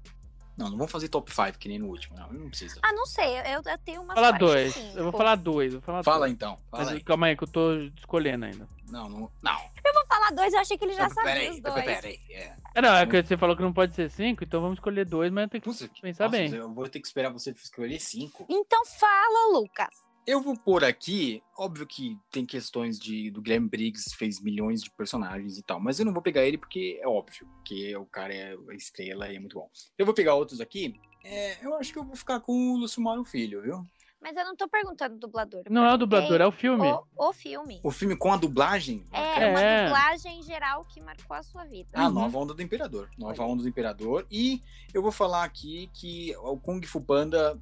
Não, 0.56 0.70
não 0.70 0.76
vamos 0.76 0.92
fazer 0.92 1.08
top 1.08 1.32
5 1.34 1.58
que 1.58 1.68
nem 1.68 1.78
no 1.78 1.88
último, 1.88 2.16
não. 2.16 2.32
Não 2.32 2.48
precisa. 2.48 2.78
Ah, 2.82 2.92
não 2.92 3.04
sei, 3.06 3.38
eu, 3.40 3.60
eu 3.64 3.78
tenho 3.84 4.02
umas 4.02 4.14
Fala 4.14 4.30
dois. 4.32 4.72
cinco. 4.74 4.98
Eu 4.98 5.02
vou 5.04 5.12
falar 5.12 5.34
dois. 5.36 5.72
Vou 5.72 5.82
falar 5.82 6.02
Fala 6.04 6.18
dois. 6.20 6.32
então. 6.32 6.58
Fala 6.70 6.84
Mas 6.84 6.92
aí. 6.92 7.00
calma 7.02 7.26
aí 7.26 7.36
que 7.36 7.42
eu 7.44 7.48
tô 7.48 7.74
escolhendo 7.98 8.44
ainda. 8.44 8.68
Não, 8.88 9.08
não. 9.08 9.30
Não. 9.42 9.56
Vou 9.94 10.06
falar 10.06 10.30
dois, 10.30 10.52
eu 10.54 10.60
achei 10.60 10.78
que 10.78 10.84
ele 10.84 10.94
já 10.94 11.08
sabia 11.08 11.32
Peraí, 11.32 11.50
os 11.50 11.60
dois. 11.60 11.84
peraí. 11.84 12.20
É. 12.30 12.52
É, 12.76 12.82
não, 12.82 12.94
é 12.94 13.06
que 13.06 13.22
você 13.22 13.36
falou 13.36 13.56
que 13.56 13.62
não 13.62 13.72
pode 13.72 13.94
ser 13.94 14.10
cinco, 14.10 14.44
então 14.44 14.60
vamos 14.60 14.76
escolher 14.78 15.04
dois, 15.04 15.30
mas 15.32 15.48
tem 15.50 15.60
que 15.60 15.66
Nossa, 15.66 15.88
pensar 16.00 16.24
nossa, 16.24 16.36
bem. 16.36 16.52
Eu 16.54 16.72
vou 16.72 16.88
ter 16.88 17.00
que 17.00 17.06
esperar 17.06 17.32
você 17.32 17.50
escolher 17.50 17.98
5. 18.00 18.46
Então 18.48 18.84
fala, 18.98 19.52
Lucas. 19.58 19.88
Eu 20.26 20.40
vou 20.40 20.56
pôr 20.56 20.82
aqui, 20.84 21.42
óbvio 21.56 21.86
que 21.86 22.18
tem 22.30 22.46
questões 22.46 22.98
de 22.98 23.30
do 23.30 23.42
Guilherme 23.42 23.68
Briggs 23.68 24.14
fez 24.16 24.40
milhões 24.40 24.82
de 24.82 24.90
personagens 24.90 25.58
e 25.58 25.62
tal, 25.62 25.78
mas 25.78 25.98
eu 26.00 26.06
não 26.06 26.14
vou 26.14 26.22
pegar 26.22 26.44
ele 26.46 26.56
porque 26.56 26.98
é 27.02 27.06
óbvio, 27.06 27.46
que 27.62 27.94
o 27.94 28.06
cara 28.06 28.32
é 28.32 28.56
a 28.70 28.74
estrela 28.74 29.30
e 29.30 29.36
é 29.36 29.38
muito 29.38 29.56
bom. 29.58 29.68
Eu 29.98 30.06
vou 30.06 30.14
pegar 30.14 30.34
outros 30.34 30.60
aqui. 30.62 30.98
é, 31.22 31.64
eu 31.64 31.74
acho 31.76 31.92
que 31.92 31.98
eu 31.98 32.04
vou 32.04 32.16
ficar 32.16 32.40
com 32.40 32.52
o 32.74 32.76
Lúcio 32.78 33.02
Mauro 33.02 33.22
Filho, 33.24 33.60
viu? 33.60 33.84
Mas 34.20 34.34
eu 34.38 34.44
não 34.46 34.56
tô 34.56 34.66
perguntando 34.66 35.16
do 35.16 35.20
dublador. 35.20 35.64
Não 35.68 35.84
é 35.84 35.92
o 35.92 35.98
dublador, 35.98 36.40
é 36.40 36.46
o 36.46 36.50
filme. 36.52 36.90
O, 37.14 37.28
o 37.28 37.32
filme. 37.34 37.78
O 37.82 37.90
filme 37.90 38.16
com 38.16 38.32
a 38.32 38.38
dublagem. 38.38 39.06
É, 39.12 39.50
uma 39.50 39.60
É. 39.60 39.84
dublagem 39.84 40.42
geral 40.42 40.82
que 40.86 40.98
marcou 41.02 41.36
a 41.36 41.42
sua 41.42 41.64
vida. 41.66 41.90
A 41.92 42.06
Uhum. 42.08 42.14
nova 42.14 42.38
onda 42.38 42.54
do 42.54 42.62
Imperador. 42.62 43.10
Nova 43.18 43.42
Olha. 43.42 43.52
onda 43.52 43.62
do 43.62 43.68
Imperador. 43.68 44.26
E 44.30 44.62
eu 44.94 45.02
vou 45.02 45.12
falar 45.12 45.44
aqui 45.44 45.90
que 45.92 46.34
o 46.38 46.56
Kung 46.56 46.80
Fu 46.86 47.02
Panda 47.02 47.60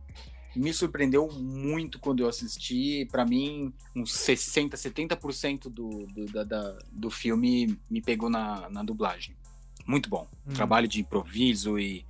me 0.55 0.73
surpreendeu 0.73 1.29
muito 1.33 1.99
quando 1.99 2.21
eu 2.21 2.29
assisti. 2.29 3.07
Pra 3.11 3.25
mim, 3.25 3.73
uns 3.97 4.13
60, 4.13 4.77
70% 4.77 5.63
do, 5.71 5.89
do, 6.07 6.27
da- 6.27 6.45
da- 6.45 6.79
do 6.91 7.11
filme 7.11 7.79
me 7.91 8.01
pegou 8.03 8.29
na, 8.31 8.69
na 8.71 8.83
dublagem. 8.83 9.37
Muito 9.87 10.09
bom. 10.09 10.29
Hum. 10.47 10.53
Trabalho 10.53 10.87
de 10.87 11.01
improviso 11.01 11.79
e, 11.79 12.05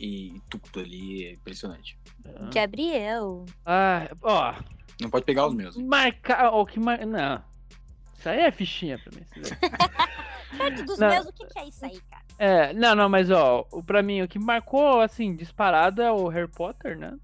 e 0.00 0.40
tudo 0.48 0.80
ali 0.80 1.24
é 1.26 1.32
impressionante. 1.32 1.98
Gabriel. 2.52 3.44
Ah, 3.64 4.08
ó. 4.22 4.54
Não 5.00 5.10
pode 5.10 5.24
pegar 5.24 5.46
os 5.46 5.54
meus. 5.54 5.76
Marcar. 5.76 6.50
O 6.54 6.64
que 6.64 6.78
mar... 6.80 7.04
Não. 7.06 7.42
Isso 8.18 8.28
aí 8.28 8.40
é 8.40 8.50
fichinha 8.50 8.98
pra 8.98 9.12
mim. 9.12 9.26
Perto 10.56 10.84
dos 10.84 10.98
Não. 10.98 11.08
meus, 11.10 11.26
o 11.26 11.32
que, 11.32 11.44
que 11.46 11.58
é 11.58 11.68
isso 11.68 11.84
aí, 11.84 12.00
cara? 12.08 12.22
É, 12.38 12.72
não, 12.72 12.94
não, 12.94 13.08
mas 13.08 13.28
ó, 13.30 13.66
o, 13.72 13.82
pra 13.82 14.02
mim, 14.02 14.22
o 14.22 14.28
que 14.28 14.38
marcou, 14.38 15.00
assim, 15.00 15.34
disparado 15.34 16.00
é 16.00 16.10
o 16.12 16.28
Harry 16.28 16.48
Potter, 16.50 16.96
né? 16.96 17.16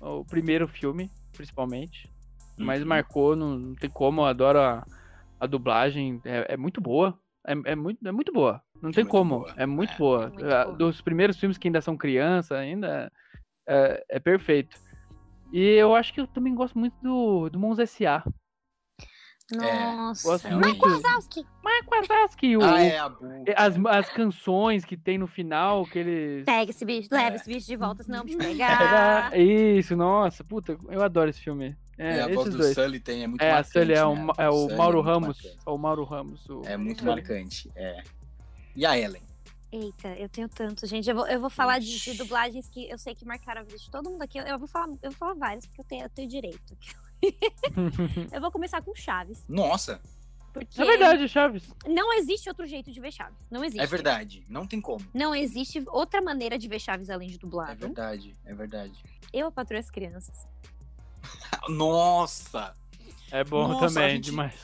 O 0.00 0.24
primeiro 0.24 0.66
filme, 0.68 1.10
principalmente. 1.32 2.10
Mas 2.56 2.82
Uhum. 2.82 2.88
marcou, 2.88 3.36
não, 3.36 3.58
não 3.58 3.74
tem 3.74 3.88
como, 3.90 4.20
eu 4.22 4.26
adoro 4.26 4.58
a, 4.60 4.84
a 5.38 5.46
dublagem, 5.46 6.20
é, 6.24 6.54
é 6.54 6.56
muito 6.56 6.80
boa. 6.80 7.18
É, 7.46 7.52
é 7.72 7.74
muito, 7.74 8.06
é 8.06 8.12
muito 8.12 8.32
boa. 8.32 8.60
Não 8.82 8.90
É 8.90 8.92
tem 8.92 9.04
como, 9.06 9.40
boa, 9.40 9.54
é 9.56 9.66
muito 9.66 9.94
é. 9.94 9.96
boa. 9.96 10.24
É 10.24 10.28
muito 10.28 10.44
boa. 10.44 10.76
Dos 10.76 11.00
primeiros 11.00 11.38
filmes 11.38 11.56
que 11.56 11.68
ainda 11.68 11.80
são 11.80 11.96
criança, 11.96 12.56
ainda 12.56 13.10
é, 13.66 14.04
é 14.08 14.18
perfeito. 14.20 14.76
E 15.52 15.60
eu 15.60 15.94
acho 15.94 16.12
que 16.12 16.20
eu 16.20 16.26
também 16.26 16.54
gosto 16.54 16.78
muito 16.78 16.94
do, 17.02 17.48
do 17.48 17.58
Mons 17.58 17.78
S.A. 17.78 18.22
Nossa. 19.54 20.28
Gosto 20.28 20.46
É, 20.46 20.50
muito. 20.50 20.66
Mike 20.66 20.80
Wazowski. 20.80 21.46
Marco 21.62 21.90
Wazowski, 21.90 22.56
o, 22.56 22.62
Ah, 22.62 22.82
é 22.82 22.98
a 22.98 23.06
as, 23.56 23.76
as 23.86 24.08
canções 24.10 24.84
que 24.84 24.96
tem 24.96 25.16
no 25.18 25.26
final, 25.26 25.84
que 25.86 25.98
eles... 25.98 26.44
Pega 26.44 26.70
esse 26.70 26.84
bicho, 26.84 27.08
leva 27.10 27.34
É. 27.34 27.36
esse 27.36 27.46
bicho 27.48 27.66
de 27.66 27.76
volta, 27.76 28.02
senão 28.02 28.24
Era- 28.28 28.38
pegar. 28.44 29.38
Isso, 29.38 29.96
nossa, 29.96 30.44
puta, 30.44 30.78
eu 30.90 31.02
adoro 31.02 31.30
esse 31.30 31.40
filme. 31.40 31.76
É, 31.96 32.18
É, 32.18 32.20
a 32.22 32.26
voz 32.28 32.40
esses 32.40 32.52
do 32.52 32.58
dois. 32.58 32.74
Sully 32.74 33.00
tem, 33.00 33.24
é 33.24 33.26
muito 33.26 33.42
É, 33.42 33.50
a 33.50 33.54
marcante. 33.54 33.72
Sully 33.72 33.94
é, 33.94 34.04
o, 34.04 34.14
né? 34.14 34.22
Ma- 34.22 34.34
é 34.38 34.48
o 34.48 34.52
Sully 34.52 34.76
Mauro 34.76 34.96
muito 34.98 35.06
Ramos. 35.06 35.26
marcante. 35.42 35.58
É 35.66 35.70
o 35.70 35.78
Mauro 35.78 36.04
Ramos. 36.04 36.48
O... 36.48 36.62
É 36.66 36.76
muito 36.76 36.98
Sully. 37.00 37.10
marcante, 37.10 37.70
é. 37.74 38.02
E 38.76 38.86
a 38.86 38.98
Ellen? 38.98 39.22
Eita, 39.72 40.08
eu 40.16 40.28
tenho 40.28 40.48
tanto, 40.48 40.86
gente. 40.86 41.08
Eu 41.10 41.16
vou, 41.16 41.26
eu 41.26 41.40
vou 41.40 41.50
falar 41.50 41.78
de, 41.78 41.98
de 42.00 42.14
dublagens 42.16 42.68
que 42.68 42.88
eu 42.88 42.96
sei 42.98 43.14
que 43.14 43.24
marcaram 43.24 43.60
a 43.60 43.64
vida 43.64 43.76
de 43.78 43.90
todo 43.90 44.08
mundo 44.08 44.22
aqui. 44.22 44.38
Eu, 44.38 44.44
eu 44.44 44.58
vou 44.58 44.68
falar, 44.68 44.88
eu 45.02 45.10
vou 45.10 45.18
falar 45.18 45.34
várias, 45.34 45.66
porque 45.66 45.80
eu 45.80 45.84
tenho, 45.84 46.04
eu 46.04 46.08
tenho 46.10 46.28
direito. 46.28 46.76
Eu 48.32 48.40
vou 48.40 48.50
começar 48.50 48.80
com 48.82 48.94
Chaves. 48.94 49.44
Nossa, 49.48 50.00
Porque 50.52 50.80
É 50.80 50.84
verdade, 50.84 51.28
Chaves. 51.28 51.64
não 51.86 52.12
existe 52.14 52.48
outro 52.48 52.66
jeito 52.66 52.90
de 52.90 53.00
ver 53.00 53.12
Chaves. 53.12 53.38
Não 53.50 53.64
existe. 53.64 53.82
é 53.82 53.86
verdade. 53.86 54.44
Não 54.48 54.66
tem 54.66 54.80
como. 54.80 55.04
Não 55.14 55.34
existe 55.34 55.82
outra 55.88 56.20
maneira 56.20 56.58
de 56.58 56.66
ver 56.68 56.80
Chaves 56.80 57.10
além 57.10 57.28
de 57.28 57.34
É 57.36 57.38
dublado. 57.38 57.78
verdade, 57.78 58.36
é 58.44 58.54
verdade. 58.54 59.02
eu, 59.32 59.46
a 59.48 59.50
patroa 59.52 59.78
as 59.80 59.90
crianças. 59.90 60.46
Nossa! 61.68 62.74
É 63.30 63.44
bom 63.44 63.68
Nossa, 63.68 63.88
também, 63.94 64.16
gente- 64.16 64.24
demais. 64.26 64.54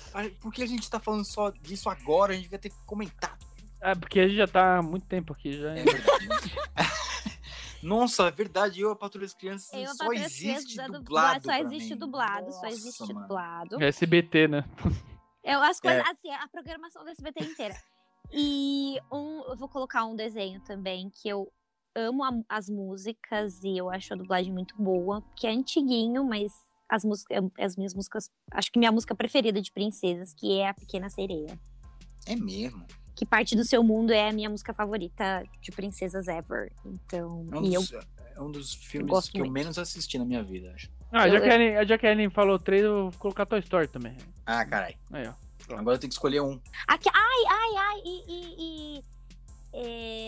Por 0.41 0.53
que 0.53 0.63
a 0.63 0.67
gente 0.67 0.89
tá 0.89 0.99
falando 0.99 1.25
só 1.25 1.51
disso 1.51 1.89
agora? 1.91 2.33
A 2.33 2.35
gente 2.35 2.45
devia 2.45 2.59
ter 2.59 2.73
comentado. 2.87 3.45
É 3.81 3.95
porque 3.95 4.21
a 4.21 4.27
gente 4.27 4.37
já 4.39 4.47
tá 4.47 4.79
há 4.79 4.83
muito 4.83 5.05
tempo 5.07 5.35
aqui 5.35 5.53
já. 5.61 5.73
É 5.77 5.83
verdade. 5.85 6.29
Nossa, 7.85 8.28
é 8.28 8.30
verdade. 8.30 8.80
Eu, 8.80 8.91
a 8.93 8.97
Patrulha 8.97 9.26
das 9.26 9.35
Crianças, 9.35 9.68
Eu, 9.72 9.95
só 9.95 10.09
Crianças 10.09 10.32
existe 10.32 10.80
é 10.80 10.87
dublado. 10.89 11.45
Só 11.45 11.53
existe 11.53 11.95
dublado, 11.95 12.47
só 12.53 12.62
Nossa, 12.62 12.68
existe 12.68 13.01
mano. 13.12 13.20
dublado. 13.20 13.82
É 13.82 13.89
SBT, 13.89 14.49
né? 14.49 14.64
Eu, 15.45 15.62
as 15.62 15.78
coisas, 15.78 16.01
É. 16.01 16.11
assim, 16.11 16.30
a 16.30 16.49
programação 16.49 17.05
do 17.05 17.11
SBT 17.11 17.45
inteira. 17.45 17.74
E 18.32 18.99
um, 19.12 19.43
eu 19.51 19.57
vou 19.57 19.68
colocar 19.68 20.07
um 20.07 20.16
desenho 20.16 20.61
também 20.62 21.11
que 21.11 21.28
eu 21.28 21.53
amo 21.95 22.24
a- 22.24 22.32
as 22.49 22.68
músicas 22.70 23.62
e 23.62 23.76
eu 23.76 23.91
acho 23.91 24.14
a 24.14 24.16
dublagem 24.16 24.53
muito 24.53 24.74
boa, 24.76 25.22
que 25.37 25.47
é 25.47 25.51
antiguinho, 25.51 26.24
mas 26.24 26.51
as 26.89 27.05
músicas, 27.05 27.45
as 27.59 27.76
minhas 27.76 27.95
músicas, 27.95 28.30
acho 28.51 28.72
que 28.72 28.78
minha 28.78 28.91
música 28.91 29.14
preferida 29.14 29.61
de 29.61 29.70
princesas, 29.70 30.32
que 30.35 30.59
é 30.59 30.68
a 30.70 30.74
Pequena 30.74 31.11
Sereia. 31.11 31.59
É 32.26 32.35
mesmo. 32.35 32.85
Que 33.15 33.25
parte 33.25 33.55
do 33.55 33.65
seu 33.65 33.83
mundo 33.83 34.12
é 34.12 34.29
a 34.29 34.33
minha 34.33 34.51
música 34.51 34.73
favorita 34.75 35.45
de 35.61 35.71
princesas 35.71 36.27
ever. 36.29 36.73
Então, 36.85 37.47
É 37.53 37.57
um 37.59 37.65
e 37.65 37.75
eu 37.75 37.81
dos, 37.81 37.93
é 37.93 38.41
um 38.41 38.51
dos 38.51 38.75
filmes 38.75 39.11
gosto 39.11 39.31
que 39.31 39.39
eu 39.39 39.45
muito. 39.45 39.53
menos 39.55 39.79
assisti 39.79 40.19
na 40.19 40.25
minha 40.25 40.43
vida, 40.43 40.73
acho. 40.75 40.91
Ah, 41.12 41.29
Eu- 41.29 41.41
que, 41.41 41.49
a 41.49 41.55
Ellen, 41.55 41.87
já 41.87 41.97
que 41.97 42.07
a 42.07 42.11
Ellen 42.12 42.29
falou 42.29 42.59
três, 42.59 42.83
eu 42.83 43.11
vou 43.11 43.21
colocar 43.21 43.47
Toy 43.47 43.61
Story 43.61 43.87
também. 43.87 44.17
Ah, 44.45 44.65
carai. 44.65 44.97
Aí, 45.12 45.29
ó. 45.29 45.35
Agora 45.77 45.95
eu 45.97 46.01
tenho 46.01 46.11
que 46.11 46.15
escolher 46.15 46.41
um. 46.41 46.61
Aqui, 46.89 47.09
ai, 47.15 47.45
ai, 47.49 47.77
ai, 47.77 48.03
e, 48.05 48.25
e- 48.29 48.99
e, 48.99 49.05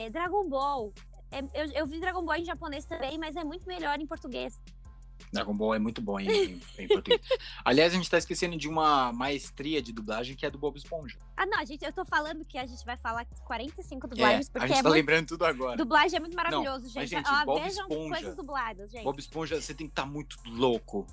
é, 0.07 0.11
Dragon 0.11 0.49
Ball. 0.49 0.93
É, 1.33 1.41
eu, 1.41 1.73
eu 1.75 1.87
vi 1.87 1.99
Dragon 2.01 2.25
Ball 2.25 2.37
em 2.37 2.45
japonês 2.45 2.85
também, 2.85 3.19
mas 3.19 3.35
é 3.35 3.43
muito 3.45 3.67
melhor 3.67 4.01
em 4.01 4.07
português. 4.07 4.59
Dragon 5.33 5.55
Ball 5.55 5.75
é 5.75 5.79
muito 5.79 6.01
bom 6.01 6.19
em, 6.19 6.61
em 6.79 6.89
português. 6.89 7.21
Aliás, 7.65 7.93
a 7.93 7.97
gente 7.97 8.09
tá 8.09 8.19
esquecendo 8.19 8.57
de 8.57 8.69
uma 8.69 9.13
maestria 9.13 9.83
de 9.83 9.93
dublagem 9.93 10.37
que 10.37 10.47
é 10.47 10.51
do 10.51 10.59
Bob 10.59 10.77
Esponja. 10.77 11.19
Ah, 11.37 11.47
não, 11.47 11.59
a 11.59 11.65
gente, 11.65 11.85
eu 11.85 11.93
tô 11.93 12.05
falando 12.05 12.45
que 12.45 12.57
a 12.59 12.67
gente 12.67 12.85
vai 12.85 12.97
falar 12.97 13.27
45 13.45 14.09
dublagens, 14.09 14.49
é, 14.49 14.51
porque 14.51 14.65
a 14.65 14.69
gente 14.69 14.79
é 14.79 14.83
tá 14.83 14.89
muito... 14.89 14.99
lembrando 14.99 15.27
tudo 15.27 15.45
agora. 15.45 15.77
Dublagem 15.77 16.17
é 16.17 16.21
muito 16.21 16.37
maravilhoso, 16.37 16.85
não, 16.85 16.89
gente. 16.89 16.97
Mas, 16.97 17.11
gente 17.11 17.29
ah, 17.29 17.45
Bob 17.45 17.63
vejam 17.63 17.87
Esponja, 17.89 18.15
coisas 18.15 18.37
dubladas, 18.37 18.91
gente. 18.91 19.05
Bob 19.05 19.19
Esponja, 19.19 19.61
você 19.61 19.75
tem 19.75 19.87
que 19.87 19.93
estar 19.93 20.03
tá 20.03 20.09
muito 20.09 20.37
louco 20.47 21.07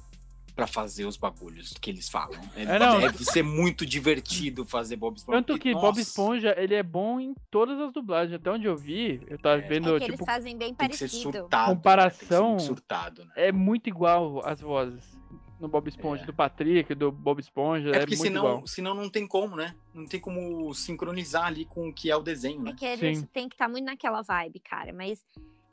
para 0.55 0.67
fazer 0.67 1.05
os 1.05 1.17
bagulhos 1.17 1.73
que 1.73 1.89
eles 1.89 2.09
falam. 2.09 2.39
É, 2.55 2.63
é, 2.63 2.79
não, 2.79 2.99
deve 2.99 3.23
ser 3.25 3.43
muito 3.43 3.85
divertido 3.85 4.65
fazer 4.65 4.95
Bob 4.95 5.17
Esponja. 5.17 5.41
Tanto 5.41 5.59
que 5.59 5.73
Bob 5.73 5.99
Esponja, 5.99 6.53
ele 6.57 6.75
é 6.75 6.83
bom 6.83 7.19
em 7.19 7.33
todas 7.49 7.79
as 7.79 7.91
dublagens. 7.91 8.35
Até 8.35 8.51
onde 8.51 8.65
eu 8.65 8.77
vi, 8.77 9.21
eu 9.27 9.37
tava 9.37 9.61
é, 9.61 9.67
vendo, 9.67 9.95
é 9.95 9.99
que 9.99 10.05
tipo... 10.05 10.17
eles 10.17 10.25
fazem 10.25 10.57
bem 10.57 10.73
parecido. 10.73 11.09
Surtado, 11.09 11.75
comparação, 11.75 12.59
surtado, 12.59 13.25
né? 13.25 13.31
é 13.35 13.51
muito 13.51 13.87
igual 13.87 14.45
as 14.45 14.61
vozes. 14.61 15.21
No 15.59 15.69
Bob 15.69 15.87
Esponja, 15.87 16.23
é. 16.23 16.25
do 16.25 16.33
Patrick, 16.33 16.93
do 16.93 17.09
Bob 17.09 17.39
Esponja, 17.39 17.91
é, 17.91 17.99
porque 17.99 18.15
é 18.15 18.17
senão, 18.17 18.41
igual. 18.41 18.67
senão 18.67 18.93
não 18.93 19.09
tem 19.09 19.25
como, 19.25 19.55
né? 19.55 19.73
Não 19.93 20.05
tem 20.05 20.19
como 20.19 20.73
sincronizar 20.73 21.45
ali 21.45 21.63
com 21.63 21.87
o 21.87 21.93
que 21.93 22.11
é 22.11 22.15
o 22.17 22.21
desenho, 22.21 22.61
né? 22.61 22.71
É 22.71 22.73
que 22.73 22.85
eles 22.85 23.23
têm 23.31 23.47
que 23.47 23.55
estar 23.55 23.65
tá 23.65 23.71
muito 23.71 23.85
naquela 23.85 24.21
vibe, 24.21 24.59
cara. 24.59 24.91
Mas 24.91 25.23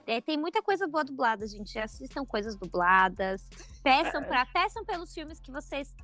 é, 0.07 0.21
tem 0.21 0.37
muita 0.37 0.63
coisa 0.63 0.87
boa 0.87 1.05
dublada, 1.05 1.47
gente. 1.47 1.79
Assistam 1.79 2.25
coisas 2.25 2.57
dubladas. 2.57 3.47
Peçam, 3.83 4.23
é. 4.23 4.25
pra, 4.25 4.47
peçam 4.47 4.85
pelos 4.85 5.13
filmes 5.13 5.41
que 5.41 5.51
vocês 5.51 5.95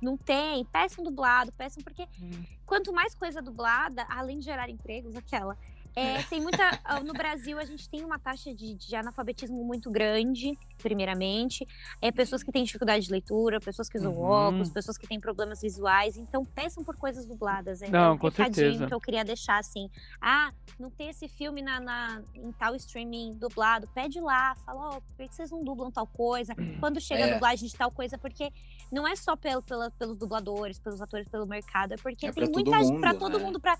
não 0.00 0.16
têm. 0.16 0.64
Peçam 0.66 1.04
dublado, 1.04 1.52
peçam, 1.52 1.82
porque 1.82 2.02
hum. 2.20 2.44
quanto 2.64 2.92
mais 2.92 3.14
coisa 3.14 3.40
dublada, 3.40 4.06
além 4.08 4.38
de 4.38 4.44
gerar 4.44 4.68
empregos, 4.68 5.14
aquela. 5.16 5.56
É, 5.96 6.22
tem 6.24 6.42
muita. 6.42 6.78
No 7.02 7.14
Brasil, 7.14 7.58
a 7.58 7.64
gente 7.64 7.88
tem 7.88 8.04
uma 8.04 8.18
taxa 8.18 8.54
de, 8.54 8.74
de 8.74 8.94
analfabetismo 8.94 9.64
muito 9.64 9.90
grande, 9.90 10.56
primeiramente. 10.76 11.66
É, 12.02 12.12
pessoas 12.12 12.42
que 12.42 12.52
têm 12.52 12.62
dificuldade 12.64 13.06
de 13.06 13.10
leitura, 13.10 13.58
pessoas 13.58 13.88
que 13.88 13.96
usam 13.96 14.12
uhum. 14.12 14.24
óculos, 14.24 14.68
pessoas 14.68 14.98
que 14.98 15.06
têm 15.06 15.18
problemas 15.18 15.62
visuais. 15.62 16.18
Então, 16.18 16.44
peçam 16.44 16.84
por 16.84 16.96
coisas 16.96 17.26
dubladas. 17.26 17.80
É 17.80 17.88
não, 17.88 18.12
um 18.12 18.18
com 18.18 18.30
certeza. 18.30 18.86
que 18.86 18.92
eu 18.92 19.00
queria 19.00 19.24
deixar 19.24 19.58
assim. 19.58 19.88
Ah, 20.20 20.52
não 20.78 20.90
tem 20.90 21.08
esse 21.08 21.28
filme 21.28 21.62
na, 21.62 21.80
na 21.80 22.22
em 22.34 22.52
tal 22.52 22.74
streaming 22.76 23.32
dublado. 23.32 23.88
Pede 23.94 24.20
lá, 24.20 24.54
fala, 24.66 24.90
ó, 24.90 24.96
oh, 24.98 25.00
por 25.00 25.26
que 25.26 25.34
vocês 25.34 25.50
não 25.50 25.64
dublam 25.64 25.90
tal 25.90 26.06
coisa? 26.06 26.54
Quando 26.78 27.00
chega 27.00 27.22
é. 27.22 27.30
a 27.30 27.34
dublagem 27.34 27.66
de 27.66 27.74
tal 27.74 27.90
coisa, 27.90 28.18
porque 28.18 28.52
não 28.92 29.08
é 29.08 29.16
só 29.16 29.34
pelo, 29.34 29.62
pela, 29.62 29.90
pelos 29.92 30.18
dubladores, 30.18 30.78
pelos 30.78 31.00
atores, 31.00 31.26
pelo 31.26 31.46
mercado, 31.46 31.94
é 31.94 31.96
porque 31.96 32.26
é 32.26 32.32
tem 32.32 32.50
muita 32.50 32.84
gente 32.84 33.00
para 33.00 33.14
todo 33.14 33.40
mundo, 33.40 33.58
para 33.58 33.78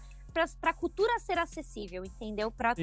para 0.60 0.70
a 0.70 0.74
cultura 0.74 1.18
ser 1.18 1.38
acessível, 1.38 2.04
entendeu? 2.04 2.50
Para 2.50 2.74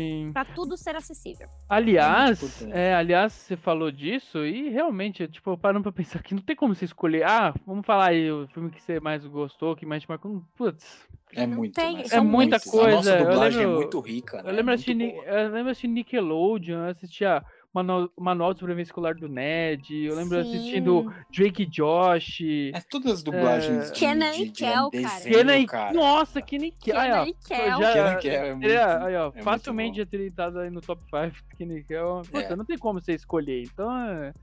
tudo 0.56 0.76
ser 0.76 0.96
acessível. 0.96 1.48
Aliás, 1.70 2.62
é, 2.64 2.90
é, 2.90 2.96
aliás, 2.96 3.34
você 3.34 3.56
falou 3.56 3.92
disso 3.92 4.46
e 4.46 4.70
realmente, 4.70 5.28
tipo, 5.28 5.58
parando 5.58 5.84
para 5.84 5.92
pensar 5.92 6.22
que 6.24 6.34
não 6.34 6.42
tem 6.42 6.56
como 6.56 6.74
você 6.74 6.86
escolher. 6.86 7.24
Ah, 7.24 7.54
vamos 7.66 7.86
falar 7.86 8.08
aí 8.08 8.32
o 8.32 8.48
filme 8.48 8.72
que 8.72 8.82
você 8.82 9.00
mais 9.00 9.26
gostou, 9.26 9.76
que 9.76 9.86
mais 9.86 10.02
te 10.02 10.10
marcou. 10.10 10.44
Putz. 10.56 11.08
É 11.36 11.48
muito, 11.48 11.74
tem, 11.74 11.98
né? 11.98 12.04
É 12.12 12.20
muita 12.20 12.60
coisa. 12.60 12.88
A 12.88 12.92
nossa 12.92 13.18
dublagem 13.18 13.62
eu 13.62 13.70
lembro, 13.70 13.82
é 13.82 13.82
muito 13.82 14.00
rica, 14.00 14.44
né? 14.44 14.52
Eu 14.52 14.56
lembro, 14.56 14.74
é 14.74 15.46
eu 15.46 15.52
lembro 15.52 15.74
de 15.74 15.88
Nickelodeon, 15.88 16.84
eu 16.84 16.90
assistia 16.90 17.44
Manual, 17.74 18.10
Manual 18.18 18.54
de 18.54 18.60
Sobrevivência 18.60 18.92
Escolar 18.92 19.16
do 19.16 19.28
Ned. 19.28 20.06
Eu 20.06 20.16
lembro 20.16 20.42
Sim. 20.44 20.50
assistindo 20.50 21.14
Drake 21.36 21.64
e 21.64 21.66
Josh. 21.66 22.42
É 22.74 22.80
todas 22.82 23.14
as 23.14 23.24
dublagens. 23.24 23.90
É... 23.90 23.94
Kenan 23.94 24.36
e 24.36 24.52
Kel, 24.52 24.92
cara. 24.92 25.22
Kenan 25.22 25.58
e... 25.58 25.94
Nossa, 25.94 26.42
Kenan 26.42 26.66
e 26.68 26.72
Kel. 26.72 26.96
Kenan 26.96 27.28
e 27.28 27.34
Kel. 27.34 27.80
Já, 27.80 27.94
Kenan 27.94 28.14
e 28.14 28.18
Kel 28.18 28.44
é 28.44 28.54
muito, 28.54 28.68
aí, 28.68 29.16
ó, 29.16 29.32
é 29.34 29.42
facilmente 29.42 29.98
já 29.98 30.06
teria 30.06 30.28
estado 30.28 30.60
aí 30.60 30.70
no 30.70 30.82
top 30.82 31.02
5. 31.10 31.58
Kenan 31.58 31.74
e 31.74 31.84
Kel. 31.84 32.22
Puta, 32.32 32.54
é. 32.54 32.56
não 32.56 32.66
tem 32.66 32.78
como 32.78 33.02
você 33.02 33.14
escolher. 33.14 33.64
Então, 33.64 33.92
é... 33.92 34.34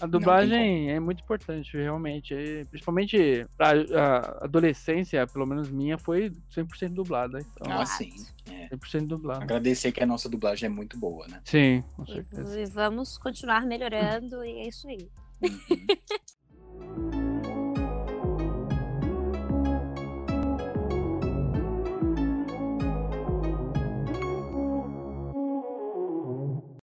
A 0.00 0.06
dublagem 0.06 0.90
é 0.90 1.00
muito 1.00 1.22
importante, 1.22 1.76
realmente. 1.76 2.34
principalmente 2.70 3.46
a, 3.58 4.44
adolescência, 4.44 5.26
pelo 5.26 5.46
menos 5.46 5.70
minha, 5.70 5.96
foi 5.96 6.30
100% 6.54 6.90
dublada. 6.90 7.38
Então, 7.40 7.72
ah, 7.72 7.86
sim. 7.86 8.12
É. 8.50 8.68
100% 8.68 9.06
dublada. 9.06 9.42
Agradecer 9.42 9.92
que 9.92 10.02
a 10.02 10.06
nossa 10.06 10.28
dublagem 10.28 10.66
é 10.66 10.70
muito 10.70 10.98
boa, 10.98 11.26
né? 11.28 11.40
Sim, 11.44 11.82
com 11.94 12.06
certeza. 12.06 12.60
E, 12.60 12.66
vamos 12.66 13.16
continuar 13.16 13.64
melhorando 13.64 14.44
e 14.44 14.58
é 14.58 14.68
isso 14.68 14.86
aí. 14.88 15.08
Uhum. 15.42 17.16